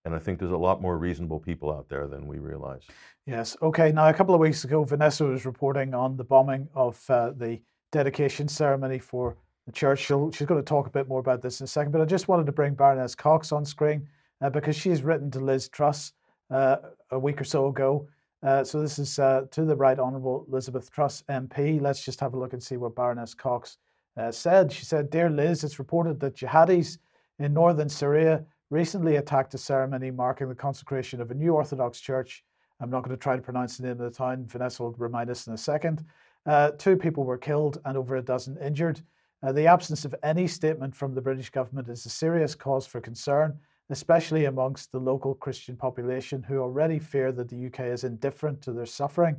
And 0.04 0.14
I 0.14 0.18
think 0.18 0.38
there's 0.38 0.52
a 0.52 0.56
lot 0.56 0.82
more 0.82 0.98
reasonable 0.98 1.40
people 1.40 1.72
out 1.72 1.88
there 1.88 2.06
than 2.06 2.26
we 2.26 2.38
realize. 2.38 2.82
Yes. 3.26 3.56
Okay. 3.62 3.92
Now, 3.92 4.08
a 4.08 4.14
couple 4.14 4.34
of 4.34 4.40
weeks 4.40 4.64
ago, 4.64 4.84
Vanessa 4.84 5.24
was 5.24 5.44
reporting 5.44 5.94
on 5.94 6.16
the 6.16 6.24
bombing 6.24 6.68
of 6.74 7.02
uh, 7.10 7.32
the 7.36 7.60
dedication 7.92 8.46
ceremony 8.46 8.98
for 8.98 9.36
the 9.66 9.72
church. 9.72 10.00
She'll, 10.00 10.30
she's 10.30 10.46
going 10.46 10.60
to 10.60 10.64
talk 10.64 10.86
a 10.86 10.90
bit 10.90 11.08
more 11.08 11.20
about 11.20 11.42
this 11.42 11.60
in 11.60 11.64
a 11.64 11.66
second, 11.66 11.92
but 11.92 12.00
I 12.00 12.04
just 12.04 12.28
wanted 12.28 12.46
to 12.46 12.52
bring 12.52 12.74
Baroness 12.74 13.14
Cox 13.14 13.52
on 13.52 13.64
screen 13.64 14.06
uh, 14.40 14.50
because 14.50 14.76
she's 14.76 15.02
written 15.02 15.30
to 15.30 15.40
Liz 15.40 15.68
Truss 15.68 16.12
uh, 16.50 16.76
a 17.10 17.18
week 17.18 17.40
or 17.40 17.44
so 17.44 17.68
ago. 17.68 18.08
Uh, 18.42 18.62
so 18.62 18.80
this 18.80 18.98
is 18.98 19.18
uh, 19.18 19.42
to 19.50 19.64
the 19.64 19.74
Right 19.74 19.98
Honourable 19.98 20.46
Elizabeth 20.48 20.90
Truss 20.90 21.24
MP. 21.28 21.80
Let's 21.80 22.04
just 22.04 22.20
have 22.20 22.34
a 22.34 22.38
look 22.38 22.52
and 22.52 22.62
see 22.62 22.76
what 22.76 22.94
Baroness 22.94 23.34
Cox 23.34 23.78
uh, 24.16 24.30
said. 24.30 24.72
She 24.72 24.84
said, 24.84 25.10
Dear 25.10 25.28
Liz, 25.28 25.64
it's 25.64 25.78
reported 25.78 26.20
that 26.20 26.36
jihadis 26.36 26.98
in 27.38 27.52
northern 27.52 27.88
Syria 27.88 28.44
recently 28.70 29.16
attacked 29.16 29.54
a 29.54 29.58
ceremony 29.58 30.10
marking 30.10 30.48
the 30.48 30.54
consecration 30.54 31.20
of 31.20 31.30
a 31.30 31.34
new 31.34 31.54
Orthodox 31.54 32.00
church. 32.00 32.44
I'm 32.80 32.90
not 32.90 33.02
going 33.02 33.16
to 33.16 33.20
try 33.20 33.34
to 33.34 33.42
pronounce 33.42 33.76
the 33.76 33.84
name 33.84 33.92
of 33.92 33.98
the 33.98 34.10
town. 34.10 34.46
Vanessa 34.46 34.84
will 34.84 34.92
remind 34.92 35.30
us 35.30 35.46
in 35.46 35.54
a 35.54 35.58
second. 35.58 36.04
Uh, 36.46 36.70
two 36.78 36.96
people 36.96 37.24
were 37.24 37.38
killed 37.38 37.80
and 37.84 37.96
over 37.96 38.16
a 38.16 38.22
dozen 38.22 38.56
injured. 38.58 39.02
Uh, 39.42 39.52
the 39.52 39.66
absence 39.66 40.04
of 40.04 40.14
any 40.22 40.46
statement 40.46 40.94
from 40.94 41.14
the 41.14 41.20
British 41.20 41.50
government 41.50 41.88
is 41.88 42.06
a 42.06 42.10
serious 42.10 42.54
cause 42.54 42.86
for 42.86 43.00
concern 43.00 43.58
especially 43.90 44.44
amongst 44.44 44.92
the 44.92 44.98
local 44.98 45.34
Christian 45.34 45.76
population 45.76 46.42
who 46.42 46.58
already 46.58 46.98
fear 46.98 47.32
that 47.32 47.48
the 47.48 47.66
UK 47.66 47.80
is 47.80 48.04
indifferent 48.04 48.60
to 48.62 48.72
their 48.72 48.86
suffering. 48.86 49.36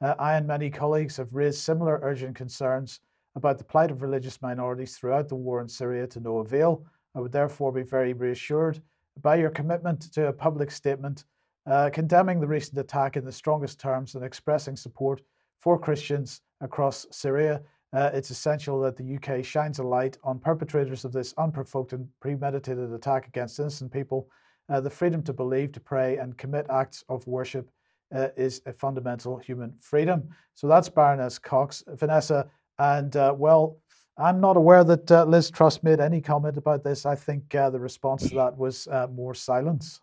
Uh, 0.00 0.14
I 0.18 0.36
and 0.36 0.46
many 0.46 0.70
colleagues 0.70 1.16
have 1.18 1.34
raised 1.34 1.58
similar 1.58 2.00
urgent 2.02 2.34
concerns 2.34 3.00
about 3.36 3.58
the 3.58 3.64
plight 3.64 3.90
of 3.90 4.02
religious 4.02 4.40
minorities 4.40 4.96
throughout 4.96 5.28
the 5.28 5.36
war 5.36 5.60
in 5.60 5.68
Syria 5.68 6.06
to 6.08 6.20
no 6.20 6.38
avail. 6.38 6.84
I 7.14 7.20
would 7.20 7.32
therefore 7.32 7.72
be 7.72 7.82
very 7.82 8.12
reassured 8.12 8.80
by 9.20 9.36
your 9.36 9.50
commitment 9.50 10.12
to 10.12 10.28
a 10.28 10.32
public 10.32 10.70
statement 10.70 11.24
uh, 11.66 11.90
condemning 11.92 12.40
the 12.40 12.46
recent 12.46 12.78
attack 12.78 13.16
in 13.16 13.24
the 13.24 13.32
strongest 13.32 13.78
terms 13.78 14.14
and 14.14 14.24
expressing 14.24 14.76
support 14.76 15.20
for 15.58 15.78
Christians 15.78 16.40
across 16.60 17.06
Syria 17.10 17.60
uh, 17.92 18.10
it's 18.12 18.30
essential 18.30 18.80
that 18.80 18.96
the 18.96 19.16
UK 19.16 19.44
shines 19.44 19.80
a 19.80 19.82
light 19.82 20.16
on 20.22 20.38
perpetrators 20.38 21.04
of 21.04 21.12
this 21.12 21.34
unprovoked 21.38 21.92
and 21.92 22.06
premeditated 22.20 22.92
attack 22.92 23.26
against 23.26 23.58
innocent 23.58 23.92
people. 23.92 24.28
Uh, 24.68 24.80
the 24.80 24.90
freedom 24.90 25.22
to 25.24 25.32
believe, 25.32 25.72
to 25.72 25.80
pray, 25.80 26.18
and 26.18 26.38
commit 26.38 26.66
acts 26.70 27.04
of 27.08 27.26
worship 27.26 27.68
uh, 28.14 28.28
is 28.36 28.62
a 28.66 28.72
fundamental 28.72 29.38
human 29.38 29.74
freedom. 29.80 30.28
So 30.54 30.68
that's 30.68 30.88
Baroness 30.88 31.38
Cox, 31.38 31.82
Vanessa. 31.88 32.48
And 32.78 33.16
uh, 33.16 33.34
well, 33.36 33.78
I'm 34.16 34.40
not 34.40 34.56
aware 34.56 34.84
that 34.84 35.10
uh, 35.10 35.24
Liz 35.24 35.50
Truss 35.50 35.82
made 35.82 35.98
any 35.98 36.20
comment 36.20 36.56
about 36.56 36.84
this. 36.84 37.04
I 37.06 37.16
think 37.16 37.52
uh, 37.56 37.70
the 37.70 37.80
response 37.80 38.28
to 38.28 38.34
that 38.36 38.56
was 38.56 38.86
more 39.12 39.34
silence. 39.34 40.00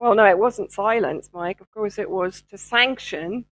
Well, 0.00 0.14
no, 0.14 0.26
it 0.26 0.38
wasn't 0.38 0.72
silence, 0.72 1.30
Mike. 1.32 1.60
Of 1.60 1.70
course, 1.70 1.98
it 1.98 2.08
was 2.08 2.42
to 2.50 2.58
sanction 2.58 3.44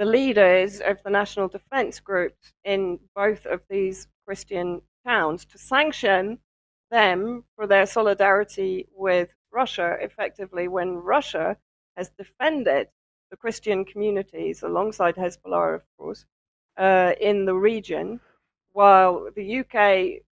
the 0.00 0.06
leaders 0.06 0.80
of 0.80 0.96
the 1.02 1.10
national 1.10 1.46
defense 1.46 2.00
groups 2.00 2.54
in 2.64 2.98
both 3.14 3.44
of 3.44 3.60
these 3.68 4.08
Christian 4.26 4.80
towns 5.06 5.44
to 5.44 5.58
sanction 5.58 6.38
them 6.90 7.44
for 7.54 7.66
their 7.66 7.84
solidarity 7.84 8.86
with 8.96 9.34
Russia, 9.52 9.98
effectively, 10.00 10.68
when 10.68 10.94
Russia 10.94 11.54
has 11.98 12.10
defended 12.16 12.88
the 13.30 13.36
Christian 13.36 13.84
communities 13.84 14.62
alongside 14.62 15.16
Hezbollah, 15.16 15.74
of 15.74 15.82
course, 15.98 16.24
uh, 16.78 17.12
in 17.20 17.44
the 17.44 17.54
region, 17.54 18.20
while 18.72 19.28
the 19.36 19.60
UK, 19.60 20.22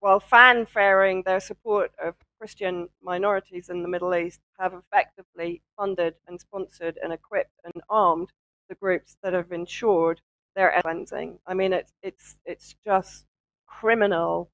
while 0.00 0.20
fanfaring 0.20 1.22
their 1.22 1.40
support 1.40 1.92
of 2.02 2.14
Christian 2.38 2.88
minorities 3.02 3.68
in 3.68 3.82
the 3.82 3.88
Middle 3.88 4.14
East, 4.14 4.40
have 4.58 4.72
effectively 4.72 5.60
funded 5.76 6.14
and 6.26 6.40
sponsored 6.40 6.98
and 7.02 7.12
equipped 7.12 7.60
and 7.66 7.82
armed 7.90 8.32
the 8.72 8.76
groups 8.76 9.16
that 9.22 9.34
have 9.34 9.52
ensured 9.52 10.22
their 10.56 10.80
cleansing. 10.80 11.38
I 11.46 11.52
mean, 11.52 11.74
it's 11.74 11.92
it's 12.02 12.38
it's 12.46 12.74
just 12.84 13.26
criminal, 13.66 14.50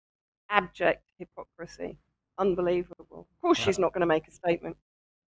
abject 0.50 1.04
hypocrisy. 1.18 1.98
Unbelievable. 2.36 3.28
Of 3.32 3.40
course, 3.40 3.58
she's 3.58 3.78
not 3.78 3.92
going 3.92 4.00
to 4.00 4.06
make 4.06 4.26
a 4.26 4.32
statement. 4.32 4.76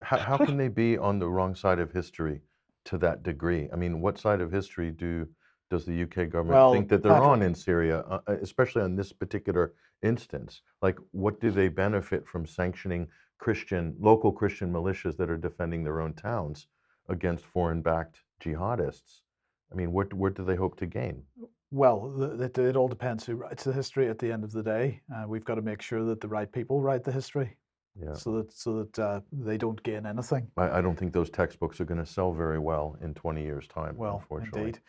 How, 0.01 0.17
how 0.17 0.37
can 0.37 0.57
they 0.57 0.67
be 0.69 0.97
on 0.97 1.19
the 1.19 1.27
wrong 1.27 1.53
side 1.55 1.79
of 1.79 1.91
history 1.91 2.41
to 2.85 2.97
that 2.99 3.23
degree? 3.23 3.67
I 3.73 3.75
mean, 3.75 3.99
what 3.99 4.17
side 4.17 4.41
of 4.41 4.51
history 4.51 4.91
do 4.91 5.27
does 5.69 5.85
the 5.85 6.03
UK 6.03 6.29
government 6.29 6.55
well, 6.55 6.71
think 6.71 6.87
that 6.89 7.03
they're 7.03 7.11
Patrick, 7.11 7.29
on 7.29 7.41
in 7.41 7.55
Syria, 7.55 7.99
uh, 8.09 8.19
uh, 8.27 8.35
especially 8.41 8.83
on 8.83 8.95
this 8.95 9.11
particular 9.11 9.73
instance? 10.03 10.61
Like, 10.81 10.97
what 11.11 11.41
do 11.41 11.49
they 11.51 11.67
benefit 11.67 12.25
from 12.27 12.45
sanctioning 12.45 13.07
Christian, 13.37 13.95
local 13.99 14.31
Christian 14.31 14.71
militias 14.71 15.17
that 15.17 15.29
are 15.29 15.37
defending 15.37 15.83
their 15.83 15.99
own 15.99 16.13
towns 16.13 16.67
against 17.09 17.45
foreign-backed 17.45 18.21
jihadists, 18.43 19.21
I 19.71 19.75
mean, 19.75 19.91
what 19.91 20.13
what 20.13 20.35
do 20.35 20.43
they 20.43 20.55
hope 20.55 20.77
to 20.77 20.85
gain? 20.85 21.23
Well, 21.71 22.39
it, 22.39 22.57
it 22.57 22.75
all 22.77 22.87
depends 22.87 23.25
who 23.25 23.35
writes 23.35 23.65
the 23.65 23.73
history 23.73 24.07
at 24.07 24.19
the 24.19 24.31
end 24.31 24.43
of 24.43 24.51
the 24.53 24.63
day. 24.63 25.01
Uh, 25.13 25.27
we've 25.27 25.43
got 25.43 25.55
to 25.55 25.61
make 25.61 25.81
sure 25.81 26.05
that 26.05 26.21
the 26.21 26.27
right 26.27 26.49
people 26.49 26.81
write 26.81 27.03
the 27.03 27.11
history. 27.11 27.57
Yeah. 28.01 28.13
So 28.13 28.31
that 28.33 28.53
so 28.53 28.83
that 28.83 28.99
uh, 28.99 29.19
they 29.31 29.57
don't 29.57 29.81
gain 29.81 30.05
anything. 30.05 30.47
I, 30.55 30.77
I, 30.77 30.81
don't 30.81 30.95
think 30.95 31.13
those 31.13 31.31
textbooks 31.31 31.81
are 31.81 31.85
going 31.85 31.99
to 31.99 32.05
sell 32.05 32.31
very 32.31 32.59
well 32.59 32.95
in 33.01 33.15
20 33.15 33.41
years' 33.41 33.67
time. 33.67 33.97
Well, 33.97 34.23
indeed. 34.31 34.79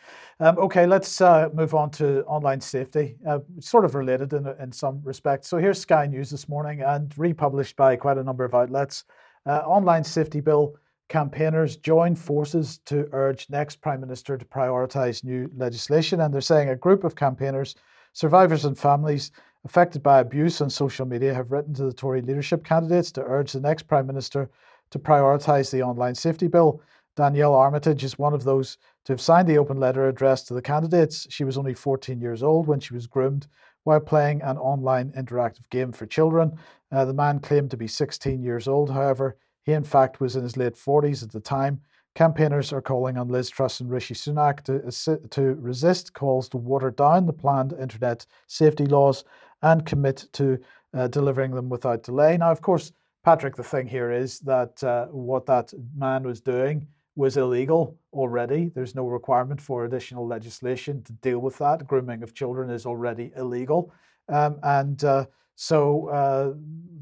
Um, 0.40 0.58
okay, 0.58 0.86
let's 0.86 1.20
uh, 1.22 1.48
move 1.54 1.74
on 1.74 1.90
to 1.92 2.22
online 2.24 2.60
safety. 2.60 3.16
Uh, 3.26 3.38
sort 3.60 3.86
of 3.86 3.94
related 3.94 4.34
in 4.34 4.46
in 4.60 4.70
some 4.72 5.00
respects. 5.02 5.48
So 5.48 5.56
here's 5.56 5.80
Sky 5.80 6.06
News 6.06 6.28
this 6.28 6.48
morning 6.50 6.82
and 6.82 7.16
republished 7.16 7.76
by 7.76 7.96
quite 7.96 8.18
a 8.18 8.22
number 8.22 8.44
of 8.44 8.54
outlets. 8.54 9.04
Uh, 9.46 9.60
online 9.60 10.04
safety 10.04 10.40
bill 10.40 10.76
campaigners 11.08 11.76
join 11.76 12.14
forces 12.14 12.78
to 12.86 13.08
urge 13.12 13.48
next 13.50 13.76
Prime 13.80 14.00
Minister 14.00 14.36
to 14.36 14.44
prioritise 14.44 15.24
new 15.24 15.50
legislation. 15.56 16.20
And 16.20 16.32
they're 16.32 16.40
saying 16.40 16.68
a 16.68 16.76
group 16.76 17.04
of 17.04 17.16
campaigners, 17.16 17.74
survivors, 18.12 18.64
and 18.64 18.78
families 18.78 19.32
affected 19.64 20.02
by 20.02 20.20
abuse 20.20 20.60
on 20.60 20.70
social 20.70 21.06
media 21.06 21.34
have 21.34 21.50
written 21.50 21.74
to 21.74 21.84
the 21.84 21.92
Tory 21.92 22.22
leadership 22.22 22.64
candidates 22.64 23.10
to 23.12 23.24
urge 23.24 23.52
the 23.52 23.60
next 23.60 23.82
Prime 23.84 24.06
Minister 24.06 24.50
to 24.90 24.98
prioritise 24.98 25.70
the 25.70 25.82
online 25.82 26.14
safety 26.14 26.46
bill. 26.46 26.80
Danielle 27.16 27.54
Armitage 27.54 28.04
is 28.04 28.18
one 28.18 28.32
of 28.32 28.44
those 28.44 28.78
to 29.04 29.12
have 29.12 29.20
signed 29.20 29.48
the 29.48 29.58
open 29.58 29.78
letter 29.78 30.08
addressed 30.08 30.46
to 30.46 30.54
the 30.54 30.62
candidates. 30.62 31.26
She 31.30 31.42
was 31.42 31.58
only 31.58 31.74
14 31.74 32.20
years 32.20 32.42
old 32.42 32.68
when 32.68 32.78
she 32.78 32.94
was 32.94 33.08
groomed 33.08 33.48
while 33.82 34.00
playing 34.00 34.42
an 34.42 34.56
online 34.58 35.10
interactive 35.12 35.68
game 35.70 35.90
for 35.90 36.06
children. 36.06 36.56
Uh, 36.92 37.04
the 37.04 37.14
man 37.14 37.40
claimed 37.40 37.70
to 37.70 37.76
be 37.76 37.88
16 37.88 38.42
years 38.42 38.68
old, 38.68 38.90
however. 38.90 39.36
He, 39.64 39.72
in 39.72 39.84
fact, 39.84 40.20
was 40.20 40.36
in 40.36 40.42
his 40.42 40.56
late 40.56 40.74
40s 40.74 41.22
at 41.22 41.32
the 41.32 41.40
time. 41.40 41.80
Campaigners 42.14 42.72
are 42.72 42.82
calling 42.82 43.16
on 43.16 43.28
Liz 43.28 43.48
Truss 43.48 43.80
and 43.80 43.90
Rishi 43.90 44.14
Sunak 44.14 44.62
to, 44.64 45.28
to 45.28 45.54
resist 45.60 46.14
calls 46.14 46.48
to 46.48 46.56
water 46.56 46.90
down 46.90 47.26
the 47.26 47.32
planned 47.32 47.74
internet 47.74 48.26
safety 48.46 48.86
laws 48.86 49.24
and 49.62 49.86
commit 49.86 50.26
to 50.32 50.58
uh, 50.94 51.06
delivering 51.08 51.52
them 51.52 51.68
without 51.68 52.02
delay. 52.02 52.36
Now, 52.36 52.50
of 52.50 52.60
course, 52.60 52.92
Patrick, 53.24 53.56
the 53.56 53.62
thing 53.62 53.86
here 53.86 54.10
is 54.10 54.40
that 54.40 54.82
uh, 54.82 55.06
what 55.06 55.46
that 55.46 55.72
man 55.96 56.22
was 56.22 56.40
doing 56.40 56.86
was 57.14 57.36
illegal 57.36 57.98
already. 58.12 58.70
There's 58.74 58.94
no 58.94 59.06
requirement 59.06 59.60
for 59.60 59.84
additional 59.84 60.26
legislation 60.26 61.02
to 61.02 61.12
deal 61.14 61.40
with 61.40 61.58
that. 61.58 61.86
Grooming 61.86 62.22
of 62.22 62.32
children 62.32 62.70
is 62.70 62.86
already 62.86 63.32
illegal. 63.36 63.92
Um, 64.28 64.58
and 64.62 65.02
uh, 65.04 65.26
so 65.60 66.06
uh, 66.10 66.52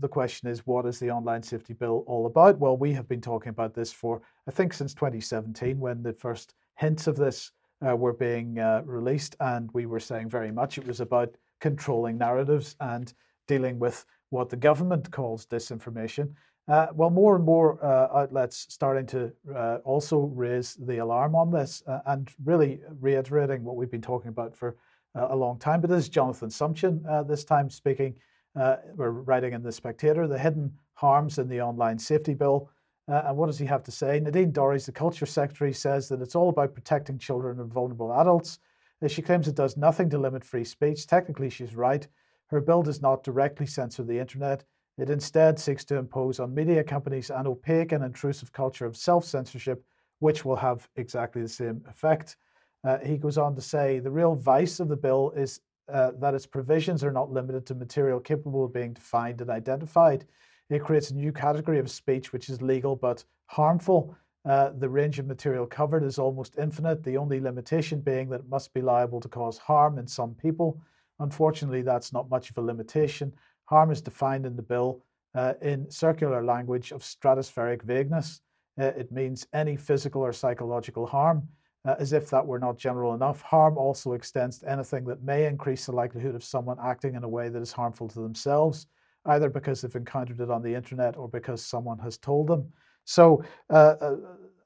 the 0.01 0.09
question 0.09 0.49
is, 0.49 0.67
what 0.67 0.87
is 0.87 0.99
the 0.99 1.11
online 1.11 1.43
safety 1.43 1.75
bill 1.75 2.05
all 2.07 2.25
about? 2.25 2.59
Well, 2.59 2.79
we 2.79 2.91
have 2.95 3.07
been 3.07 3.21
talking 3.21 3.51
about 3.51 3.75
this 3.75 3.93
for, 3.93 4.23
I 4.49 4.51
think, 4.51 4.73
since 4.73 4.95
2017 4.95 5.79
when 5.79 6.03
the 6.03 6.15
first 6.15 6.55
hints 6.77 7.07
of 7.07 7.17
this 7.17 7.53
uh, 7.87 7.95
were 7.95 8.15
being 8.15 8.59
uh, 8.59 8.81
released. 8.87 9.37
And 9.41 9.69
we 9.75 9.85
were 9.85 10.01
saying 10.01 10.31
very 10.31 10.51
much 10.51 10.79
it 10.79 10.87
was 10.87 11.01
about 11.01 11.35
controlling 11.61 12.17
narratives 12.17 12.77
and 12.81 13.13
dealing 13.47 13.79
with 13.79 14.07
what 14.31 14.49
the 14.49 14.57
government 14.57 15.11
calls 15.11 15.45
disinformation. 15.45 16.33
Uh, 16.67 16.87
well, 16.95 17.11
more 17.11 17.37
and 17.37 17.45
more 17.45 17.79
uh, 17.85 18.09
outlets 18.17 18.65
starting 18.71 19.05
to 19.05 19.31
uh, 19.55 19.81
also 19.85 20.33
raise 20.35 20.77
the 20.87 20.97
alarm 20.97 21.35
on 21.35 21.51
this 21.51 21.83
uh, 21.87 21.99
and 22.07 22.31
really 22.47 22.81
reiterating 23.01 23.65
what 23.65 23.77
we've 23.77 23.91
been 23.91 24.01
talking 24.01 24.31
about 24.31 24.57
for 24.57 24.77
uh, 25.15 25.27
a 25.29 25.37
long 25.37 25.59
time. 25.59 25.83
But 25.83 25.91
this 25.91 26.05
is 26.05 26.09
Jonathan 26.09 26.49
Sumption 26.49 27.07
uh, 27.07 27.23
this 27.23 27.45
time 27.45 27.69
speaking. 27.69 28.15
Uh, 28.59 28.77
we're 28.95 29.11
writing 29.11 29.53
in 29.53 29.63
The 29.63 29.71
Spectator 29.71 30.27
the 30.27 30.39
hidden 30.39 30.73
harms 30.95 31.39
in 31.39 31.49
the 31.49 31.61
online 31.61 31.99
safety 31.99 32.35
bill. 32.35 32.71
Uh, 33.09 33.23
and 33.27 33.37
what 33.37 33.47
does 33.47 33.59
he 33.59 33.67
have 33.67 33.85
to 33.85 33.91
say? 33.91 34.19
Nadine 34.19 34.53
Dorries, 34.53 34.87
the 34.87 34.93
Culture 34.93 35.27
Secretary, 35.27 35.73
says 35.73 36.09
that 36.09 36.21
it's 36.23 36.35
all 36.35 36.49
about 36.49 36.75
protecting 36.75 37.19
children 37.19 37.61
and 37.61 37.73
vulnerable 37.73 38.13
adults. 38.13 38.59
Uh, 39.03 39.09
she 39.09 39.23
claims 39.23 39.47
it 39.47 39.55
does 39.55 39.77
nothing 39.77 40.09
to 40.11 40.19
limit 40.19 40.43
free 40.43 40.65
speech. 40.65 41.07
Technically, 41.07 41.51
she's 41.51 41.77
right. 41.77 42.09
Her 42.47 42.61
bill 42.61 42.83
does 42.83 43.03
not 43.03 43.23
directly 43.23 43.67
censor 43.67 44.03
the 44.03 44.19
internet. 44.19 44.65
It 44.99 45.11
instead 45.11 45.59
seeks 45.59 45.85
to 45.87 45.97
impose 45.97 46.41
on 46.41 46.55
media 46.55 46.83
companies 46.83 47.31
an 47.31 47.47
opaque 47.47 47.93
and 47.93 48.03
intrusive 48.03 48.53
culture 48.53 48.87
of 48.87 48.97
self 48.97 49.25
censorship, 49.25 49.85
which 50.21 50.45
will 50.45 50.57
have 50.57 50.89
exactly 50.97 51.43
the 51.43 51.49
same 51.49 51.85
effect. 51.89 52.37
Uh, 52.83 52.99
he 53.05 53.19
goes 53.19 53.37
on 53.37 53.55
to 53.55 53.61
say 53.61 53.99
the 53.99 54.11
real 54.11 54.35
vice 54.35 54.81
of 54.81 54.89
the 54.89 54.97
bill 54.97 55.33
is 55.37 55.61
uh, 55.93 56.13
that 56.19 56.35
its 56.35 56.47
provisions 56.47 57.05
are 57.05 57.13
not 57.13 57.33
limited 57.33 57.67
to 57.67 57.75
material 57.75 58.21
capable 58.21 58.65
of 58.65 58.73
being 58.73 58.93
defined 58.93 59.41
and 59.41 59.51
identified. 59.51 60.25
It 60.69 60.83
creates 60.83 61.11
a 61.11 61.17
new 61.17 61.33
category 61.33 61.79
of 61.79 61.91
speech 61.91 62.33
which 62.33 62.49
is 62.49 62.61
legal 62.61 62.97
but 62.97 63.25
harmful. 63.47 64.17
Uh, 64.45 64.71
the 64.79 64.89
range 64.89 65.19
of 65.19 65.27
material 65.27 65.67
covered 65.67 66.05
is 66.05 66.19
almost 66.19 66.59
infinite, 66.59 67.03
the 67.03 67.17
only 67.17 67.41
limitation 67.41 68.01
being 68.01 68.29
that 68.31 68.41
it 68.41 68.49
must 68.49 68.73
be 68.75 68.81
liable 68.81 69.21
to 69.21 69.29
cause 69.29 69.59
harm 69.59 69.99
in 69.99 70.07
some 70.07 70.35
people. 70.35 70.81
Unfortunately, 71.19 71.83
that's 71.83 72.13
not 72.13 72.31
much 72.31 72.51
of 72.51 72.59
a 72.59 72.61
limitation. 72.61 73.33
Harm 73.65 73.91
is 73.91 74.01
defined 74.01 74.47
in 74.47 74.55
the 74.55 74.63
bill 74.63 75.03
uh, 75.35 75.55
in 75.63 75.91
circular 75.91 76.45
language 76.45 76.93
of 76.93 77.03
stratospheric 77.03 77.83
vagueness. 77.83 78.41
Uh, 78.81 78.87
it 78.87 79.11
means 79.11 79.47
any 79.53 79.77
physical 79.77 80.23
or 80.23 80.33
psychological 80.33 81.07
harm. 81.07 81.49
Uh, 81.87 81.95
as 82.01 82.13
if 82.13 82.29
that 82.29 82.45
were 82.45 82.59
not 82.59 82.77
general 82.77 83.15
enough, 83.15 83.41
harm 83.43 83.79
also 83.79 84.13
extends 84.13 84.59
to 84.59 84.71
anything 84.71 85.05
that 85.05 85.23
may 85.23 85.47
increase 85.47 85.87
the 85.87 85.93
likelihood 85.93 86.35
of 86.35 86.43
someone 86.43 86.77
acting 86.83 87.15
in 87.15 87.23
a 87.23 87.29
way 87.29 87.49
that 87.49 87.63
is 87.63 87.73
harmful 87.73 88.09
to 88.09 88.21
themselves, 88.21 88.89
either 89.27 89.49
because 89.49 89.81
they've 89.81 89.95
encountered 89.95 90.41
it 90.41 90.51
on 90.51 90.63
the 90.63 90.75
internet 90.75 91.17
or 91.17 91.29
because 91.29 91.65
someone 91.65 91.99
has 91.99 92.19
told 92.19 92.49
them. 92.49 92.67
So 93.05 93.45
uh, 93.71 93.95
uh, 94.01 94.17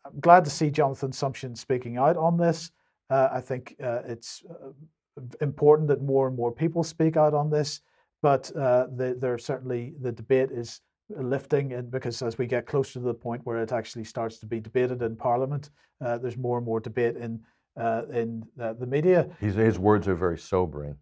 I'm 0.07 0.21
glad 0.21 0.45
to 0.45 0.51
see 0.51 0.71
Jonathan 0.71 1.11
Sumption 1.11 1.57
speaking 1.57 1.99
out 1.99 2.17
on 2.17 2.39
this. 2.39 2.71
Uh, 3.11 3.29
I 3.31 3.41
think 3.41 3.77
it's 3.79 4.43
important 5.43 5.89
that 5.89 6.01
more 6.01 6.27
and 6.27 6.37
more 6.37 6.51
people 6.51 6.83
speak 6.83 7.17
out 7.19 7.35
on 7.35 7.51
this 7.51 7.83
but 8.23 8.55
uh, 8.57 8.87
the, 8.97 9.17
there 9.19 9.39
certainly 9.39 9.95
the 10.01 10.13
debate 10.13 10.51
is 10.51 10.81
lifting 11.17 11.73
and 11.73 11.91
because 11.91 12.23
as 12.23 12.39
we 12.39 12.47
get 12.47 12.67
closer 12.67 12.95
to 12.95 13.01
the 13.01 13.15
point 13.15 13.41
where 13.45 13.63
it 13.63 13.73
actually 13.73 14.05
starts 14.05 14.39
to 14.39 14.47
be 14.47 14.61
debated 14.61 15.03
in 15.03 15.17
parliament 15.17 15.71
uh, 16.01 16.19
there's 16.19 16.37
more 16.37 16.57
and 16.57 16.67
more 16.67 16.81
debate 16.81 17.17
in 17.17 17.41
uh, 17.77 18.03
in 18.13 18.45
uh, 18.61 18.73
the 18.75 18.87
media. 18.87 19.29
His, 19.39 19.55
his 19.55 19.79
words 19.79 20.09
are 20.09 20.15
very 20.15 20.39
sobering. 20.39 20.97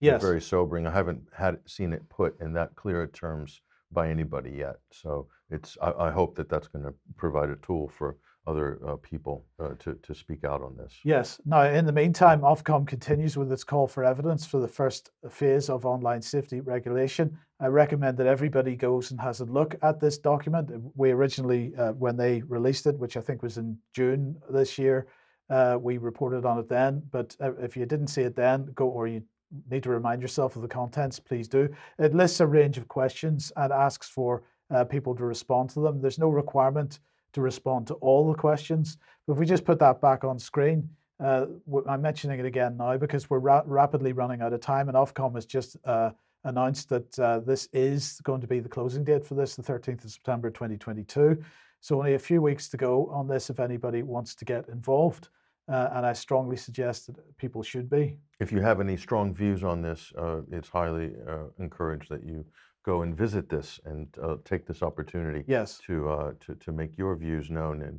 Yes. 0.00 0.20
They're 0.20 0.30
very 0.30 0.40
sobering. 0.40 0.86
I 0.86 0.90
haven't 0.90 1.22
had 1.36 1.58
seen 1.66 1.92
it 1.92 2.08
put 2.08 2.40
in 2.40 2.52
that 2.54 2.74
clear 2.76 3.06
terms 3.06 3.60
by 3.92 4.10
anybody 4.10 4.50
yet. 4.50 4.76
So 4.90 5.28
it's 5.50 5.76
i, 5.80 5.92
I 5.92 6.10
hope 6.10 6.36
that 6.36 6.48
that's 6.48 6.68
going 6.68 6.84
to 6.84 6.94
provide 7.16 7.50
a 7.50 7.56
tool 7.56 7.88
for 7.88 8.16
other 8.46 8.78
uh, 8.86 8.96
people 8.96 9.44
uh, 9.58 9.70
to, 9.78 9.94
to 10.02 10.14
speak 10.14 10.44
out 10.44 10.62
on 10.62 10.76
this. 10.76 10.98
Yes. 11.02 11.40
Now, 11.46 11.62
in 11.62 11.86
the 11.86 11.92
meantime, 11.92 12.40
Ofcom 12.40 12.86
continues 12.86 13.36
with 13.36 13.50
its 13.50 13.64
call 13.64 13.86
for 13.86 14.04
evidence 14.04 14.44
for 14.44 14.60
the 14.60 14.68
first 14.68 15.10
phase 15.30 15.70
of 15.70 15.86
online 15.86 16.20
safety 16.20 16.60
regulation. 16.60 17.38
I 17.60 17.68
recommend 17.68 18.18
that 18.18 18.26
everybody 18.26 18.76
goes 18.76 19.10
and 19.10 19.20
has 19.20 19.40
a 19.40 19.46
look 19.46 19.76
at 19.82 20.00
this 20.00 20.18
document. 20.18 20.70
We 20.94 21.10
originally, 21.12 21.72
uh, 21.78 21.92
when 21.92 22.16
they 22.16 22.42
released 22.42 22.86
it, 22.86 22.98
which 22.98 23.16
I 23.16 23.20
think 23.20 23.42
was 23.42 23.56
in 23.56 23.78
June 23.94 24.36
this 24.50 24.76
year, 24.78 25.06
uh, 25.50 25.78
we 25.80 25.98
reported 25.98 26.44
on 26.44 26.58
it 26.58 26.68
then. 26.68 27.02
But 27.10 27.36
uh, 27.40 27.54
if 27.56 27.76
you 27.76 27.86
didn't 27.86 28.08
see 28.08 28.22
it 28.22 28.36
then, 28.36 28.66
go 28.74 28.88
or 28.88 29.06
you 29.06 29.22
need 29.70 29.82
to 29.84 29.90
remind 29.90 30.20
yourself 30.20 30.56
of 30.56 30.62
the 30.62 30.68
contents, 30.68 31.18
please 31.18 31.48
do. 31.48 31.68
It 31.98 32.14
lists 32.14 32.40
a 32.40 32.46
range 32.46 32.76
of 32.76 32.88
questions 32.88 33.52
and 33.56 33.72
asks 33.72 34.08
for 34.08 34.42
uh, 34.74 34.84
people 34.84 35.14
to 35.14 35.24
respond 35.24 35.70
to 35.70 35.80
them. 35.80 36.00
There's 36.00 36.18
no 36.18 36.28
requirement 36.28 36.98
to 37.34 37.40
respond 37.40 37.86
to 37.88 37.94
all 37.94 38.26
the 38.26 38.38
questions. 38.38 38.96
But 39.26 39.34
if 39.34 39.38
we 39.38 39.46
just 39.46 39.64
put 39.64 39.78
that 39.80 40.00
back 40.00 40.24
on 40.24 40.38
screen, 40.38 40.88
uh, 41.22 41.46
I'm 41.88 42.02
mentioning 42.02 42.40
it 42.40 42.46
again 42.46 42.76
now 42.76 42.96
because 42.96 43.28
we're 43.28 43.38
ra- 43.38 43.62
rapidly 43.66 44.12
running 44.12 44.40
out 44.40 44.52
of 44.52 44.60
time, 44.60 44.88
and 44.88 44.96
Ofcom 44.96 45.34
has 45.34 45.46
just 45.46 45.76
uh, 45.84 46.10
announced 46.44 46.88
that 46.88 47.18
uh, 47.18 47.40
this 47.40 47.68
is 47.72 48.20
going 48.22 48.40
to 48.40 48.46
be 48.46 48.60
the 48.60 48.68
closing 48.68 49.04
date 49.04 49.26
for 49.26 49.34
this, 49.34 49.54
the 49.54 49.62
13th 49.62 50.04
of 50.04 50.10
September 50.10 50.50
2022. 50.50 51.42
So 51.80 51.98
only 51.98 52.14
a 52.14 52.18
few 52.18 52.40
weeks 52.40 52.68
to 52.70 52.76
go 52.76 53.08
on 53.12 53.28
this 53.28 53.50
if 53.50 53.60
anybody 53.60 54.02
wants 54.02 54.34
to 54.36 54.44
get 54.44 54.68
involved. 54.68 55.28
Uh, 55.66 55.88
and 55.92 56.04
I 56.04 56.12
strongly 56.12 56.56
suggest 56.56 57.06
that 57.06 57.38
people 57.38 57.62
should 57.62 57.88
be. 57.88 58.18
If 58.38 58.52
you 58.52 58.60
have 58.60 58.80
any 58.80 58.98
strong 58.98 59.34
views 59.34 59.64
on 59.64 59.80
this, 59.80 60.12
uh, 60.18 60.40
it's 60.50 60.68
highly 60.68 61.12
uh, 61.26 61.44
encouraged 61.58 62.10
that 62.10 62.22
you 62.22 62.44
go 62.84 63.02
and 63.02 63.16
visit 63.16 63.48
this 63.48 63.80
and 63.84 64.06
uh, 64.22 64.36
take 64.44 64.66
this 64.66 64.82
opportunity 64.82 65.44
yes. 65.46 65.80
to, 65.86 66.08
uh, 66.08 66.32
to, 66.40 66.54
to 66.56 66.72
make 66.72 66.96
your 66.96 67.16
views 67.16 67.50
known 67.50 67.82
and 67.82 67.98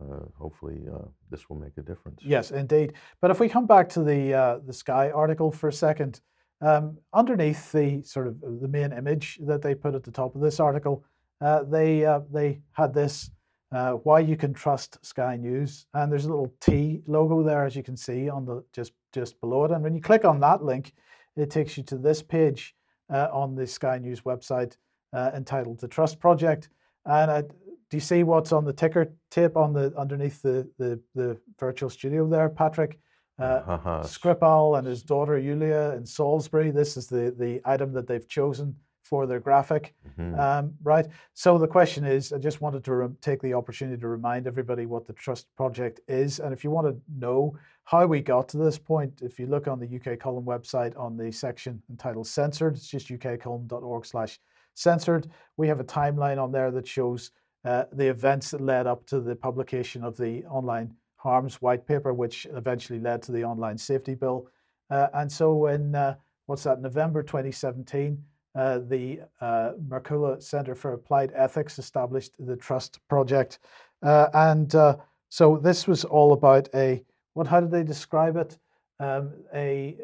uh, 0.00 0.26
hopefully 0.38 0.82
uh, 0.92 1.06
this 1.30 1.48
will 1.48 1.56
make 1.56 1.76
a 1.78 1.82
difference. 1.82 2.20
Yes, 2.22 2.50
indeed. 2.50 2.92
But 3.20 3.30
if 3.30 3.40
we 3.40 3.48
come 3.48 3.66
back 3.66 3.88
to 3.90 4.02
the, 4.02 4.34
uh, 4.34 4.58
the 4.66 4.72
Sky 4.72 5.10
article 5.10 5.50
for 5.50 5.68
a 5.68 5.72
second, 5.72 6.20
um, 6.60 6.96
underneath 7.12 7.72
the 7.72 8.02
sort 8.02 8.26
of 8.28 8.40
the 8.40 8.68
main 8.68 8.92
image 8.92 9.38
that 9.42 9.62
they 9.62 9.74
put 9.74 9.94
at 9.94 10.04
the 10.04 10.10
top 10.10 10.34
of 10.34 10.40
this 10.40 10.60
article, 10.60 11.04
uh, 11.40 11.64
they, 11.64 12.06
they 12.32 12.60
had 12.72 12.94
this 12.94 13.30
why 14.04 14.20
you 14.20 14.36
can 14.36 14.54
trust 14.54 15.04
Sky 15.04 15.36
News, 15.36 15.86
and 15.94 16.10
there's 16.10 16.26
a 16.26 16.28
little 16.28 16.54
T 16.60 17.02
logo 17.08 17.42
there, 17.42 17.64
as 17.64 17.74
you 17.74 17.82
can 17.82 17.96
see 17.96 18.28
on 18.28 18.44
the 18.44 18.64
just 18.72 18.92
just 19.12 19.40
below 19.40 19.64
it. 19.64 19.72
And 19.72 19.82
when 19.82 19.96
you 19.96 20.00
click 20.00 20.24
on 20.24 20.38
that 20.40 20.62
link, 20.62 20.92
it 21.36 21.50
takes 21.50 21.76
you 21.76 21.82
to 21.84 21.98
this 21.98 22.22
page, 22.22 22.76
uh, 22.83 22.83
on 23.32 23.54
the 23.54 23.66
Sky 23.66 23.98
News 23.98 24.22
website 24.22 24.76
uh, 25.12 25.30
entitled 25.34 25.80
"The 25.80 25.88
Trust 25.88 26.20
Project." 26.20 26.68
And 27.06 27.30
uh, 27.30 27.42
do 27.42 27.96
you 27.96 28.00
see 28.00 28.22
what's 28.22 28.52
on 28.52 28.64
the 28.64 28.72
ticker 28.72 29.12
tape 29.30 29.56
on 29.56 29.72
the 29.72 29.92
underneath 29.96 30.42
the 30.42 30.68
the, 30.78 31.00
the 31.14 31.38
virtual 31.58 31.90
studio 31.90 32.28
there, 32.28 32.48
Patrick? 32.48 32.98
Uh, 33.38 34.02
Skripal 34.04 34.78
and 34.78 34.86
his 34.86 35.02
daughter 35.02 35.38
Yulia 35.38 35.92
in 35.96 36.06
Salisbury. 36.06 36.70
This 36.70 36.96
is 36.96 37.08
the 37.08 37.34
the 37.36 37.60
item 37.64 37.92
that 37.92 38.06
they've 38.06 38.28
chosen 38.28 38.76
for 39.04 39.26
their 39.26 39.38
graphic, 39.38 39.94
mm-hmm. 40.18 40.38
um, 40.40 40.72
right? 40.82 41.06
So 41.34 41.58
the 41.58 41.68
question 41.68 42.04
is, 42.04 42.32
I 42.32 42.38
just 42.38 42.60
wanted 42.60 42.82
to 42.84 42.94
re- 42.94 43.08
take 43.20 43.40
the 43.42 43.54
opportunity 43.54 44.00
to 44.00 44.08
remind 44.08 44.46
everybody 44.46 44.86
what 44.86 45.06
the 45.06 45.12
Trust 45.12 45.46
Project 45.56 46.00
is, 46.08 46.40
and 46.40 46.52
if 46.52 46.64
you 46.64 46.70
want 46.70 46.86
to 46.88 46.96
know 47.16 47.56
how 47.84 48.06
we 48.06 48.20
got 48.20 48.48
to 48.48 48.56
this 48.56 48.78
point, 48.78 49.20
if 49.22 49.38
you 49.38 49.46
look 49.46 49.68
on 49.68 49.78
the 49.78 49.96
UK 49.96 50.18
Column 50.18 50.44
website 50.44 50.98
on 50.98 51.18
the 51.18 51.30
section 51.30 51.82
entitled 51.90 52.26
Censored, 52.26 52.76
it's 52.76 52.88
just 52.88 53.08
ukcolumn.org/slash 53.08 54.40
censored. 54.72 55.28
We 55.58 55.68
have 55.68 55.80
a 55.80 55.84
timeline 55.84 56.42
on 56.42 56.50
there 56.50 56.70
that 56.70 56.88
shows 56.88 57.30
uh, 57.64 57.84
the 57.92 58.08
events 58.08 58.50
that 58.50 58.60
led 58.60 58.86
up 58.86 59.06
to 59.06 59.20
the 59.20 59.36
publication 59.36 60.02
of 60.02 60.16
the 60.16 60.44
online 60.46 60.94
harms 61.16 61.60
white 61.62 61.86
paper, 61.86 62.12
which 62.12 62.46
eventually 62.52 63.00
led 63.00 63.22
to 63.22 63.32
the 63.32 63.44
online 63.44 63.78
safety 63.78 64.14
bill. 64.14 64.48
Uh, 64.90 65.08
and 65.14 65.30
so 65.30 65.66
in 65.66 65.94
uh, 65.94 66.14
what's 66.46 66.64
that, 66.64 66.80
November 66.80 67.22
2017 67.22 68.22
uh, 68.54 68.78
the 68.88 69.20
uh, 69.40 69.72
Markkula 69.88 70.42
Center 70.42 70.74
for 70.74 70.92
Applied 70.92 71.32
Ethics 71.34 71.78
established 71.78 72.34
the 72.38 72.56
Trust 72.56 73.00
Project. 73.08 73.58
Uh, 74.02 74.28
and 74.34 74.74
uh, 74.74 74.96
so 75.28 75.56
this 75.56 75.86
was 75.86 76.04
all 76.04 76.32
about 76.32 76.68
a, 76.74 77.02
what, 77.32 77.46
how 77.46 77.60
did 77.60 77.70
they 77.70 77.82
describe 77.82 78.36
it? 78.36 78.58
Um, 79.00 79.32
a, 79.54 79.96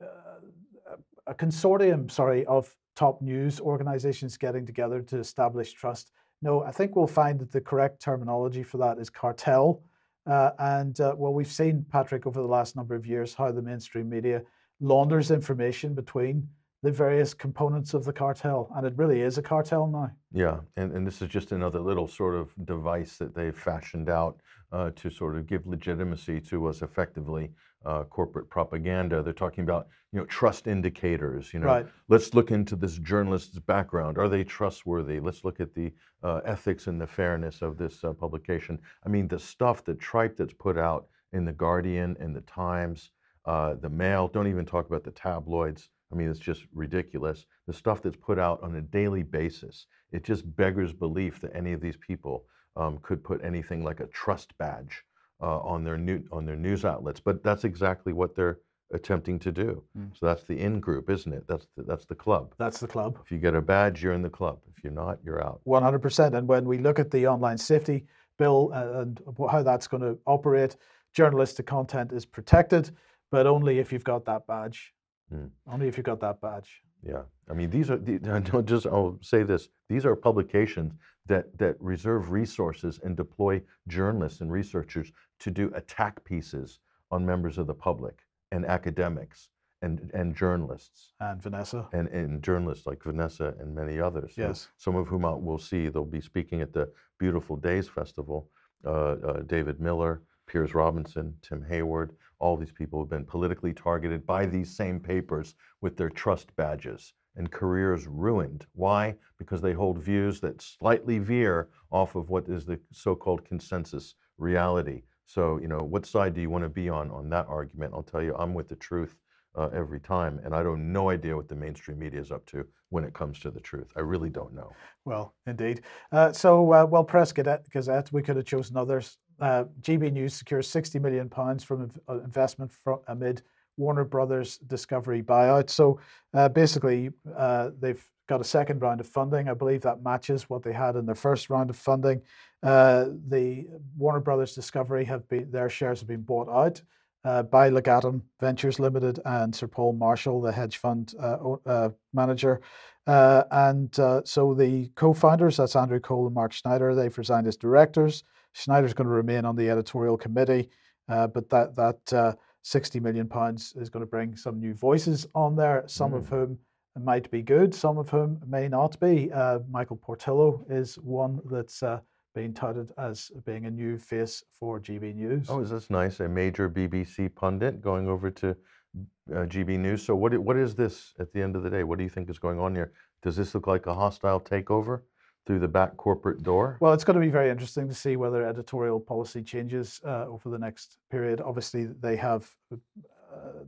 uh, 0.00 0.96
a 1.26 1.34
consortium, 1.34 2.10
sorry, 2.10 2.46
of 2.46 2.74
top 2.96 3.20
news 3.20 3.60
organizations 3.60 4.36
getting 4.36 4.64
together 4.64 5.02
to 5.02 5.18
establish 5.18 5.72
trust. 5.72 6.12
No, 6.42 6.62
I 6.62 6.70
think 6.70 6.96
we'll 6.96 7.06
find 7.06 7.38
that 7.40 7.52
the 7.52 7.60
correct 7.60 8.00
terminology 8.00 8.62
for 8.62 8.78
that 8.78 8.98
is 8.98 9.10
cartel. 9.10 9.82
Uh, 10.26 10.50
and 10.58 10.96
well, 10.98 11.34
we've 11.34 11.52
seen, 11.52 11.84
Patrick, 11.90 12.26
over 12.26 12.40
the 12.40 12.46
last 12.46 12.76
number 12.76 12.94
of 12.94 13.06
years, 13.06 13.34
how 13.34 13.52
the 13.52 13.60
mainstream 13.60 14.08
media 14.08 14.42
launders 14.80 15.30
information 15.30 15.94
between 15.94 16.48
the 16.82 16.90
various 16.90 17.34
components 17.34 17.92
of 17.94 18.04
the 18.04 18.12
cartel. 18.12 18.70
And 18.74 18.86
it 18.86 18.94
really 18.96 19.20
is 19.20 19.36
a 19.38 19.42
cartel 19.42 19.86
now. 19.86 20.10
Yeah, 20.32 20.60
and, 20.76 20.92
and 20.92 21.06
this 21.06 21.20
is 21.20 21.28
just 21.28 21.52
another 21.52 21.80
little 21.80 22.08
sort 22.08 22.34
of 22.34 22.50
device 22.64 23.16
that 23.18 23.34
they've 23.34 23.56
fashioned 23.56 24.08
out 24.08 24.40
uh, 24.72 24.90
to 24.96 25.10
sort 25.10 25.36
of 25.36 25.46
give 25.46 25.66
legitimacy 25.66 26.40
to 26.40 26.66
us 26.68 26.80
effectively 26.82 27.50
uh, 27.84 28.04
corporate 28.04 28.48
propaganda. 28.48 29.22
They're 29.22 29.32
talking 29.32 29.64
about 29.64 29.88
you 30.12 30.18
know 30.20 30.26
trust 30.26 30.66
indicators. 30.66 31.52
You 31.52 31.60
know, 31.60 31.66
Right. 31.66 31.86
let's 32.08 32.34
look 32.34 32.50
into 32.50 32.76
this 32.76 32.98
journalist's 32.98 33.58
background. 33.58 34.16
Are 34.18 34.28
they 34.28 34.44
trustworthy? 34.44 35.18
Let's 35.20 35.44
look 35.44 35.60
at 35.60 35.74
the 35.74 35.92
uh, 36.22 36.40
ethics 36.44 36.86
and 36.86 37.00
the 37.00 37.06
fairness 37.06 37.62
of 37.62 37.78
this 37.78 38.04
uh, 38.04 38.12
publication. 38.12 38.78
I 39.04 39.08
mean, 39.08 39.28
the 39.28 39.38
stuff, 39.38 39.84
the 39.84 39.94
tripe 39.94 40.36
that's 40.36 40.52
put 40.54 40.76
out 40.78 41.06
in 41.32 41.44
the 41.44 41.52
Guardian, 41.52 42.16
in 42.20 42.32
the 42.32 42.42
Times, 42.42 43.10
uh, 43.46 43.74
the 43.74 43.88
Mail. 43.88 44.28
Don't 44.28 44.46
even 44.48 44.66
talk 44.66 44.86
about 44.86 45.04
the 45.04 45.10
tabloids. 45.12 45.88
I 46.12 46.16
mean, 46.16 46.28
it's 46.28 46.40
just 46.40 46.64
ridiculous. 46.74 47.46
The 47.66 47.72
stuff 47.72 48.02
that's 48.02 48.16
put 48.16 48.38
out 48.38 48.62
on 48.62 48.74
a 48.76 48.80
daily 48.80 49.22
basis. 49.22 49.86
It 50.12 50.24
just 50.24 50.56
beggars 50.56 50.92
belief 50.92 51.40
that 51.40 51.54
any 51.54 51.72
of 51.72 51.80
these 51.80 51.96
people 51.96 52.44
um, 52.76 52.98
could 53.02 53.22
put 53.22 53.44
anything 53.44 53.84
like 53.84 54.00
a 54.00 54.06
trust 54.06 54.56
badge 54.58 55.04
uh, 55.40 55.58
on 55.60 55.84
their 55.84 55.96
new 55.96 56.22
on 56.32 56.44
their 56.44 56.56
news 56.56 56.84
outlets. 56.84 57.20
But 57.20 57.42
that's 57.42 57.64
exactly 57.64 58.12
what 58.12 58.34
they're 58.34 58.58
attempting 58.92 59.38
to 59.38 59.52
do. 59.52 59.82
Mm. 59.96 60.10
So 60.18 60.26
that's 60.26 60.44
the 60.44 60.58
in 60.58 60.80
group, 60.80 61.10
isn't 61.10 61.32
it? 61.32 61.44
That's 61.46 61.66
the, 61.76 61.84
that's 61.84 62.04
the 62.06 62.14
club. 62.14 62.54
That's 62.58 62.80
the 62.80 62.88
club. 62.88 63.18
If 63.24 63.30
you 63.30 63.38
get 63.38 63.54
a 63.54 63.60
badge, 63.60 64.02
you're 64.02 64.12
in 64.12 64.22
the 64.22 64.30
club. 64.30 64.58
If 64.76 64.82
you're 64.82 64.92
not, 64.92 65.18
you're 65.24 65.44
out. 65.44 65.60
100%. 65.66 66.36
And 66.36 66.48
when 66.48 66.64
we 66.64 66.78
look 66.78 66.98
at 66.98 67.10
the 67.10 67.26
online 67.26 67.58
safety 67.58 68.06
bill 68.38 68.72
uh, 68.74 69.00
and 69.00 69.20
how 69.50 69.62
that's 69.62 69.86
going 69.86 70.02
to 70.02 70.18
operate, 70.26 70.76
journalistic 71.14 71.66
content 71.66 72.12
is 72.12 72.24
protected, 72.26 72.90
but 73.30 73.46
only 73.46 73.78
if 73.78 73.92
you've 73.92 74.04
got 74.04 74.24
that 74.24 74.46
badge. 74.46 74.92
Mm. 75.32 75.50
Only 75.66 75.88
if 75.88 75.96
you've 75.96 76.06
got 76.06 76.20
that 76.20 76.40
badge. 76.40 76.82
Yeah, 77.02 77.22
I 77.48 77.54
mean 77.54 77.70
these 77.70 77.90
are 77.90 77.96
the, 77.96 78.14
I 78.32 78.40
don't 78.40 78.66
just 78.66 78.86
I'll 78.86 79.18
say 79.22 79.42
this: 79.42 79.68
these 79.88 80.04
are 80.04 80.14
publications 80.16 80.94
that 81.26 81.56
that 81.58 81.76
reserve 81.80 82.30
resources 82.30 83.00
and 83.02 83.16
deploy 83.16 83.62
journalists 83.88 84.40
and 84.40 84.50
researchers 84.52 85.12
to 85.40 85.50
do 85.50 85.70
attack 85.74 86.24
pieces 86.24 86.80
on 87.10 87.24
members 87.24 87.58
of 87.58 87.66
the 87.66 87.74
public 87.74 88.20
and 88.52 88.64
academics 88.66 89.48
and 89.82 90.10
and 90.12 90.34
journalists 90.36 91.12
And 91.20 91.40
Vanessa. 91.42 91.88
and, 91.92 92.08
and 92.08 92.42
journalists 92.42 92.86
like 92.86 93.02
Vanessa 93.02 93.54
and 93.60 93.74
many 93.74 93.98
others. 94.00 94.34
Yes. 94.36 94.68
some 94.76 94.96
of 94.96 95.08
whom 95.08 95.22
we'll 95.44 95.58
see. 95.58 95.88
They'll 95.88 96.04
be 96.04 96.20
speaking 96.20 96.60
at 96.60 96.72
the 96.72 96.90
Beautiful 97.18 97.56
Days 97.56 97.88
Festival. 97.88 98.48
Uh, 98.84 98.90
uh, 98.90 99.42
David 99.42 99.78
Miller, 99.78 100.22
Piers 100.46 100.74
Robinson, 100.74 101.34
Tim 101.42 101.62
Hayward, 101.68 102.12
all 102.40 102.56
these 102.56 102.72
people 102.72 103.00
have 103.00 103.10
been 103.10 103.24
politically 103.24 103.72
targeted 103.72 104.26
by 104.26 104.46
these 104.46 104.74
same 104.74 104.98
papers 104.98 105.54
with 105.80 105.96
their 105.96 106.10
trust 106.10 106.54
badges 106.56 107.12
and 107.36 107.50
careers 107.50 108.06
ruined. 108.06 108.66
Why? 108.74 109.14
Because 109.38 109.60
they 109.62 109.72
hold 109.72 109.98
views 109.98 110.40
that 110.40 110.60
slightly 110.60 111.18
veer 111.18 111.68
off 111.92 112.16
of 112.16 112.28
what 112.30 112.48
is 112.48 112.64
the 112.64 112.80
so-called 112.92 113.44
consensus 113.44 114.14
reality. 114.38 115.02
So, 115.26 115.58
you 115.60 115.68
know, 115.68 115.78
what 115.78 116.06
side 116.06 116.34
do 116.34 116.40
you 116.40 116.50
want 116.50 116.64
to 116.64 116.68
be 116.68 116.88
on 116.88 117.10
on 117.10 117.28
that 117.30 117.46
argument? 117.48 117.94
I'll 117.94 118.02
tell 118.02 118.22
you, 118.22 118.34
I'm 118.36 118.52
with 118.52 118.68
the 118.68 118.76
truth 118.76 119.14
uh, 119.56 119.68
every 119.72 120.00
time, 120.00 120.40
and 120.44 120.54
I 120.54 120.62
don't 120.62 120.92
no 120.92 121.10
idea 121.10 121.36
what 121.36 121.48
the 121.48 121.54
mainstream 121.54 121.98
media 121.98 122.20
is 122.20 122.32
up 122.32 122.46
to 122.46 122.66
when 122.88 123.04
it 123.04 123.14
comes 123.14 123.38
to 123.40 123.50
the 123.50 123.60
truth. 123.60 123.88
I 123.96 124.00
really 124.00 124.30
don't 124.30 124.54
know. 124.54 124.72
Well, 125.04 125.34
indeed. 125.46 125.82
Uh, 126.10 126.32
so, 126.32 126.72
uh, 126.72 126.84
well, 126.84 127.04
Press 127.04 127.32
Gazette, 127.32 127.70
Gazette, 127.72 128.12
we 128.12 128.22
could 128.22 128.36
have 128.36 128.44
chosen 128.44 128.76
others. 128.76 129.18
Uh, 129.40 129.64
GB 129.80 130.12
News 130.12 130.34
secures 130.34 130.68
60 130.68 130.98
million 130.98 131.28
pounds 131.28 131.64
from 131.64 131.90
uh, 132.08 132.20
investment 132.20 132.70
from 132.72 133.00
amid 133.08 133.42
Warner 133.76 134.04
Brothers 134.04 134.58
Discovery 134.58 135.22
buyout. 135.22 135.70
So, 135.70 135.98
uh, 136.34 136.48
basically, 136.48 137.10
uh, 137.36 137.70
they've 137.80 138.04
got 138.28 138.40
a 138.40 138.44
second 138.44 138.80
round 138.82 139.00
of 139.00 139.06
funding. 139.06 139.48
I 139.48 139.54
believe 139.54 139.80
that 139.82 140.02
matches 140.02 140.48
what 140.48 140.62
they 140.62 140.72
had 140.72 140.96
in 140.96 141.06
their 141.06 141.14
first 141.14 141.50
round 141.50 141.70
of 141.70 141.76
funding. 141.76 142.20
Uh, 142.62 143.06
the 143.28 143.66
Warner 143.96 144.20
Brothers 144.20 144.54
Discovery 144.54 145.04
have 145.06 145.26
been 145.28 145.50
their 145.50 145.70
shares 145.70 146.00
have 146.00 146.08
been 146.08 146.22
bought 146.22 146.48
out. 146.48 146.82
Uh, 147.22 147.42
by 147.42 147.68
Legatum 147.68 148.22
Ventures 148.40 148.80
Limited 148.80 149.20
and 149.26 149.54
Sir 149.54 149.66
Paul 149.66 149.92
Marshall, 149.92 150.40
the 150.40 150.50
hedge 150.50 150.78
fund 150.78 151.12
uh, 151.20 151.56
uh, 151.66 151.90
manager. 152.14 152.62
And 153.06 153.94
so 154.24 154.54
the 154.54 154.90
co-founders, 154.94 155.58
that's 155.58 155.76
Andrew 155.76 156.00
Cole 156.00 156.24
and 156.24 156.34
Mark 156.34 156.52
Schneider, 156.52 156.94
they've 156.94 157.18
resigned 157.18 157.46
as 157.46 157.58
directors. 157.58 158.24
Schneider's 158.52 158.94
going 158.94 159.08
to 159.08 159.14
remain 159.14 159.44
on 159.44 159.56
the 159.56 159.70
editorial 159.70 160.16
committee, 160.16 160.68
uh, 161.08 161.26
but 161.26 161.48
that 161.50 161.74
that 161.76 162.12
uh, 162.12 162.32
60 162.62 163.00
million 163.00 163.26
pounds 163.26 163.74
is 163.76 163.88
going 163.88 164.04
to 164.04 164.10
bring 164.10 164.36
some 164.36 164.60
new 164.60 164.74
voices 164.74 165.26
on 165.34 165.56
there, 165.56 165.84
some 165.86 166.14
of 166.14 166.28
whom 166.28 166.58
might 166.98 167.30
be 167.30 167.42
good, 167.42 167.74
some 167.74 167.98
of 167.98 168.10
whom 168.10 168.40
may 168.46 168.68
not 168.68 168.98
be. 169.00 169.30
Uh, 169.32 169.60
Michael 169.70 169.96
Portillo 169.96 170.64
is 170.68 170.96
one 170.96 171.40
that's 171.50 171.82
uh, 171.82 172.00
being 172.34 172.52
touted 172.52 172.92
as 172.98 173.30
being 173.44 173.66
a 173.66 173.70
new 173.70 173.96
face 173.96 174.42
for 174.58 174.80
GB 174.80 175.14
News. 175.14 175.46
Oh, 175.48 175.60
is 175.60 175.70
this 175.70 175.90
nice? 175.90 176.20
A 176.20 176.28
major 176.28 176.68
BBC 176.68 177.34
pundit 177.34 177.80
going 177.80 178.08
over 178.08 178.30
to 178.30 178.50
uh, 178.50 179.46
GB 179.46 179.78
News. 179.78 180.02
So, 180.02 180.14
what 180.14 180.36
what 180.38 180.56
is 180.56 180.74
this 180.74 181.14
at 181.18 181.32
the 181.32 181.42
end 181.42 181.56
of 181.56 181.62
the 181.62 181.70
day? 181.70 181.84
What 181.84 181.98
do 181.98 182.04
you 182.04 182.10
think 182.10 182.28
is 182.28 182.38
going 182.38 182.58
on 182.58 182.74
here? 182.74 182.92
Does 183.22 183.36
this 183.36 183.54
look 183.54 183.66
like 183.66 183.86
a 183.86 183.94
hostile 183.94 184.40
takeover 184.40 185.02
through 185.46 185.58
the 185.58 185.68
back 185.68 185.96
corporate 185.96 186.42
door? 186.42 186.76
Well, 186.80 186.92
it's 186.92 187.04
going 187.04 187.18
to 187.18 187.24
be 187.24 187.30
very 187.30 187.50
interesting 187.50 187.88
to 187.88 187.94
see 187.94 188.16
whether 188.16 188.46
editorial 188.46 189.00
policy 189.00 189.42
changes 189.42 190.00
uh, 190.04 190.26
over 190.26 190.50
the 190.50 190.58
next 190.58 190.98
period. 191.10 191.40
Obviously, 191.40 191.86
they 191.86 192.16
have 192.16 192.50
uh, 192.72 192.76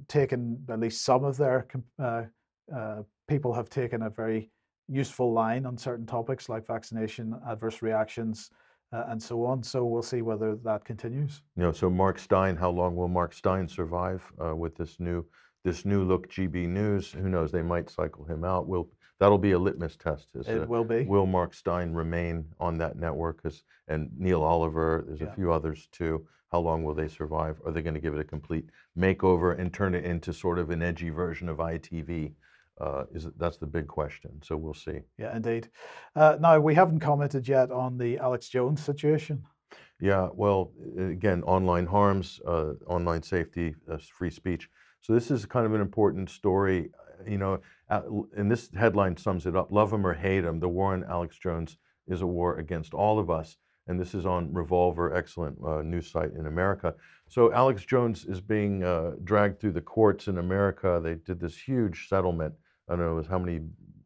taken 0.08 0.64
at 0.68 0.80
least 0.80 1.04
some 1.04 1.24
of 1.24 1.36
their 1.36 1.66
uh, 1.98 2.22
uh, 2.74 3.02
people 3.28 3.52
have 3.52 3.68
taken 3.68 4.02
a 4.02 4.10
very 4.10 4.50
useful 4.88 5.32
line 5.32 5.66
on 5.66 5.76
certain 5.76 6.06
topics 6.06 6.48
like 6.48 6.66
vaccination, 6.66 7.34
adverse 7.48 7.82
reactions, 7.82 8.50
uh, 8.92 9.04
and 9.08 9.22
so 9.22 9.44
on. 9.44 9.62
So 9.62 9.84
we'll 9.84 10.02
see 10.02 10.22
whether 10.22 10.56
that 10.56 10.84
continues. 10.84 11.42
You 11.56 11.62
know, 11.62 11.72
so 11.72 11.88
Mark 11.88 12.18
Steyn, 12.18 12.56
how 12.56 12.70
long 12.70 12.94
will 12.94 13.08
Mark 13.08 13.32
Steyn 13.32 13.68
survive 13.68 14.22
uh, 14.44 14.54
with 14.54 14.76
this 14.76 15.00
new 15.00 15.24
this 15.64 15.84
new 15.84 16.02
look 16.02 16.28
GB 16.28 16.68
News? 16.68 17.12
Who 17.12 17.28
knows? 17.28 17.52
They 17.52 17.62
might 17.62 17.88
cycle 17.88 18.24
him 18.24 18.44
out. 18.44 18.66
Will 18.66 18.90
that'll 19.22 19.38
be 19.38 19.52
a 19.52 19.58
litmus 19.58 19.96
test? 19.96 20.26
Is, 20.34 20.48
It 20.48 20.62
uh, 20.62 20.66
will 20.66 20.82
be. 20.82 21.04
Will 21.04 21.26
Mark 21.26 21.54
Steyn 21.54 21.94
remain 21.94 22.44
on 22.58 22.76
that 22.78 22.96
network? 22.98 23.44
and 23.86 24.10
Neil 24.18 24.42
Oliver, 24.42 25.04
there's 25.06 25.20
Yeah. 25.20 25.28
a 25.28 25.34
few 25.34 25.52
others 25.52 25.86
too. 25.92 26.26
How 26.50 26.58
long 26.58 26.82
will 26.82 26.94
they 26.94 27.06
survive? 27.08 27.60
Are 27.64 27.70
they 27.70 27.82
going 27.82 27.94
to 27.94 28.00
give 28.00 28.14
it 28.14 28.20
a 28.20 28.24
complete 28.24 28.66
makeover 28.98 29.56
and 29.58 29.72
turn 29.72 29.94
it 29.94 30.04
into 30.04 30.32
sort 30.32 30.58
of 30.58 30.70
an 30.70 30.82
edgy 30.82 31.10
version 31.10 31.48
of 31.48 31.58
ITV? 31.58 32.32
Uh, 32.80 33.04
is 33.14 33.26
it, 33.26 33.38
that's 33.38 33.58
the 33.58 33.66
big 33.66 33.86
question. 33.86 34.40
So 34.42 34.56
we'll 34.56 34.74
see. 34.74 35.00
Yeah, 35.18 35.36
indeed. 35.36 35.68
Uh, 36.16 36.36
now, 36.40 36.58
we 36.58 36.74
haven't 36.74 36.98
commented 37.00 37.46
yet 37.46 37.70
on 37.70 37.98
the 37.98 38.18
Alex 38.18 38.48
Jones 38.48 38.82
situation. 38.82 39.44
Yeah, 40.00 40.30
well, 40.34 40.72
again, 40.98 41.44
online 41.44 41.86
harms, 41.86 42.40
uh, 42.44 42.72
online 42.86 43.22
safety, 43.22 43.76
uh, 43.88 43.98
free 43.98 44.30
speech. 44.30 44.68
So 45.00 45.12
this 45.12 45.30
is 45.30 45.46
kind 45.46 45.64
of 45.64 45.74
an 45.74 45.80
important 45.80 46.28
story. 46.28 46.90
You 47.26 47.38
know, 47.38 47.60
and 48.36 48.50
this 48.50 48.70
headline 48.74 49.16
sums 49.16 49.46
it 49.46 49.56
up: 49.56 49.70
"Love 49.70 49.92
him 49.92 50.06
or 50.06 50.14
hate 50.14 50.44
him, 50.44 50.60
the 50.60 50.68
war 50.68 50.94
on 50.94 51.04
Alex 51.04 51.38
Jones 51.38 51.76
is 52.06 52.22
a 52.22 52.26
war 52.26 52.58
against 52.58 52.94
all 52.94 53.18
of 53.18 53.30
us." 53.30 53.56
And 53.88 53.98
this 53.98 54.14
is 54.14 54.24
on 54.24 54.52
Revolver, 54.54 55.12
excellent 55.12 55.58
uh, 55.66 55.82
news 55.82 56.08
site 56.08 56.32
in 56.38 56.46
America. 56.46 56.94
So 57.28 57.52
Alex 57.52 57.84
Jones 57.84 58.24
is 58.24 58.40
being 58.40 58.84
uh, 58.84 59.12
dragged 59.24 59.60
through 59.60 59.72
the 59.72 59.80
courts 59.80 60.28
in 60.28 60.38
America. 60.38 61.00
They 61.02 61.14
did 61.14 61.40
this 61.40 61.56
huge 61.56 62.08
settlement. 62.08 62.54
I 62.88 62.94
don't 62.94 63.06
know 63.06 63.12
it 63.12 63.16
was 63.16 63.26
how 63.26 63.40
many 63.40 63.60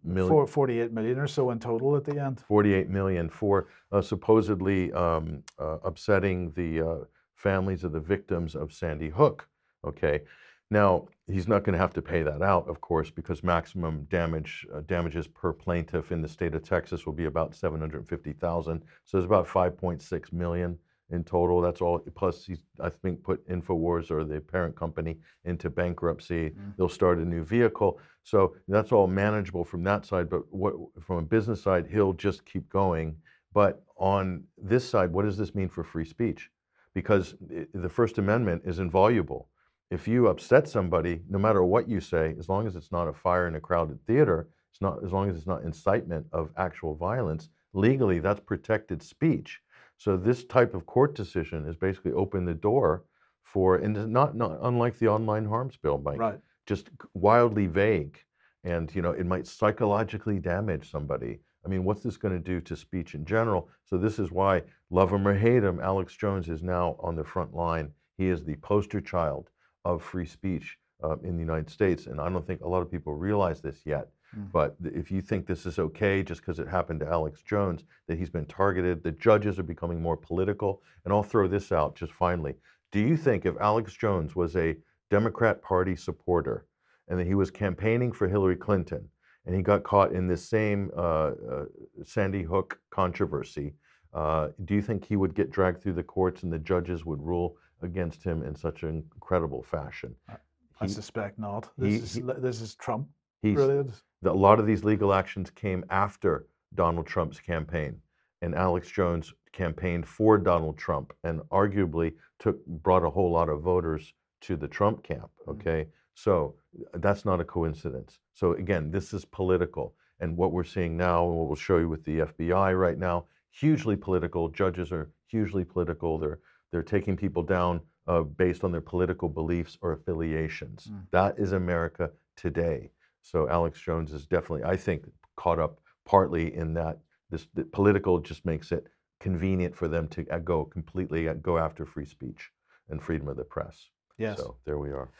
million. 0.06 0.28
Four, 0.28 0.46
48 0.46 0.92
million 0.92 1.18
or 1.18 1.26
so 1.26 1.50
in 1.50 1.58
total 1.58 1.96
at 1.96 2.04
the 2.04 2.18
end. 2.18 2.40
48 2.40 2.88
million 2.88 3.28
for 3.28 3.68
uh, 3.92 4.00
supposedly 4.00 4.92
um, 4.92 5.42
uh, 5.58 5.78
upsetting 5.84 6.52
the 6.52 6.80
uh, 6.80 7.04
families 7.34 7.84
of 7.84 7.92
the 7.92 8.00
victims 8.00 8.54
of 8.54 8.72
Sandy 8.72 9.10
Hook. 9.10 9.48
Okay, 9.86 10.22
now 10.70 11.06
he's 11.28 11.46
not 11.48 11.64
going 11.64 11.74
to 11.74 11.78
have 11.78 11.92
to 11.94 12.02
pay 12.02 12.22
that 12.22 12.42
out, 12.42 12.68
of 12.68 12.80
course, 12.80 13.10
because 13.10 13.42
maximum 13.44 14.04
damage 14.10 14.66
uh, 14.74 14.80
damages 14.86 15.26
per 15.26 15.52
plaintiff 15.52 16.10
in 16.12 16.22
the 16.22 16.28
state 16.28 16.54
of 16.54 16.62
Texas 16.62 17.06
will 17.06 17.12
be 17.12 17.26
about 17.26 17.54
750,000. 17.54 18.82
So 19.04 19.18
it's 19.18 19.24
about 19.24 19.46
5.6 19.46 20.32
million 20.32 20.78
in 21.10 21.22
total. 21.22 21.60
That's 21.60 21.80
all. 21.80 22.00
Plus, 22.16 22.44
he's 22.44 22.62
I 22.80 22.88
think 22.88 23.22
put 23.22 23.46
Infowars 23.48 24.10
or 24.10 24.24
the 24.24 24.40
parent 24.40 24.74
company 24.76 25.18
into 25.44 25.70
bankruptcy. 25.70 26.52
They'll 26.76 26.88
start 26.88 27.18
a 27.18 27.24
new 27.24 27.44
vehicle. 27.44 28.00
So 28.24 28.56
that's 28.66 28.90
all 28.90 29.06
manageable 29.06 29.64
from 29.64 29.84
that 29.84 30.04
side. 30.04 30.28
But 30.28 30.42
what 30.52 30.74
from 31.00 31.18
a 31.18 31.22
business 31.22 31.62
side, 31.62 31.86
he'll 31.86 32.12
just 32.12 32.44
keep 32.44 32.68
going. 32.68 33.16
But 33.52 33.82
on 33.96 34.42
this 34.58 34.86
side, 34.88 35.12
what 35.12 35.24
does 35.24 35.36
this 35.38 35.54
mean 35.54 35.68
for 35.68 35.84
free 35.84 36.04
speech? 36.04 36.50
Because 36.92 37.34
i- 37.56 37.66
the 37.72 37.88
First 37.88 38.18
Amendment 38.18 38.62
is 38.64 38.80
inviolable. 38.80 39.48
If 39.90 40.08
you 40.08 40.26
upset 40.26 40.68
somebody, 40.68 41.22
no 41.28 41.38
matter 41.38 41.62
what 41.62 41.88
you 41.88 42.00
say, 42.00 42.34
as 42.38 42.48
long 42.48 42.66
as 42.66 42.74
it's 42.74 42.90
not 42.90 43.08
a 43.08 43.12
fire 43.12 43.46
in 43.46 43.54
a 43.54 43.60
crowded 43.60 44.04
theater, 44.06 44.48
it's 44.72 44.82
not 44.82 45.04
as 45.04 45.12
long 45.12 45.30
as 45.30 45.36
it's 45.36 45.46
not 45.46 45.62
incitement 45.62 46.26
of 46.32 46.50
actual 46.56 46.96
violence, 46.96 47.48
legally 47.72 48.18
that's 48.18 48.40
protected 48.40 49.02
speech. 49.02 49.60
So 49.96 50.16
this 50.16 50.44
type 50.44 50.74
of 50.74 50.86
court 50.86 51.14
decision 51.14 51.64
has 51.66 51.76
basically 51.76 52.12
opened 52.12 52.48
the 52.48 52.54
door 52.54 53.04
for, 53.44 53.76
and 53.76 54.12
not, 54.12 54.34
not 54.36 54.58
unlike 54.62 54.98
the 54.98 55.08
online 55.08 55.46
harms 55.46 55.76
bill, 55.76 55.98
Mike, 55.98 56.18
Right. 56.18 56.40
just 56.66 56.90
wildly 57.14 57.66
vague 57.66 58.18
and 58.64 58.92
you 58.94 59.00
know 59.00 59.12
it 59.12 59.24
might 59.24 59.46
psychologically 59.46 60.38
damage 60.40 60.90
somebody. 60.90 61.38
I 61.64 61.68
mean, 61.68 61.84
what's 61.84 62.02
this 62.02 62.16
going 62.16 62.34
to 62.34 62.40
do 62.40 62.60
to 62.62 62.76
speech 62.76 63.14
in 63.14 63.24
general? 63.24 63.68
So 63.84 63.96
this 63.96 64.18
is 64.18 64.30
why, 64.30 64.62
love 64.90 65.12
him 65.12 65.26
or 65.26 65.34
hate 65.34 65.64
him, 65.64 65.80
Alex 65.80 66.16
Jones 66.16 66.48
is 66.48 66.62
now 66.62 66.96
on 67.00 67.16
the 67.16 67.24
front 67.24 67.54
line. 67.54 67.92
He 68.18 68.28
is 68.28 68.44
the 68.44 68.56
poster 68.56 69.00
child 69.00 69.48
of 69.86 70.02
free 70.02 70.26
speech 70.26 70.78
uh, 71.02 71.16
in 71.22 71.36
the 71.36 71.42
United 71.42 71.70
States, 71.70 72.06
and 72.06 72.20
I 72.20 72.28
don't 72.28 72.46
think 72.46 72.60
a 72.60 72.68
lot 72.68 72.82
of 72.82 72.90
people 72.90 73.14
realize 73.14 73.60
this 73.60 73.80
yet. 73.84 74.08
Mm. 74.36 74.50
But 74.50 74.76
if 74.82 75.10
you 75.10 75.20
think 75.20 75.46
this 75.46 75.66
is 75.66 75.78
okay 75.78 76.22
just 76.22 76.40
because 76.40 76.58
it 76.58 76.68
happened 76.68 77.00
to 77.00 77.06
Alex 77.06 77.42
Jones, 77.42 77.84
that 78.08 78.18
he's 78.18 78.30
been 78.30 78.46
targeted, 78.46 79.02
the 79.02 79.12
judges 79.12 79.58
are 79.58 79.62
becoming 79.62 80.02
more 80.02 80.16
political. 80.16 80.82
And 81.04 81.12
I'll 81.12 81.22
throw 81.22 81.46
this 81.46 81.70
out 81.70 81.94
just 81.94 82.12
finally. 82.12 82.54
Do 82.92 83.00
you 83.00 83.16
think 83.16 83.46
if 83.46 83.54
Alex 83.60 83.94
Jones 83.94 84.34
was 84.34 84.56
a 84.56 84.76
Democrat 85.10 85.62
Party 85.62 85.94
supporter 85.94 86.66
and 87.08 87.18
that 87.18 87.26
he 87.26 87.34
was 87.34 87.50
campaigning 87.50 88.10
for 88.10 88.26
Hillary 88.26 88.56
Clinton 88.56 89.08
and 89.44 89.54
he 89.54 89.62
got 89.62 89.84
caught 89.84 90.12
in 90.12 90.26
this 90.26 90.48
same 90.48 90.90
uh, 90.96 91.30
uh, 91.50 91.64
Sandy 92.04 92.42
Hook 92.42 92.80
controversy, 92.90 93.74
uh, 94.12 94.48
do 94.64 94.74
you 94.74 94.82
think 94.82 95.04
he 95.04 95.16
would 95.16 95.34
get 95.34 95.50
dragged 95.50 95.82
through 95.82 95.92
the 95.92 96.02
courts 96.02 96.42
and 96.42 96.52
the 96.52 96.58
judges 96.58 97.04
would 97.04 97.22
rule 97.22 97.56
against 97.82 98.22
him 98.22 98.42
in 98.42 98.54
such 98.54 98.82
an 98.82 99.04
incredible 99.14 99.62
fashion? 99.62 100.14
I 100.28 100.36
He- 100.82 100.88
suspect 100.88 101.38
not. 101.38 101.70
he- 101.76 101.90
This 101.98 102.02
is 102.02 102.14
he- 102.14 102.20
this 102.40 102.60
is 102.60 102.74
Trump. 102.74 103.08
He's, 103.42 103.54
Brilliant. 103.54 104.02
a 104.24 104.32
lot 104.32 104.58
of 104.58 104.66
these 104.66 104.84
legal 104.84 105.12
actions 105.12 105.50
came 105.50 105.84
after 105.90 106.46
Donald 106.74 107.06
Trump's 107.06 107.40
campaign, 107.40 108.00
and 108.42 108.54
Alex 108.54 108.90
Jones 108.90 109.32
campaigned 109.52 110.06
for 110.06 110.36
Donald 110.38 110.76
Trump, 110.76 111.12
and 111.24 111.40
arguably 111.50 112.14
took 112.38 112.64
brought 112.66 113.04
a 113.04 113.10
whole 113.10 113.30
lot 113.30 113.48
of 113.48 113.62
voters 113.62 114.12
to 114.42 114.56
the 114.56 114.68
Trump 114.68 115.02
camp. 115.02 115.30
Mm-hmm. 115.40 115.50
Okay, 115.52 115.88
so 116.14 116.56
that's 116.94 117.24
not 117.24 117.40
a 117.40 117.44
coincidence. 117.44 118.18
So 118.34 118.52
again, 118.52 118.90
this 118.90 119.14
is 119.14 119.24
political, 119.24 119.94
and 120.20 120.36
what 120.36 120.52
we're 120.52 120.64
seeing 120.64 120.96
now, 120.96 121.26
and 121.26 121.36
what 121.36 121.46
we'll 121.46 121.56
show 121.56 121.78
you 121.78 121.88
with 121.88 122.04
the 122.04 122.20
FBI 122.20 122.74
right 122.74 122.98
now, 122.98 123.26
hugely 123.50 123.96
political. 123.96 124.48
Judges 124.50 124.92
are 124.92 125.10
hugely 125.26 125.64
political. 125.64 126.18
They're 126.18 126.40
they're 126.72 126.82
taking 126.82 127.16
people 127.16 127.42
down 127.42 127.80
uh, 128.06 128.22
based 128.22 128.64
on 128.64 128.72
their 128.72 128.80
political 128.80 129.28
beliefs 129.28 129.78
or 129.80 129.92
affiliations. 129.92 130.88
Mm. 130.90 131.02
That 131.10 131.38
is 131.38 131.52
America 131.52 132.10
today. 132.36 132.90
So 133.22 133.48
Alex 133.48 133.80
Jones 133.80 134.12
is 134.12 134.26
definitely, 134.26 134.64
I 134.64 134.76
think, 134.76 135.04
caught 135.36 135.58
up 135.58 135.80
partly 136.04 136.54
in 136.54 136.74
that 136.74 136.98
this 137.30 137.48
the 137.54 137.64
political 137.64 138.20
just 138.20 138.44
makes 138.44 138.70
it 138.70 138.86
convenient 139.18 139.74
for 139.74 139.88
them 139.88 140.06
to 140.08 140.26
uh, 140.30 140.38
go 140.38 140.64
completely 140.64 141.28
uh, 141.28 141.34
go 141.34 141.58
after 141.58 141.84
free 141.84 142.04
speech 142.04 142.50
and 142.88 143.02
freedom 143.02 143.28
of 143.28 143.36
the 143.36 143.44
press. 143.44 143.88
Yes. 144.18 144.38
So 144.38 144.56
there 144.64 144.78
we 144.78 144.90
are. 144.90 145.10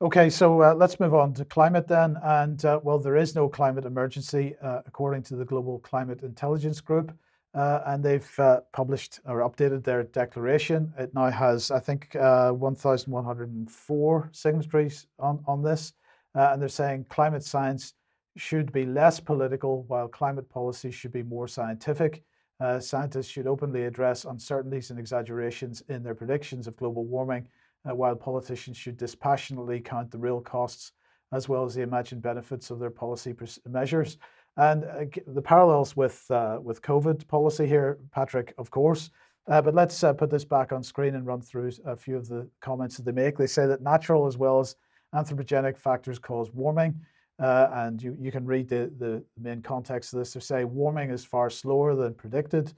Okay, 0.00 0.28
so 0.28 0.60
uh, 0.60 0.74
let's 0.74 1.00
move 1.00 1.14
on 1.14 1.32
to 1.34 1.44
climate 1.44 1.88
then. 1.88 2.18
And 2.22 2.62
uh, 2.64 2.80
well, 2.82 2.98
there 2.98 3.16
is 3.16 3.34
no 3.34 3.48
climate 3.48 3.86
emergency, 3.86 4.54
uh, 4.62 4.82
according 4.86 5.22
to 5.24 5.36
the 5.36 5.44
Global 5.44 5.78
Climate 5.78 6.22
Intelligence 6.22 6.80
Group. 6.80 7.16
Uh, 7.56 7.80
and 7.86 8.04
they've 8.04 8.38
uh, 8.38 8.60
published 8.74 9.20
or 9.24 9.38
updated 9.38 9.82
their 9.82 10.02
declaration. 10.02 10.92
It 10.98 11.14
now 11.14 11.30
has, 11.30 11.70
I 11.70 11.80
think, 11.80 12.14
uh, 12.14 12.50
1,104 12.50 14.28
signatories 14.32 15.06
on, 15.18 15.42
on 15.46 15.62
this. 15.62 15.94
Uh, 16.34 16.50
and 16.52 16.60
they're 16.60 16.68
saying 16.68 17.06
climate 17.08 17.42
science 17.42 17.94
should 18.36 18.70
be 18.72 18.84
less 18.84 19.18
political, 19.18 19.84
while 19.84 20.06
climate 20.06 20.50
policy 20.50 20.90
should 20.90 21.12
be 21.12 21.22
more 21.22 21.48
scientific. 21.48 22.22
Uh, 22.60 22.78
scientists 22.78 23.28
should 23.28 23.46
openly 23.46 23.84
address 23.84 24.26
uncertainties 24.26 24.90
and 24.90 24.98
exaggerations 24.98 25.82
in 25.88 26.02
their 26.02 26.14
predictions 26.14 26.66
of 26.66 26.76
global 26.76 27.06
warming 27.06 27.48
uh, 27.88 27.94
while 27.94 28.14
politicians 28.14 28.76
should 28.76 28.98
dispassionately 28.98 29.80
count 29.80 30.10
the 30.10 30.18
real 30.18 30.42
costs 30.42 30.92
as 31.32 31.48
well 31.48 31.64
as 31.64 31.74
the 31.74 31.82
imagined 31.82 32.22
benefits 32.22 32.70
of 32.70 32.78
their 32.78 32.90
policy 32.90 33.34
measures. 33.68 34.18
And 34.56 34.84
uh, 34.84 35.04
the 35.26 35.42
parallels 35.42 35.96
with 35.96 36.24
uh, 36.30 36.58
with 36.62 36.80
COVID 36.82 37.28
policy 37.28 37.66
here, 37.66 37.98
Patrick, 38.12 38.54
of 38.58 38.70
course. 38.70 39.10
Uh, 39.48 39.62
but 39.62 39.74
let's 39.74 40.02
uh, 40.02 40.12
put 40.12 40.30
this 40.30 40.44
back 40.44 40.72
on 40.72 40.82
screen 40.82 41.14
and 41.14 41.26
run 41.26 41.40
through 41.40 41.70
a 41.84 41.94
few 41.94 42.16
of 42.16 42.26
the 42.26 42.48
comments 42.60 42.96
that 42.96 43.04
they 43.04 43.12
make. 43.12 43.36
They 43.36 43.46
say 43.46 43.66
that 43.66 43.80
natural 43.80 44.26
as 44.26 44.36
well 44.36 44.58
as 44.58 44.74
anthropogenic 45.14 45.76
factors 45.76 46.18
cause 46.18 46.50
warming. 46.52 47.00
Uh, 47.38 47.68
and 47.72 48.02
you, 48.02 48.16
you 48.18 48.32
can 48.32 48.46
read 48.46 48.66
the, 48.66 48.90
the 48.98 49.22
main 49.38 49.60
context 49.60 50.12
of 50.12 50.18
this. 50.18 50.32
They 50.32 50.40
say 50.40 50.64
warming 50.64 51.10
is 51.10 51.24
far 51.24 51.50
slower 51.50 51.94
than 51.94 52.14
predicted. 52.14 52.72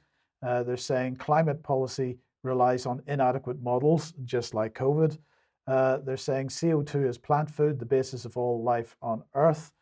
Uh, 0.45 0.63
they're 0.65 0.77
saying 0.77 1.17
climate 1.17 1.63
policy 1.63 2.19
relies 2.43 2.85
on 2.85 3.01
inadequate 3.07 3.63
models, 3.63 4.13
just 4.25 4.53
like 4.53 4.75
COVID. 4.75 5.17
They're 5.67 6.17
saying 6.17 6.49
CO2 6.49 7.09
is 7.09 7.17
plant 7.17 7.51
food, 7.51 7.79
the 7.79 7.87
basis 7.87 8.25
of 8.25 8.37
all 8.37 8.63
life 8.63 8.97
on 9.01 9.23
Earth. 9.35 9.73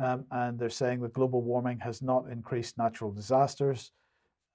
Um, 0.00 0.24
and 0.30 0.58
they're 0.58 0.70
saying 0.70 1.00
that 1.00 1.12
global 1.12 1.42
warming 1.42 1.78
has 1.80 2.00
not 2.00 2.30
increased 2.30 2.78
natural 2.78 3.12
disasters. 3.12 3.92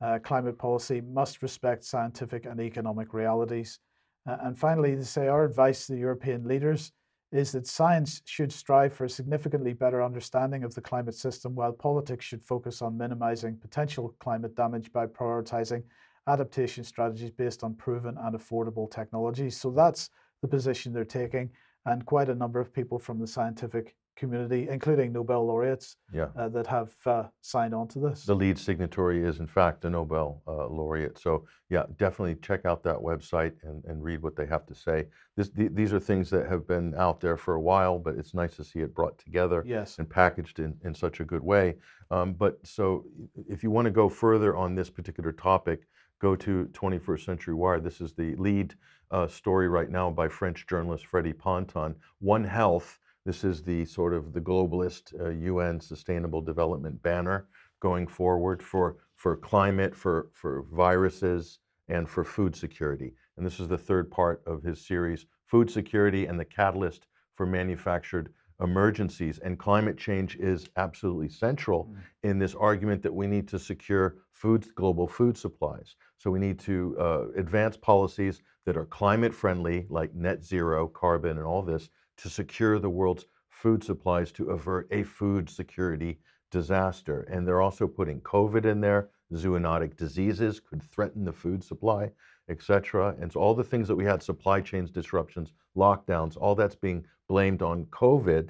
Uh, 0.01 0.17
climate 0.19 0.57
policy 0.57 1.01
must 1.01 1.41
respect 1.41 1.83
scientific 1.83 2.45
and 2.45 2.59
economic 2.59 3.13
realities. 3.13 3.79
Uh, 4.27 4.37
and 4.41 4.57
finally, 4.57 4.95
they 4.95 5.03
say 5.03 5.27
our 5.27 5.45
advice 5.45 5.85
to 5.85 5.93
the 5.93 5.99
European 5.99 6.47
leaders 6.47 6.91
is 7.31 7.51
that 7.51 7.67
science 7.67 8.21
should 8.25 8.51
strive 8.51 8.93
for 8.93 9.05
a 9.05 9.09
significantly 9.09 9.73
better 9.73 10.01
understanding 10.01 10.63
of 10.63 10.73
the 10.73 10.81
climate 10.81 11.15
system, 11.15 11.53
while 11.53 11.73
politics 11.73 12.25
should 12.25 12.41
focus 12.41 12.81
on 12.81 12.97
minimizing 12.97 13.57
potential 13.57 14.15
climate 14.19 14.55
damage 14.55 14.91
by 14.93 15.05
prioritizing 15.05 15.83
adaptation 16.27 16.83
strategies 16.83 17.31
based 17.31 17.63
on 17.63 17.75
proven 17.75 18.17
and 18.23 18.35
affordable 18.35 18.89
technologies. 18.89 19.57
So 19.57 19.69
that's 19.69 20.09
the 20.41 20.47
position 20.47 20.91
they're 20.91 21.05
taking, 21.05 21.49
and 21.85 22.05
quite 22.05 22.29
a 22.29 22.35
number 22.35 22.59
of 22.59 22.73
people 22.73 22.97
from 22.97 23.19
the 23.19 23.27
scientific 23.27 23.95
community, 24.15 24.67
including 24.69 25.11
Nobel 25.11 25.45
laureates, 25.45 25.97
Yeah. 26.13 26.27
uh, 26.37 26.49
that 26.49 26.67
have 26.67 26.93
uh, 27.05 27.23
signed 27.41 27.73
on 27.73 27.87
to 27.89 27.99
this. 27.99 28.23
The 28.25 28.35
lead 28.35 28.57
signatory 28.57 29.23
is, 29.23 29.39
in 29.39 29.47
fact, 29.47 29.85
a 29.85 29.89
Nobel 29.89 30.41
uh, 30.47 30.67
laureate. 30.67 31.17
So, 31.19 31.45
yeah, 31.69 31.83
definitely 31.97 32.35
check 32.41 32.65
out 32.65 32.83
that 32.83 32.97
website 32.97 33.53
and, 33.63 33.83
and 33.85 34.03
read 34.03 34.21
what 34.21 34.35
they 34.35 34.45
have 34.45 34.65
to 34.67 34.75
say. 34.75 35.07
This, 35.35 35.49
the, 35.49 35.67
these 35.67 35.93
are 35.93 35.99
things 35.99 36.29
that 36.29 36.47
have 36.47 36.67
been 36.67 36.93
out 36.95 37.19
there 37.19 37.37
for 37.37 37.55
a 37.55 37.61
while, 37.61 37.99
but 37.99 38.15
it's 38.15 38.33
nice 38.33 38.55
to 38.55 38.63
see 38.63 38.79
it 38.79 38.93
brought 38.95 39.17
together 39.17 39.63
Yes. 39.65 39.99
and 39.99 40.09
packaged 40.09 40.59
in, 40.59 40.75
in 40.83 40.95
such 40.95 41.19
a 41.19 41.25
good 41.25 41.43
way. 41.43 41.75
Um, 42.11 42.33
but 42.33 42.59
so, 42.65 43.05
if 43.49 43.63
you 43.63 43.71
want 43.71 43.85
to 43.85 43.91
go 43.91 44.09
further 44.09 44.55
on 44.55 44.75
this 44.75 44.89
particular 44.89 45.31
topic, 45.31 45.87
go 46.21 46.35
to 46.35 46.69
21st 46.71 47.25
Century 47.25 47.53
Wire. 47.53 47.79
This 47.81 47.99
is 47.99 48.13
the 48.13 48.35
lead 48.37 48.73
uh, 49.11 49.27
story 49.27 49.67
right 49.67 49.89
now 49.89 50.09
by 50.09 50.27
French 50.29 50.65
journalist 50.67 51.05
Freddie 51.07 51.33
Ponton. 51.33 51.95
One 52.19 52.43
Health. 52.43 52.99
This 53.25 53.43
is 53.43 53.63
the 53.63 53.85
sort 53.85 54.13
of 54.13 54.33
the 54.33 54.41
globalist 54.41 55.19
uh, 55.19 55.29
UN 55.29 55.79
Sustainable 55.79 56.41
Development 56.41 57.01
banner 57.01 57.47
going 57.79 58.05
forward 58.05 58.61
for 58.61 58.97
for 59.15 59.35
climate, 59.35 59.95
for 59.95 60.29
for 60.31 60.65
viruses, 60.71 61.59
and 61.87 62.07
for 62.07 62.23
food 62.23 62.55
security. 62.55 63.15
And 63.35 63.45
this 63.45 63.59
is 63.59 63.67
the 63.67 63.79
third 63.79 64.11
part 64.11 64.43
of 64.45 64.61
his 64.61 64.85
series: 64.85 65.25
food 65.47 65.71
security 65.71 66.27
and 66.27 66.39
the 66.39 66.45
catalyst 66.45 67.07
for 67.33 67.47
manufactured 67.47 68.31
emergencies. 68.61 69.39
And 69.39 69.57
climate 69.57 69.97
change 69.97 70.35
is 70.37 70.69
absolutely 70.77 71.29
central 71.29 71.93
in 72.23 72.37
this 72.37 72.53
argument 72.53 73.01
that 73.01 73.13
we 73.13 73.25
need 73.27 73.47
to 73.49 73.59
secure 73.59 74.17
food, 74.31 74.67
global 74.75 75.07
food 75.07 75.35
supplies. 75.35 75.95
So 76.17 76.31
we 76.31 76.39
need 76.39 76.59
to 76.59 76.95
uh, 76.99 77.25
advance 77.35 77.75
policies 77.75 78.41
that 78.65 78.77
are 78.77 78.85
climate 78.85 79.33
friendly, 79.33 79.87
like 79.89 80.13
net 80.15 80.43
zero, 80.43 80.87
carbon, 80.87 81.37
and 81.37 81.45
all 81.45 81.61
this, 81.61 81.89
to 82.17 82.29
secure 82.29 82.79
the 82.79 82.89
world's 82.89 83.25
food 83.49 83.83
supplies 83.83 84.31
to 84.33 84.49
avert 84.51 84.87
a 84.91 85.03
food 85.03 85.49
security 85.49 86.19
disaster. 86.51 87.21
And 87.31 87.47
they're 87.47 87.61
also 87.61 87.87
putting 87.87 88.21
COVID 88.21 88.65
in 88.65 88.81
there. 88.81 89.09
Zoonotic 89.33 89.97
diseases 89.97 90.59
could 90.59 90.83
threaten 90.83 91.25
the 91.25 91.33
food 91.33 91.63
supply, 91.63 92.11
etc. 92.49 93.15
And 93.19 93.31
so 93.31 93.39
all 93.39 93.55
the 93.55 93.63
things 93.63 93.87
that 93.87 93.95
we 93.95 94.05
had, 94.05 94.21
supply 94.21 94.61
chains 94.61 94.91
disruptions, 94.91 95.51
lockdowns, 95.75 96.37
all 96.37 96.55
that's 96.55 96.75
being 96.75 97.05
blamed 97.27 97.61
on 97.61 97.85
COVID. 97.85 98.49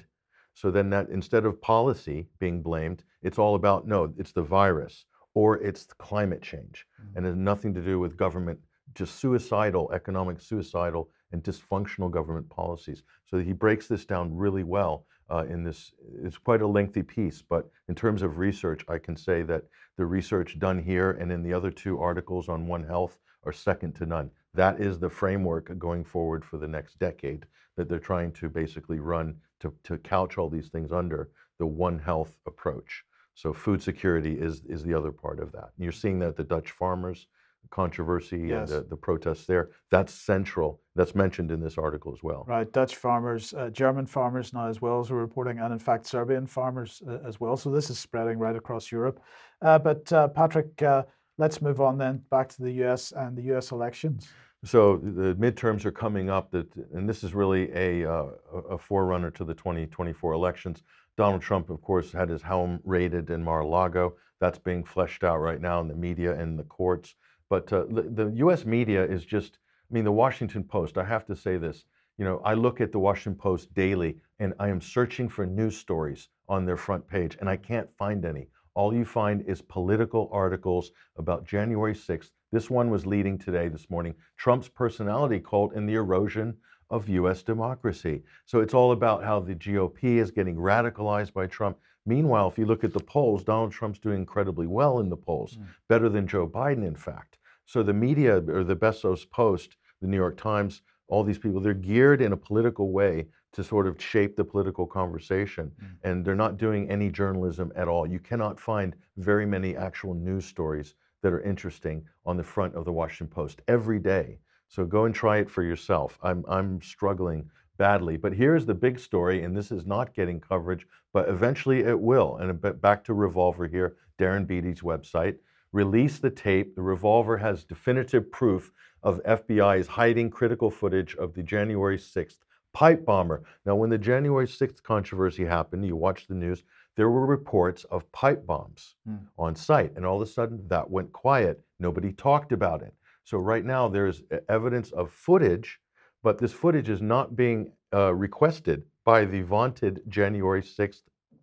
So 0.54 0.70
then 0.70 0.90
that 0.90 1.08
instead 1.08 1.44
of 1.44 1.60
policy 1.60 2.28
being 2.38 2.62
blamed, 2.62 3.04
it's 3.22 3.38
all 3.38 3.54
about 3.54 3.86
no, 3.86 4.12
it's 4.18 4.32
the 4.32 4.42
virus 4.42 5.06
or 5.34 5.58
it's 5.58 5.84
the 5.84 5.94
climate 5.94 6.42
change. 6.42 6.86
Mm-hmm. 7.00 7.16
And 7.16 7.26
it 7.26 7.30
has 7.30 7.36
nothing 7.36 7.74
to 7.74 7.82
do 7.82 7.98
with 7.98 8.16
government, 8.16 8.58
just 8.94 9.16
suicidal, 9.16 9.90
economic 9.92 10.40
suicidal 10.40 11.10
and 11.36 11.44
dysfunctional 11.44 12.10
government 12.10 12.48
policies. 12.48 13.02
So 13.26 13.38
he 13.38 13.52
breaks 13.52 13.86
this 13.86 14.06
down 14.06 14.34
really 14.34 14.64
well 14.64 15.04
uh, 15.30 15.44
in 15.48 15.62
this. 15.62 15.92
It's 16.22 16.38
quite 16.38 16.62
a 16.62 16.66
lengthy 16.66 17.02
piece, 17.02 17.42
but 17.42 17.68
in 17.88 17.94
terms 17.94 18.22
of 18.22 18.38
research, 18.38 18.84
I 18.88 18.98
can 18.98 19.16
say 19.16 19.42
that 19.42 19.64
the 19.98 20.06
research 20.06 20.58
done 20.58 20.82
here 20.82 21.10
and 21.10 21.30
in 21.30 21.42
the 21.42 21.52
other 21.52 21.70
two 21.70 22.00
articles 22.00 22.48
on 22.48 22.66
One 22.66 22.84
Health 22.84 23.18
are 23.44 23.52
second 23.52 23.94
to 23.96 24.06
none. 24.06 24.30
That 24.54 24.80
is 24.80 24.98
the 24.98 25.10
framework 25.10 25.78
going 25.78 26.04
forward 26.04 26.42
for 26.44 26.56
the 26.58 26.68
next 26.68 26.98
decade 26.98 27.44
that 27.76 27.88
they're 27.88 27.98
trying 27.98 28.32
to 28.32 28.48
basically 28.48 29.00
run 29.00 29.36
to, 29.60 29.74
to 29.84 29.98
couch 29.98 30.38
all 30.38 30.48
these 30.48 30.68
things 30.68 30.90
under 30.90 31.30
the 31.58 31.66
One 31.66 31.98
Health 31.98 32.38
approach. 32.46 33.04
So 33.34 33.52
food 33.52 33.82
security 33.82 34.32
is, 34.40 34.62
is 34.64 34.82
the 34.82 34.94
other 34.94 35.12
part 35.12 35.40
of 35.40 35.52
that. 35.52 35.72
You're 35.76 35.92
seeing 35.92 36.18
that 36.20 36.36
the 36.36 36.44
Dutch 36.44 36.70
farmers 36.70 37.26
controversy 37.70 38.38
Yes. 38.48 38.70
and 38.70 38.82
the, 38.84 38.88
the 38.88 38.96
protests 38.96 39.46
there. 39.46 39.70
That's 39.90 40.12
central. 40.12 40.80
That's 40.94 41.14
mentioned 41.14 41.50
in 41.50 41.60
this 41.60 41.78
article 41.78 42.12
as 42.12 42.22
well. 42.22 42.44
Right, 42.46 42.70
Dutch 42.72 42.96
farmers, 42.96 43.54
uh, 43.54 43.70
German 43.70 44.06
farmers 44.06 44.52
now 44.52 44.68
as 44.68 44.80
well 44.80 45.00
as 45.00 45.10
we're 45.10 45.18
reporting, 45.18 45.58
and 45.58 45.72
in 45.72 45.78
fact 45.78 46.06
Serbian 46.06 46.46
farmers 46.46 47.02
uh, 47.08 47.18
as 47.26 47.40
well. 47.40 47.56
So 47.56 47.70
this 47.70 47.90
is 47.90 47.98
spreading 47.98 48.38
right 48.38 48.56
across 48.56 48.90
Europe. 48.90 49.20
Uh, 49.62 49.78
but 49.78 50.10
uh, 50.12 50.28
Patrick, 50.28 50.80
uh, 50.82 51.02
let's 51.38 51.60
move 51.60 51.80
on 51.80 51.98
then 51.98 52.22
back 52.30 52.48
to 52.50 52.62
the 52.62 52.72
U.S. 52.72 53.12
and 53.12 53.36
the 53.36 53.42
U.S. 53.44 53.72
elections. 53.72 54.28
So 54.64 54.96
the 54.96 55.34
midterms 55.34 55.84
are 55.84 55.92
coming 55.92 56.28
up, 56.30 56.50
that, 56.50 56.66
and 56.94 57.08
this 57.08 57.22
is 57.22 57.34
really 57.34 57.70
a, 57.72 58.10
uh, 58.10 58.26
a 58.52 58.58
a 58.74 58.78
forerunner 58.78 59.30
to 59.32 59.44
the 59.44 59.54
2024 59.54 60.32
elections. 60.32 60.82
Donald 61.16 61.40
Trump, 61.42 61.70
of 61.70 61.80
course, 61.82 62.10
had 62.12 62.28
his 62.28 62.42
home 62.42 62.80
raided 62.84 63.30
in 63.30 63.44
Mar-a-Lago. 63.44 64.14
That's 64.40 64.58
being 64.58 64.82
fleshed 64.84 65.24
out 65.24 65.38
right 65.38 65.60
now 65.60 65.80
in 65.80 65.88
the 65.88 65.94
media 65.94 66.34
and 66.38 66.58
the 66.58 66.64
courts. 66.64 67.14
But 67.48 67.72
uh, 67.72 67.84
the, 67.88 68.02
the 68.02 68.32
U.S. 68.36 68.64
media 68.64 69.04
is 69.04 69.24
just, 69.24 69.58
I 69.90 69.94
mean, 69.94 70.04
the 70.04 70.12
Washington 70.12 70.64
Post, 70.64 70.98
I 70.98 71.04
have 71.04 71.26
to 71.26 71.36
say 71.36 71.56
this. 71.56 71.84
You 72.18 72.24
know, 72.24 72.40
I 72.44 72.54
look 72.54 72.80
at 72.80 72.92
the 72.92 72.98
Washington 72.98 73.38
Post 73.38 73.74
daily 73.74 74.16
and 74.38 74.54
I 74.58 74.68
am 74.68 74.80
searching 74.80 75.28
for 75.28 75.46
news 75.46 75.76
stories 75.76 76.28
on 76.48 76.64
their 76.64 76.76
front 76.76 77.06
page 77.06 77.36
and 77.40 77.48
I 77.48 77.56
can't 77.56 77.88
find 77.96 78.24
any. 78.24 78.48
All 78.74 78.94
you 78.94 79.04
find 79.04 79.42
is 79.46 79.62
political 79.62 80.28
articles 80.32 80.92
about 81.16 81.46
January 81.46 81.94
6th. 81.94 82.30
This 82.52 82.70
one 82.70 82.90
was 82.90 83.06
leading 83.06 83.38
today, 83.38 83.68
this 83.68 83.90
morning. 83.90 84.14
Trump's 84.36 84.68
personality 84.68 85.40
cult 85.40 85.74
and 85.74 85.88
the 85.88 85.94
erosion 85.94 86.56
of 86.90 87.08
U.S. 87.08 87.42
democracy. 87.42 88.22
So 88.44 88.60
it's 88.60 88.74
all 88.74 88.92
about 88.92 89.24
how 89.24 89.40
the 89.40 89.54
GOP 89.54 90.18
is 90.18 90.30
getting 90.30 90.56
radicalized 90.56 91.32
by 91.32 91.46
Trump. 91.46 91.78
Meanwhile, 92.04 92.48
if 92.48 92.58
you 92.58 92.66
look 92.66 92.84
at 92.84 92.92
the 92.92 93.00
polls, 93.00 93.42
Donald 93.42 93.72
Trump's 93.72 93.98
doing 93.98 94.18
incredibly 94.18 94.66
well 94.66 95.00
in 95.00 95.08
the 95.08 95.16
polls, 95.16 95.58
better 95.88 96.08
than 96.08 96.26
Joe 96.26 96.46
Biden, 96.46 96.86
in 96.86 96.94
fact. 96.94 97.35
So 97.66 97.82
the 97.82 97.92
media, 97.92 98.36
or 98.48 98.64
the 98.64 98.76
Bezos 98.76 99.28
Post, 99.28 99.76
the 100.00 100.06
New 100.06 100.16
York 100.16 100.36
Times, 100.36 100.82
all 101.08 101.22
these 101.22 101.38
people, 101.38 101.60
they're 101.60 101.74
geared 101.74 102.20
in 102.22 102.32
a 102.32 102.36
political 102.36 102.90
way 102.90 103.26
to 103.52 103.64
sort 103.64 103.86
of 103.86 104.00
shape 104.02 104.36
the 104.36 104.44
political 104.44 104.86
conversation. 104.86 105.70
Mm. 105.82 105.86
And 106.04 106.24
they're 106.24 106.34
not 106.34 106.58
doing 106.58 106.90
any 106.90 107.10
journalism 107.10 107.72
at 107.76 107.88
all. 107.88 108.06
You 108.06 108.18
cannot 108.18 108.60
find 108.60 108.94
very 109.16 109.46
many 109.46 109.76
actual 109.76 110.14
news 110.14 110.44
stories 110.44 110.94
that 111.22 111.32
are 111.32 111.40
interesting 111.40 112.04
on 112.24 112.36
the 112.36 112.42
front 112.42 112.74
of 112.74 112.84
the 112.84 112.92
Washington 112.92 113.28
Post 113.34 113.62
every 113.66 113.98
day. 113.98 114.38
So 114.68 114.84
go 114.84 115.04
and 115.04 115.14
try 115.14 115.38
it 115.38 115.50
for 115.50 115.62
yourself. 115.62 116.18
I'm, 116.22 116.44
I'm 116.48 116.82
struggling 116.82 117.48
badly. 117.78 118.16
But 118.16 118.32
here's 118.32 118.66
the 118.66 118.74
big 118.74 118.98
story, 118.98 119.42
and 119.42 119.56
this 119.56 119.70
is 119.70 119.86
not 119.86 120.14
getting 120.14 120.40
coverage, 120.40 120.86
but 121.12 121.28
eventually 121.28 121.80
it 121.80 121.98
will. 121.98 122.36
And 122.36 122.80
back 122.80 123.04
to 123.04 123.14
Revolver 123.14 123.66
here, 123.66 123.96
Darren 124.18 124.46
Beattie's 124.46 124.80
website. 124.80 125.36
Release 125.76 126.18
the 126.18 126.30
tape. 126.30 126.74
The 126.74 126.80
Revolver 126.80 127.36
has 127.36 127.62
definitive 127.62 128.32
proof 128.32 128.72
of 129.02 129.22
FBI's 129.24 129.86
hiding 129.86 130.30
critical 130.30 130.70
footage 130.70 131.14
of 131.16 131.34
the 131.34 131.42
January 131.42 131.98
6th 131.98 132.38
pipe 132.72 133.04
bomber. 133.04 133.42
Now, 133.66 133.74
when 133.76 133.90
the 133.90 133.98
January 133.98 134.46
6th 134.46 134.82
controversy 134.82 135.44
happened, 135.44 135.84
you 135.84 135.94
watched 135.94 136.28
the 136.28 136.34
news, 136.34 136.64
there 136.96 137.10
were 137.10 137.26
reports 137.26 137.84
of 137.90 138.10
pipe 138.10 138.46
bombs 138.46 138.94
on 139.38 139.54
site. 139.54 139.92
And 139.96 140.06
all 140.06 140.16
of 140.16 140.26
a 140.26 140.32
sudden, 140.32 140.66
that 140.68 140.88
went 140.88 141.12
quiet. 141.12 141.62
Nobody 141.78 142.10
talked 142.10 142.52
about 142.52 142.80
it. 142.80 142.94
So, 143.24 143.36
right 143.36 143.66
now, 143.66 143.86
there's 143.86 144.22
evidence 144.48 144.92
of 144.92 145.10
footage, 145.10 145.78
but 146.22 146.38
this 146.38 146.54
footage 146.54 146.88
is 146.88 147.02
not 147.02 147.36
being 147.36 147.70
uh, 147.92 148.14
requested 148.14 148.84
by 149.04 149.26
the 149.26 149.42
vaunted 149.42 150.00
January 150.08 150.62
6th 150.62 151.02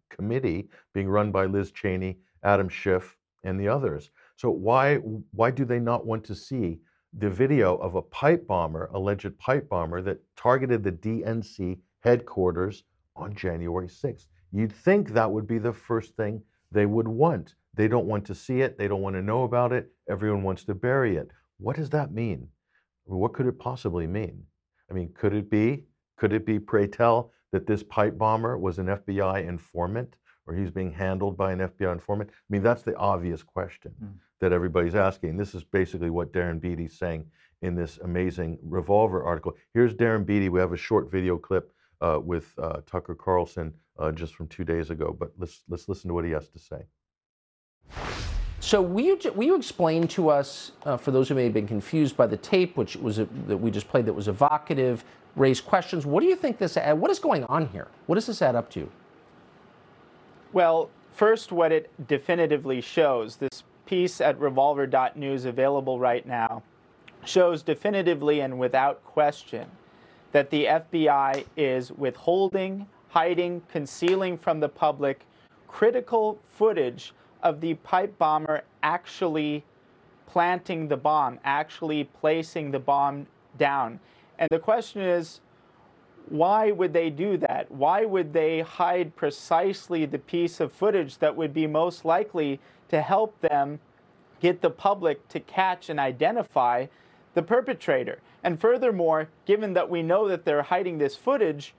committee 0.09 0.69
being 0.91 1.07
run 1.07 1.31
by 1.31 1.45
Liz 1.45 1.71
Cheney, 1.71 2.17
Adam 2.41 2.67
Schiff, 2.67 3.15
and 3.43 3.59
the 3.59 3.67
others. 3.67 4.09
So, 4.35 4.49
why, 4.49 4.97
why 4.97 5.51
do 5.51 5.65
they 5.65 5.79
not 5.79 6.05
want 6.05 6.23
to 6.25 6.35
see 6.35 6.79
the 7.17 7.29
video 7.29 7.75
of 7.77 7.95
a 7.95 8.01
pipe 8.01 8.47
bomber, 8.47 8.89
alleged 8.93 9.37
pipe 9.37 9.69
bomber, 9.69 10.01
that 10.01 10.19
targeted 10.35 10.83
the 10.83 10.91
DNC 10.91 11.79
headquarters 11.99 12.83
on 13.15 13.35
January 13.35 13.87
6th? 13.87 14.27
You'd 14.51 14.71
think 14.71 15.09
that 15.09 15.31
would 15.31 15.47
be 15.47 15.59
the 15.59 15.73
first 15.73 16.15
thing 16.15 16.41
they 16.71 16.85
would 16.85 17.07
want. 17.07 17.55
They 17.75 17.87
don't 17.87 18.07
want 18.07 18.25
to 18.25 18.35
see 18.35 18.61
it, 18.61 18.77
they 18.77 18.87
don't 18.87 19.01
want 19.01 19.15
to 19.15 19.21
know 19.21 19.43
about 19.43 19.71
it, 19.71 19.91
everyone 20.09 20.43
wants 20.43 20.63
to 20.65 20.75
bury 20.75 21.15
it. 21.17 21.29
What 21.57 21.75
does 21.75 21.89
that 21.91 22.11
mean? 22.11 22.47
What 23.05 23.33
could 23.33 23.47
it 23.47 23.59
possibly 23.59 24.07
mean? 24.07 24.43
I 24.89 24.93
mean, 24.93 25.11
could 25.13 25.33
it 25.33 25.49
be, 25.49 25.85
could 26.17 26.33
it 26.33 26.45
be, 26.45 26.59
pray 26.59 26.87
tell, 26.87 27.31
that 27.51 27.67
this 27.67 27.83
pipe 27.83 28.17
bomber 28.17 28.57
was 28.57 28.79
an 28.79 28.87
FBI 28.87 29.47
informant 29.47 30.15
or 30.45 30.53
he's 30.53 30.71
being 30.71 30.91
handled 30.91 31.37
by 31.37 31.51
an 31.51 31.59
FBI 31.59 31.91
informant? 31.91 32.29
I 32.31 32.33
mean, 32.49 32.63
that's 32.63 32.83
the 32.83 32.95
obvious 32.95 33.43
question 33.43 33.93
that 34.39 34.51
everybody's 34.51 34.95
asking. 34.95 35.37
This 35.37 35.55
is 35.55 35.63
basically 35.63 36.09
what 36.09 36.33
Darren 36.33 36.59
Beattie's 36.59 36.97
saying 36.97 37.25
in 37.61 37.75
this 37.75 37.97
amazing 38.03 38.59
Revolver 38.61 39.23
article. 39.23 39.55
Here's 39.73 39.93
Darren 39.93 40.25
Beattie. 40.25 40.49
We 40.49 40.59
have 40.59 40.73
a 40.73 40.77
short 40.77 41.09
video 41.09 41.37
clip 41.37 41.73
uh, 42.01 42.19
with 42.21 42.53
uh, 42.57 42.81
Tucker 42.85 43.15
Carlson 43.15 43.73
uh, 43.97 44.11
just 44.11 44.35
from 44.35 44.47
two 44.47 44.65
days 44.65 44.89
ago, 44.89 45.15
but 45.17 45.31
let's 45.37 45.63
let's 45.69 45.87
listen 45.87 46.09
to 46.09 46.13
what 46.13 46.25
he 46.25 46.31
has 46.31 46.49
to 46.49 46.59
say. 46.59 46.83
So 48.59 48.81
will 48.81 49.03
you, 49.03 49.19
will 49.35 49.43
you 49.43 49.55
explain 49.55 50.07
to 50.09 50.29
us, 50.29 50.71
uh, 50.85 50.95
for 50.97 51.11
those 51.11 51.27
who 51.27 51.35
may 51.35 51.43
have 51.43 51.53
been 51.53 51.67
confused 51.67 52.15
by 52.15 52.27
the 52.27 52.37
tape, 52.37 52.77
which 52.77 52.95
was 52.95 53.19
a, 53.19 53.25
that 53.47 53.57
we 53.57 53.71
just 53.71 53.89
played, 53.89 54.05
that 54.05 54.13
was 54.13 54.29
evocative, 54.29 55.03
raised 55.35 55.65
questions. 55.65 56.05
What 56.05 56.21
do 56.21 56.27
you 56.27 56.35
think 56.35 56.57
this? 56.57 56.75
What 56.75 57.11
is 57.11 57.19
going 57.19 57.43
on 57.45 57.67
here? 57.69 57.87
What 58.05 58.15
does 58.15 58.25
this 58.25 58.41
add 58.41 58.55
up 58.55 58.69
to? 58.71 58.89
Well, 60.53 60.91
first, 61.11 61.51
what 61.51 61.71
it 61.71 61.89
definitively 62.07 62.79
shows 62.79 63.37
this 63.37 63.63
piece 63.87 64.21
at 64.21 64.39
revolver.news 64.39 65.45
available 65.45 65.99
right 65.99 66.25
now 66.25 66.61
shows 67.25 67.63
definitively 67.63 68.41
and 68.41 68.59
without 68.59 69.03
question 69.03 69.67
that 70.31 70.51
the 70.51 70.65
FBI 70.65 71.45
is 71.57 71.91
withholding, 71.91 72.87
hiding, 73.09 73.63
concealing 73.67 74.37
from 74.37 74.59
the 74.59 74.69
public 74.69 75.25
critical 75.67 76.39
footage 76.49 77.13
of 77.41 77.59
the 77.59 77.73
pipe 77.75 78.15
bomber 78.19 78.61
actually 78.83 79.63
planting 80.27 80.87
the 80.87 80.97
bomb, 80.97 81.39
actually 81.43 82.03
placing 82.03 82.69
the 82.69 82.79
bomb 82.79 83.25
down. 83.57 83.99
And 84.37 84.47
the 84.51 84.59
question 84.59 85.01
is, 85.01 85.41
why 86.29 86.71
would 86.71 86.93
they 86.93 87.09
do 87.09 87.37
that? 87.37 87.69
Why 87.71 88.05
would 88.05 88.33
they 88.33 88.61
hide 88.61 89.15
precisely 89.15 90.05
the 90.05 90.19
piece 90.19 90.59
of 90.59 90.71
footage 90.71 91.17
that 91.19 91.35
would 91.35 91.53
be 91.53 91.67
most 91.67 92.05
likely 92.05 92.59
to 92.89 93.01
help 93.01 93.39
them 93.41 93.79
get 94.39 94.61
the 94.61 94.69
public 94.69 95.27
to 95.29 95.39
catch 95.39 95.89
and 95.89 95.99
identify 95.99 96.87
the 97.33 97.43
perpetrator? 97.43 98.19
And 98.43 98.59
furthermore, 98.59 99.29
given 99.45 99.73
that 99.73 99.89
we 99.89 100.03
know 100.03 100.27
that 100.27 100.45
they're 100.45 100.63
hiding 100.63 100.97
this 100.97 101.15
footage 101.15 101.73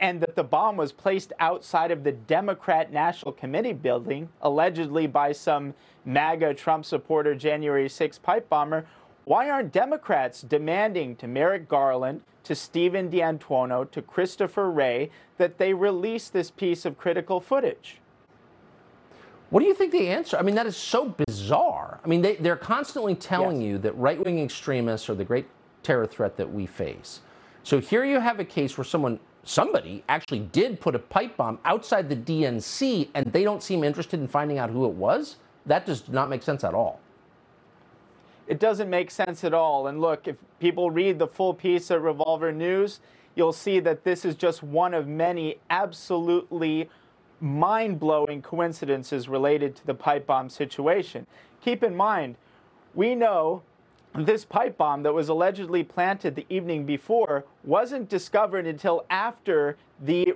and 0.00 0.20
that 0.22 0.34
the 0.34 0.44
bomb 0.44 0.76
was 0.76 0.92
placed 0.92 1.32
outside 1.38 1.90
of 1.90 2.04
the 2.04 2.12
Democrat 2.12 2.90
National 2.90 3.32
Committee 3.32 3.74
building, 3.74 4.30
allegedly 4.40 5.06
by 5.06 5.32
some 5.32 5.74
MAGA 6.06 6.54
Trump 6.54 6.86
supporter 6.86 7.34
January 7.34 7.88
6 7.88 8.18
pipe 8.18 8.48
bomber, 8.48 8.86
why 9.24 9.50
aren't 9.50 9.72
Democrats 9.72 10.42
demanding 10.42 11.16
to 11.16 11.28
Merrick 11.28 11.68
Garland, 11.68 12.22
to 12.44 12.54
Steven 12.54 13.10
D'Antuono, 13.10 13.90
to 13.90 14.02
Christopher 14.02 14.70
Wray 14.70 15.10
that 15.36 15.58
they 15.58 15.74
release 15.74 16.28
this 16.28 16.50
piece 16.50 16.84
of 16.84 16.98
critical 16.98 17.40
footage? 17.40 18.00
What 19.50 19.60
do 19.60 19.66
you 19.66 19.74
think 19.74 19.92
the 19.92 20.08
answer? 20.08 20.36
I 20.36 20.42
mean, 20.42 20.54
that 20.54 20.66
is 20.66 20.76
so 20.76 21.08
bizarre. 21.08 22.00
I 22.04 22.08
mean, 22.08 22.22
they, 22.22 22.36
they're 22.36 22.56
constantly 22.56 23.16
telling 23.16 23.60
you 23.60 23.78
that 23.78 23.96
right 23.96 24.22
wing 24.24 24.40
extremists 24.40 25.10
are 25.10 25.14
the 25.14 25.24
great 25.24 25.46
terror 25.82 26.06
threat 26.06 26.36
that 26.36 26.50
we 26.50 26.66
face. 26.66 27.20
So 27.64 27.80
here 27.80 28.04
you 28.04 28.20
have 28.20 28.38
a 28.38 28.44
case 28.44 28.78
where 28.78 28.84
someone, 28.84 29.18
somebody 29.42 30.04
actually 30.08 30.40
did 30.40 30.80
put 30.80 30.94
a 30.94 31.00
pipe 31.00 31.36
bomb 31.36 31.58
outside 31.64 32.08
the 32.08 32.16
DNC 32.16 33.08
and 33.14 33.26
they 33.32 33.42
don't 33.42 33.62
seem 33.62 33.82
interested 33.82 34.20
in 34.20 34.28
finding 34.28 34.58
out 34.58 34.70
who 34.70 34.86
it 34.86 34.92
was. 34.92 35.36
That 35.66 35.84
does 35.84 36.08
not 36.08 36.30
make 36.30 36.42
sense 36.42 36.62
at 36.62 36.72
all. 36.72 37.00
It 38.50 38.58
doesn't 38.58 38.90
make 38.90 39.12
sense 39.12 39.44
at 39.44 39.54
all. 39.54 39.86
And 39.86 40.00
look, 40.00 40.26
if 40.26 40.34
people 40.58 40.90
read 40.90 41.20
the 41.20 41.28
full 41.28 41.54
piece 41.54 41.88
at 41.92 42.02
Revolver 42.02 42.50
News, 42.50 42.98
you'll 43.36 43.52
see 43.52 43.78
that 43.78 44.02
this 44.02 44.24
is 44.24 44.34
just 44.34 44.60
one 44.60 44.92
of 44.92 45.06
many 45.06 45.58
absolutely 45.70 46.90
mind 47.40 48.00
blowing 48.00 48.42
coincidences 48.42 49.28
related 49.28 49.76
to 49.76 49.86
the 49.86 49.94
pipe 49.94 50.26
bomb 50.26 50.48
situation. 50.48 51.28
Keep 51.62 51.84
in 51.84 51.94
mind, 51.94 52.34
we 52.92 53.14
know 53.14 53.62
this 54.16 54.44
pipe 54.44 54.76
bomb 54.76 55.04
that 55.04 55.14
was 55.14 55.28
allegedly 55.28 55.84
planted 55.84 56.34
the 56.34 56.44
evening 56.48 56.84
before 56.84 57.44
wasn't 57.62 58.08
discovered 58.08 58.66
until 58.66 59.06
after 59.08 59.76
the 60.02 60.34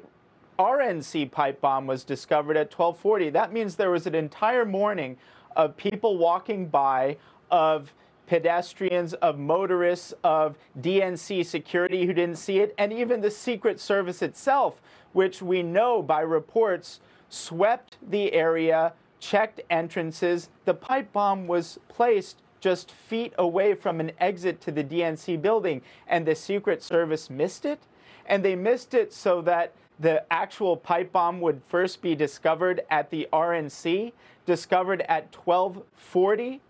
RNC 0.56 1.32
pipe 1.32 1.60
bomb 1.60 1.88
was 1.88 2.04
discovered 2.04 2.56
at 2.56 2.72
1240. 2.72 3.30
That 3.30 3.52
means 3.52 3.74
there 3.74 3.90
was 3.90 4.06
an 4.06 4.14
entire 4.14 4.64
morning 4.64 5.16
of 5.56 5.76
people 5.76 6.16
walking 6.16 6.66
by, 6.66 7.16
of 7.50 7.92
pedestrians, 8.26 9.14
of 9.14 9.38
motorists, 9.38 10.14
of 10.22 10.56
DNC 10.80 11.44
security 11.44 12.06
who 12.06 12.12
didn't 12.12 12.36
see 12.36 12.58
it, 12.58 12.74
and 12.78 12.92
even 12.92 13.20
the 13.20 13.30
Secret 13.30 13.80
Service 13.80 14.22
itself, 14.22 14.80
which 15.12 15.42
we 15.42 15.62
know 15.62 16.02
by 16.02 16.20
reports 16.20 17.00
swept 17.28 17.96
the 18.06 18.32
area, 18.32 18.92
checked 19.20 19.60
entrances. 19.70 20.48
The 20.64 20.74
pipe 20.74 21.12
bomb 21.12 21.46
was 21.46 21.78
placed 21.88 22.38
just 22.60 22.90
feet 22.90 23.34
away 23.36 23.74
from 23.74 24.00
an 24.00 24.12
exit 24.18 24.60
to 24.62 24.72
the 24.72 24.82
DNC 24.82 25.40
building, 25.42 25.82
and 26.06 26.26
the 26.26 26.34
Secret 26.34 26.82
Service 26.82 27.28
missed 27.28 27.64
it. 27.64 27.80
And 28.26 28.42
they 28.42 28.56
missed 28.56 28.94
it 28.94 29.12
so 29.12 29.42
that 29.42 29.74
the 30.00 30.24
actual 30.32 30.76
pipe 30.76 31.12
bomb 31.12 31.40
would 31.40 31.62
first 31.68 32.00
be 32.00 32.14
discovered 32.14 32.80
at 32.90 33.10
the 33.10 33.28
RNC, 33.32 34.12
discovered 34.46 35.02
at 35.02 35.34
1240. 35.36 36.60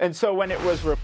And 0.00 0.14
so 0.14 0.34
when 0.34 0.50
it 0.50 0.60
was. 0.64 0.82
Re- 0.84 0.96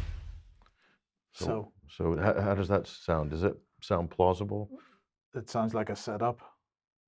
So 1.32 1.72
So 1.88 2.16
how, 2.16 2.40
how 2.40 2.54
does 2.54 2.68
that 2.68 2.86
sound? 2.86 3.30
Does 3.30 3.44
it 3.44 3.56
sound 3.80 4.10
plausible? 4.10 4.68
it 5.34 5.48
sounds 5.48 5.72
like 5.74 5.90
a 5.90 5.96
setup. 5.96 6.40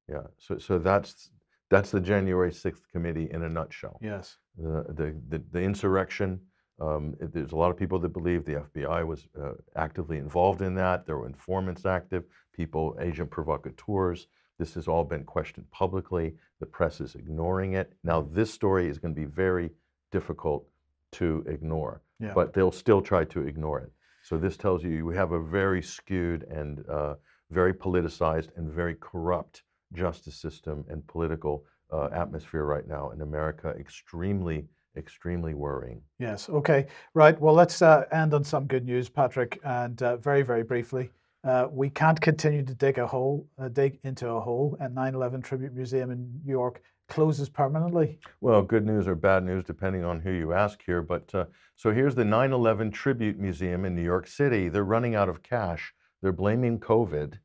Yeah. 0.09 0.27
So 0.39 0.59
so 0.59 0.79
that's 0.79 1.31
that's 1.71 1.91
the 1.91 2.01
January 2.01 2.53
sixth 2.53 2.85
committee 2.93 3.29
in 3.31 3.43
a 3.43 3.49
nutshell. 3.49 3.99
Yes. 4.03 4.37
The 4.57 4.85
the 4.89 5.07
the, 5.29 5.43
the 5.53 5.61
insurrection. 5.61 6.41
Um, 6.81 7.15
it- 7.21 7.33
there's 7.33 7.53
a 7.53 7.57
lot 7.57 7.71
of 7.71 7.77
people 7.77 7.99
that 8.01 8.11
believe 8.13 8.45
the 8.45 8.57
FBI 8.69 9.07
was 9.07 9.29
uh, 9.43 9.53
actively 9.77 10.19
involved 10.19 10.63
in 10.63 10.75
that. 10.77 11.07
There 11.07 11.19
were 11.19 11.27
informants 11.27 11.85
active, 11.85 12.25
people, 12.55 12.97
agent 13.01 13.31
provocateurs. 13.31 14.29
This 14.59 14.75
has 14.75 14.87
all 14.89 15.05
been 15.05 15.25
questioned 15.25 15.71
publicly. 15.71 16.37
The 16.61 16.67
press 16.67 17.01
is 17.01 17.15
ignoring 17.15 17.73
it. 17.75 17.95
Now, 18.05 18.21
this 18.23 18.53
story 18.53 18.89
is 18.89 18.99
going 18.99 19.15
to 19.15 19.21
be 19.21 19.27
very 19.27 19.71
difficult 20.13 20.67
to 21.13 21.45
ignore, 21.47 22.03
Yeah. 22.19 22.33
but 22.35 22.53
they'll 22.53 22.73
still 22.73 23.01
try 23.03 23.25
to 23.27 23.47
ignore 23.47 23.81
it. 23.81 23.93
So 24.23 24.39
this 24.39 24.57
tells 24.57 24.85
you 24.85 25.05
we 25.07 25.17
have 25.17 25.33
a 25.33 25.43
very 25.43 25.83
skewed 25.83 26.45
and 26.45 26.85
uh, 26.89 27.15
very 27.51 27.73
politicized 27.75 28.51
and 28.57 28.71
very 28.71 28.95
corrupt 29.01 29.63
justice 29.93 30.37
system 30.37 30.85
and 30.89 31.07
political 31.07 31.65
uh, 31.93 32.09
atmosphere 32.13 32.65
right 32.65 32.87
now 32.87 33.11
in 33.11 33.23
America. 33.23 33.75
Extremely, 33.79 34.69
extremely 34.97 35.55
worrying. 35.55 36.01
Yes. 36.19 36.49
Okay. 36.49 36.87
Right. 37.15 37.41
Well, 37.41 37.55
let's 37.55 37.83
uh, 37.83 38.05
end 38.13 38.35
on 38.35 38.45
some 38.45 38.67
good 38.67 38.85
news, 38.85 39.09
Patrick. 39.09 39.59
And 39.65 40.01
uh, 40.03 40.17
very, 40.19 40.43
very 40.43 40.63
briefly, 40.63 41.11
uh, 41.43 41.67
we 41.71 41.91
can't 41.91 42.21
continue 42.21 42.63
to 42.65 42.75
dig 42.75 42.99
a 42.99 43.07
hole, 43.07 43.49
uh, 43.59 43.69
dig 43.69 43.99
into 44.05 44.29
a 44.29 44.41
hole. 44.41 44.77
And 44.79 44.95
9/11 44.95 45.43
Tribute 45.43 45.75
Museum 45.75 46.11
in 46.13 46.41
New 46.45 46.53
York 46.53 46.83
closes 47.11 47.49
permanently. 47.49 48.19
Well, 48.41 48.63
good 48.63 48.87
news 48.87 49.07
or 49.07 49.15
bad 49.15 49.45
news, 49.45 49.65
depending 49.65 50.05
on 50.05 50.21
who 50.21 50.31
you 50.31 50.53
ask 50.55 50.81
here. 50.87 51.03
But 51.03 51.35
uh, 51.35 51.45
so 51.77 51.93
here's 51.93 52.15
the 52.15 52.25
9 52.25 52.53
11 52.53 52.93
Tribute 52.93 53.39
Museum 53.39 53.85
in 53.85 53.95
New 53.95 54.03
York 54.03 54.27
City. 54.27 54.69
They're 54.69 54.85
running 54.85 55.15
out 55.15 55.29
of 55.29 55.43
cash. 55.43 55.93
They're 56.23 56.33
blaming 56.33 56.79
COVID. 56.79 57.39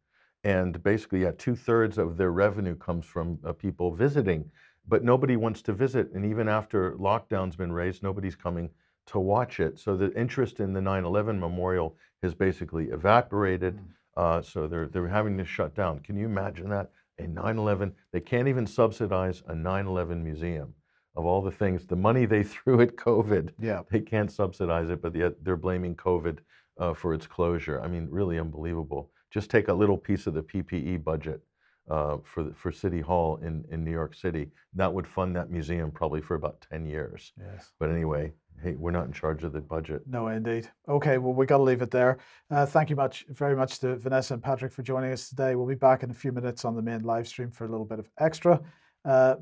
And 0.43 0.82
basically, 0.84 1.24
yeah, 1.24 1.32
two 1.38 1.55
thirds 1.55 1.97
of 1.97 2.18
their 2.18 2.32
revenue 2.32 2.76
comes 2.76 3.05
from 3.05 3.39
uh, 3.43 3.51
people 3.51 3.91
visiting. 3.91 4.49
But 4.88 5.03
nobody 5.03 5.36
wants 5.36 5.63
to 5.63 5.74
visit. 5.74 6.11
And 6.13 6.26
even 6.26 6.47
after 6.47 6.93
lockdown's 6.93 7.55
been 7.55 7.72
raised, 7.72 8.03
nobody's 8.03 8.36
coming 8.36 8.70
to 9.07 9.20
watch 9.20 9.59
it. 9.59 9.80
So 9.80 9.97
the 9.97 10.13
interest 10.13 10.59
in 10.59 10.74
the 10.74 10.82
9 10.82 11.03
11 11.03 11.39
memorial 11.39 11.97
has 12.22 12.36
basically 12.36 12.86
evaporated. 12.86 13.80
Uh, 14.16 14.41
so 14.41 14.68
they're, 14.68 14.88
they're 14.88 15.07
having 15.07 15.38
to 15.38 15.45
shut 15.45 15.76
down. 15.76 15.99
Can 15.99 16.16
you 16.16 16.26
imagine 16.26 16.70
that? 16.70 16.91
A 17.20 17.28
9 17.28 17.57
11, 17.57 17.93
they 18.11 18.20
can't 18.20 18.47
even 18.47 18.68
subsidize 18.68 19.41
a 19.47 19.55
9 19.55 19.88
11 19.88 20.24
museum. 20.24 20.74
Of 21.16 21.26
all 21.26 21.41
the 21.41 21.51
things, 21.51 21.86
the 21.86 21.95
money 21.95 22.26
they 22.26 22.43
threw 22.53 22.82
at 22.82 22.95
COVID, 22.97 23.51
Yeah. 23.59 23.82
they 23.89 24.01
can't 24.01 24.32
subsidize 24.32 24.89
it, 24.89 25.01
but 25.01 25.16
yet 25.16 25.41
they're 25.43 25.55
blaming 25.55 25.95
COVID 25.95 26.39
uh, 26.78 26.93
for 26.93 27.13
its 27.13 27.26
closure. 27.26 27.82
I 27.82 27.88
mean, 27.88 28.07
really 28.11 28.38
unbelievable. 28.38 29.11
Just 29.32 29.49
take 29.49 29.70
a 29.70 29.74
little 29.74 29.97
piece 29.97 30.28
of 30.28 30.34
the 30.34 30.43
PPE 30.43 31.03
budget 31.03 31.41
uh, 31.89 32.17
for 32.23 32.43
the, 32.43 32.53
for 32.53 32.71
City 32.71 33.01
Hall 33.01 33.38
in, 33.38 33.63
in 33.69 33.83
New 33.83 33.91
York 33.91 34.15
City. 34.15 34.49
That 34.73 34.93
would 34.93 35.07
fund 35.07 35.36
that 35.36 35.49
museum 35.49 35.91
probably 35.91 36.21
for 36.21 36.36
about 36.36 36.65
10 36.69 36.86
years. 36.86 37.31
Yes. 37.39 37.71
But 37.79 37.89
anyway, 37.89 38.33
hey, 38.61 38.75
we're 38.75 38.91
not 38.91 39.05
in 39.05 39.13
charge 39.13 39.43
of 39.43 39.53
the 39.53 39.61
budget. 39.61 40.01
No, 40.07 40.27
indeed. 40.27 40.69
Okay, 40.88 41.17
well, 41.17 41.33
we 41.33 41.45
got 41.45 41.57
to 41.57 41.63
leave 41.63 41.81
it 41.81 41.91
there. 41.91 42.17
Uh, 42.49 42.65
thank 42.65 42.89
you 42.89 42.95
much, 42.95 43.25
very 43.29 43.55
much 43.55 43.79
to 43.79 43.95
Vanessa 43.97 44.33
and 44.33 44.43
Patrick 44.43 44.71
for 44.71 44.83
joining 44.83 45.11
us 45.11 45.29
today. 45.29 45.55
We'll 45.55 45.67
be 45.67 45.75
back 45.75 46.03
in 46.03 46.09
a 46.09 46.13
few 46.13 46.31
minutes 46.31 46.65
on 46.65 46.75
the 46.75 46.81
main 46.81 47.01
live 47.01 47.27
stream 47.27 47.51
for 47.51 47.65
a 47.65 47.69
little 47.69 47.86
bit 47.86 47.99
of 47.99 48.09
extra. 48.19 48.61
Uh, 49.03 49.36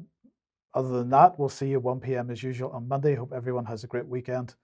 other 0.74 0.90
than 0.90 1.10
that, 1.12 1.38
we'll 1.38 1.50
see 1.50 1.68
you 1.68 1.80
1 1.80 2.00
p.m. 2.00 2.32
as 2.32 2.42
usual 2.42 2.72
on 2.72 2.88
Monday. 2.88 3.16
Hope 3.16 3.32
everyone 3.34 3.66
has 3.66 3.84
a 3.84 3.88
great 3.88 4.08
weekend, 4.08 4.56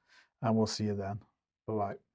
and 0.41 0.55
we'll 0.55 0.65
see 0.65 0.85
you 0.85 0.95
then. 0.95 1.19
Bye 1.67 1.73
bye. 1.73 2.08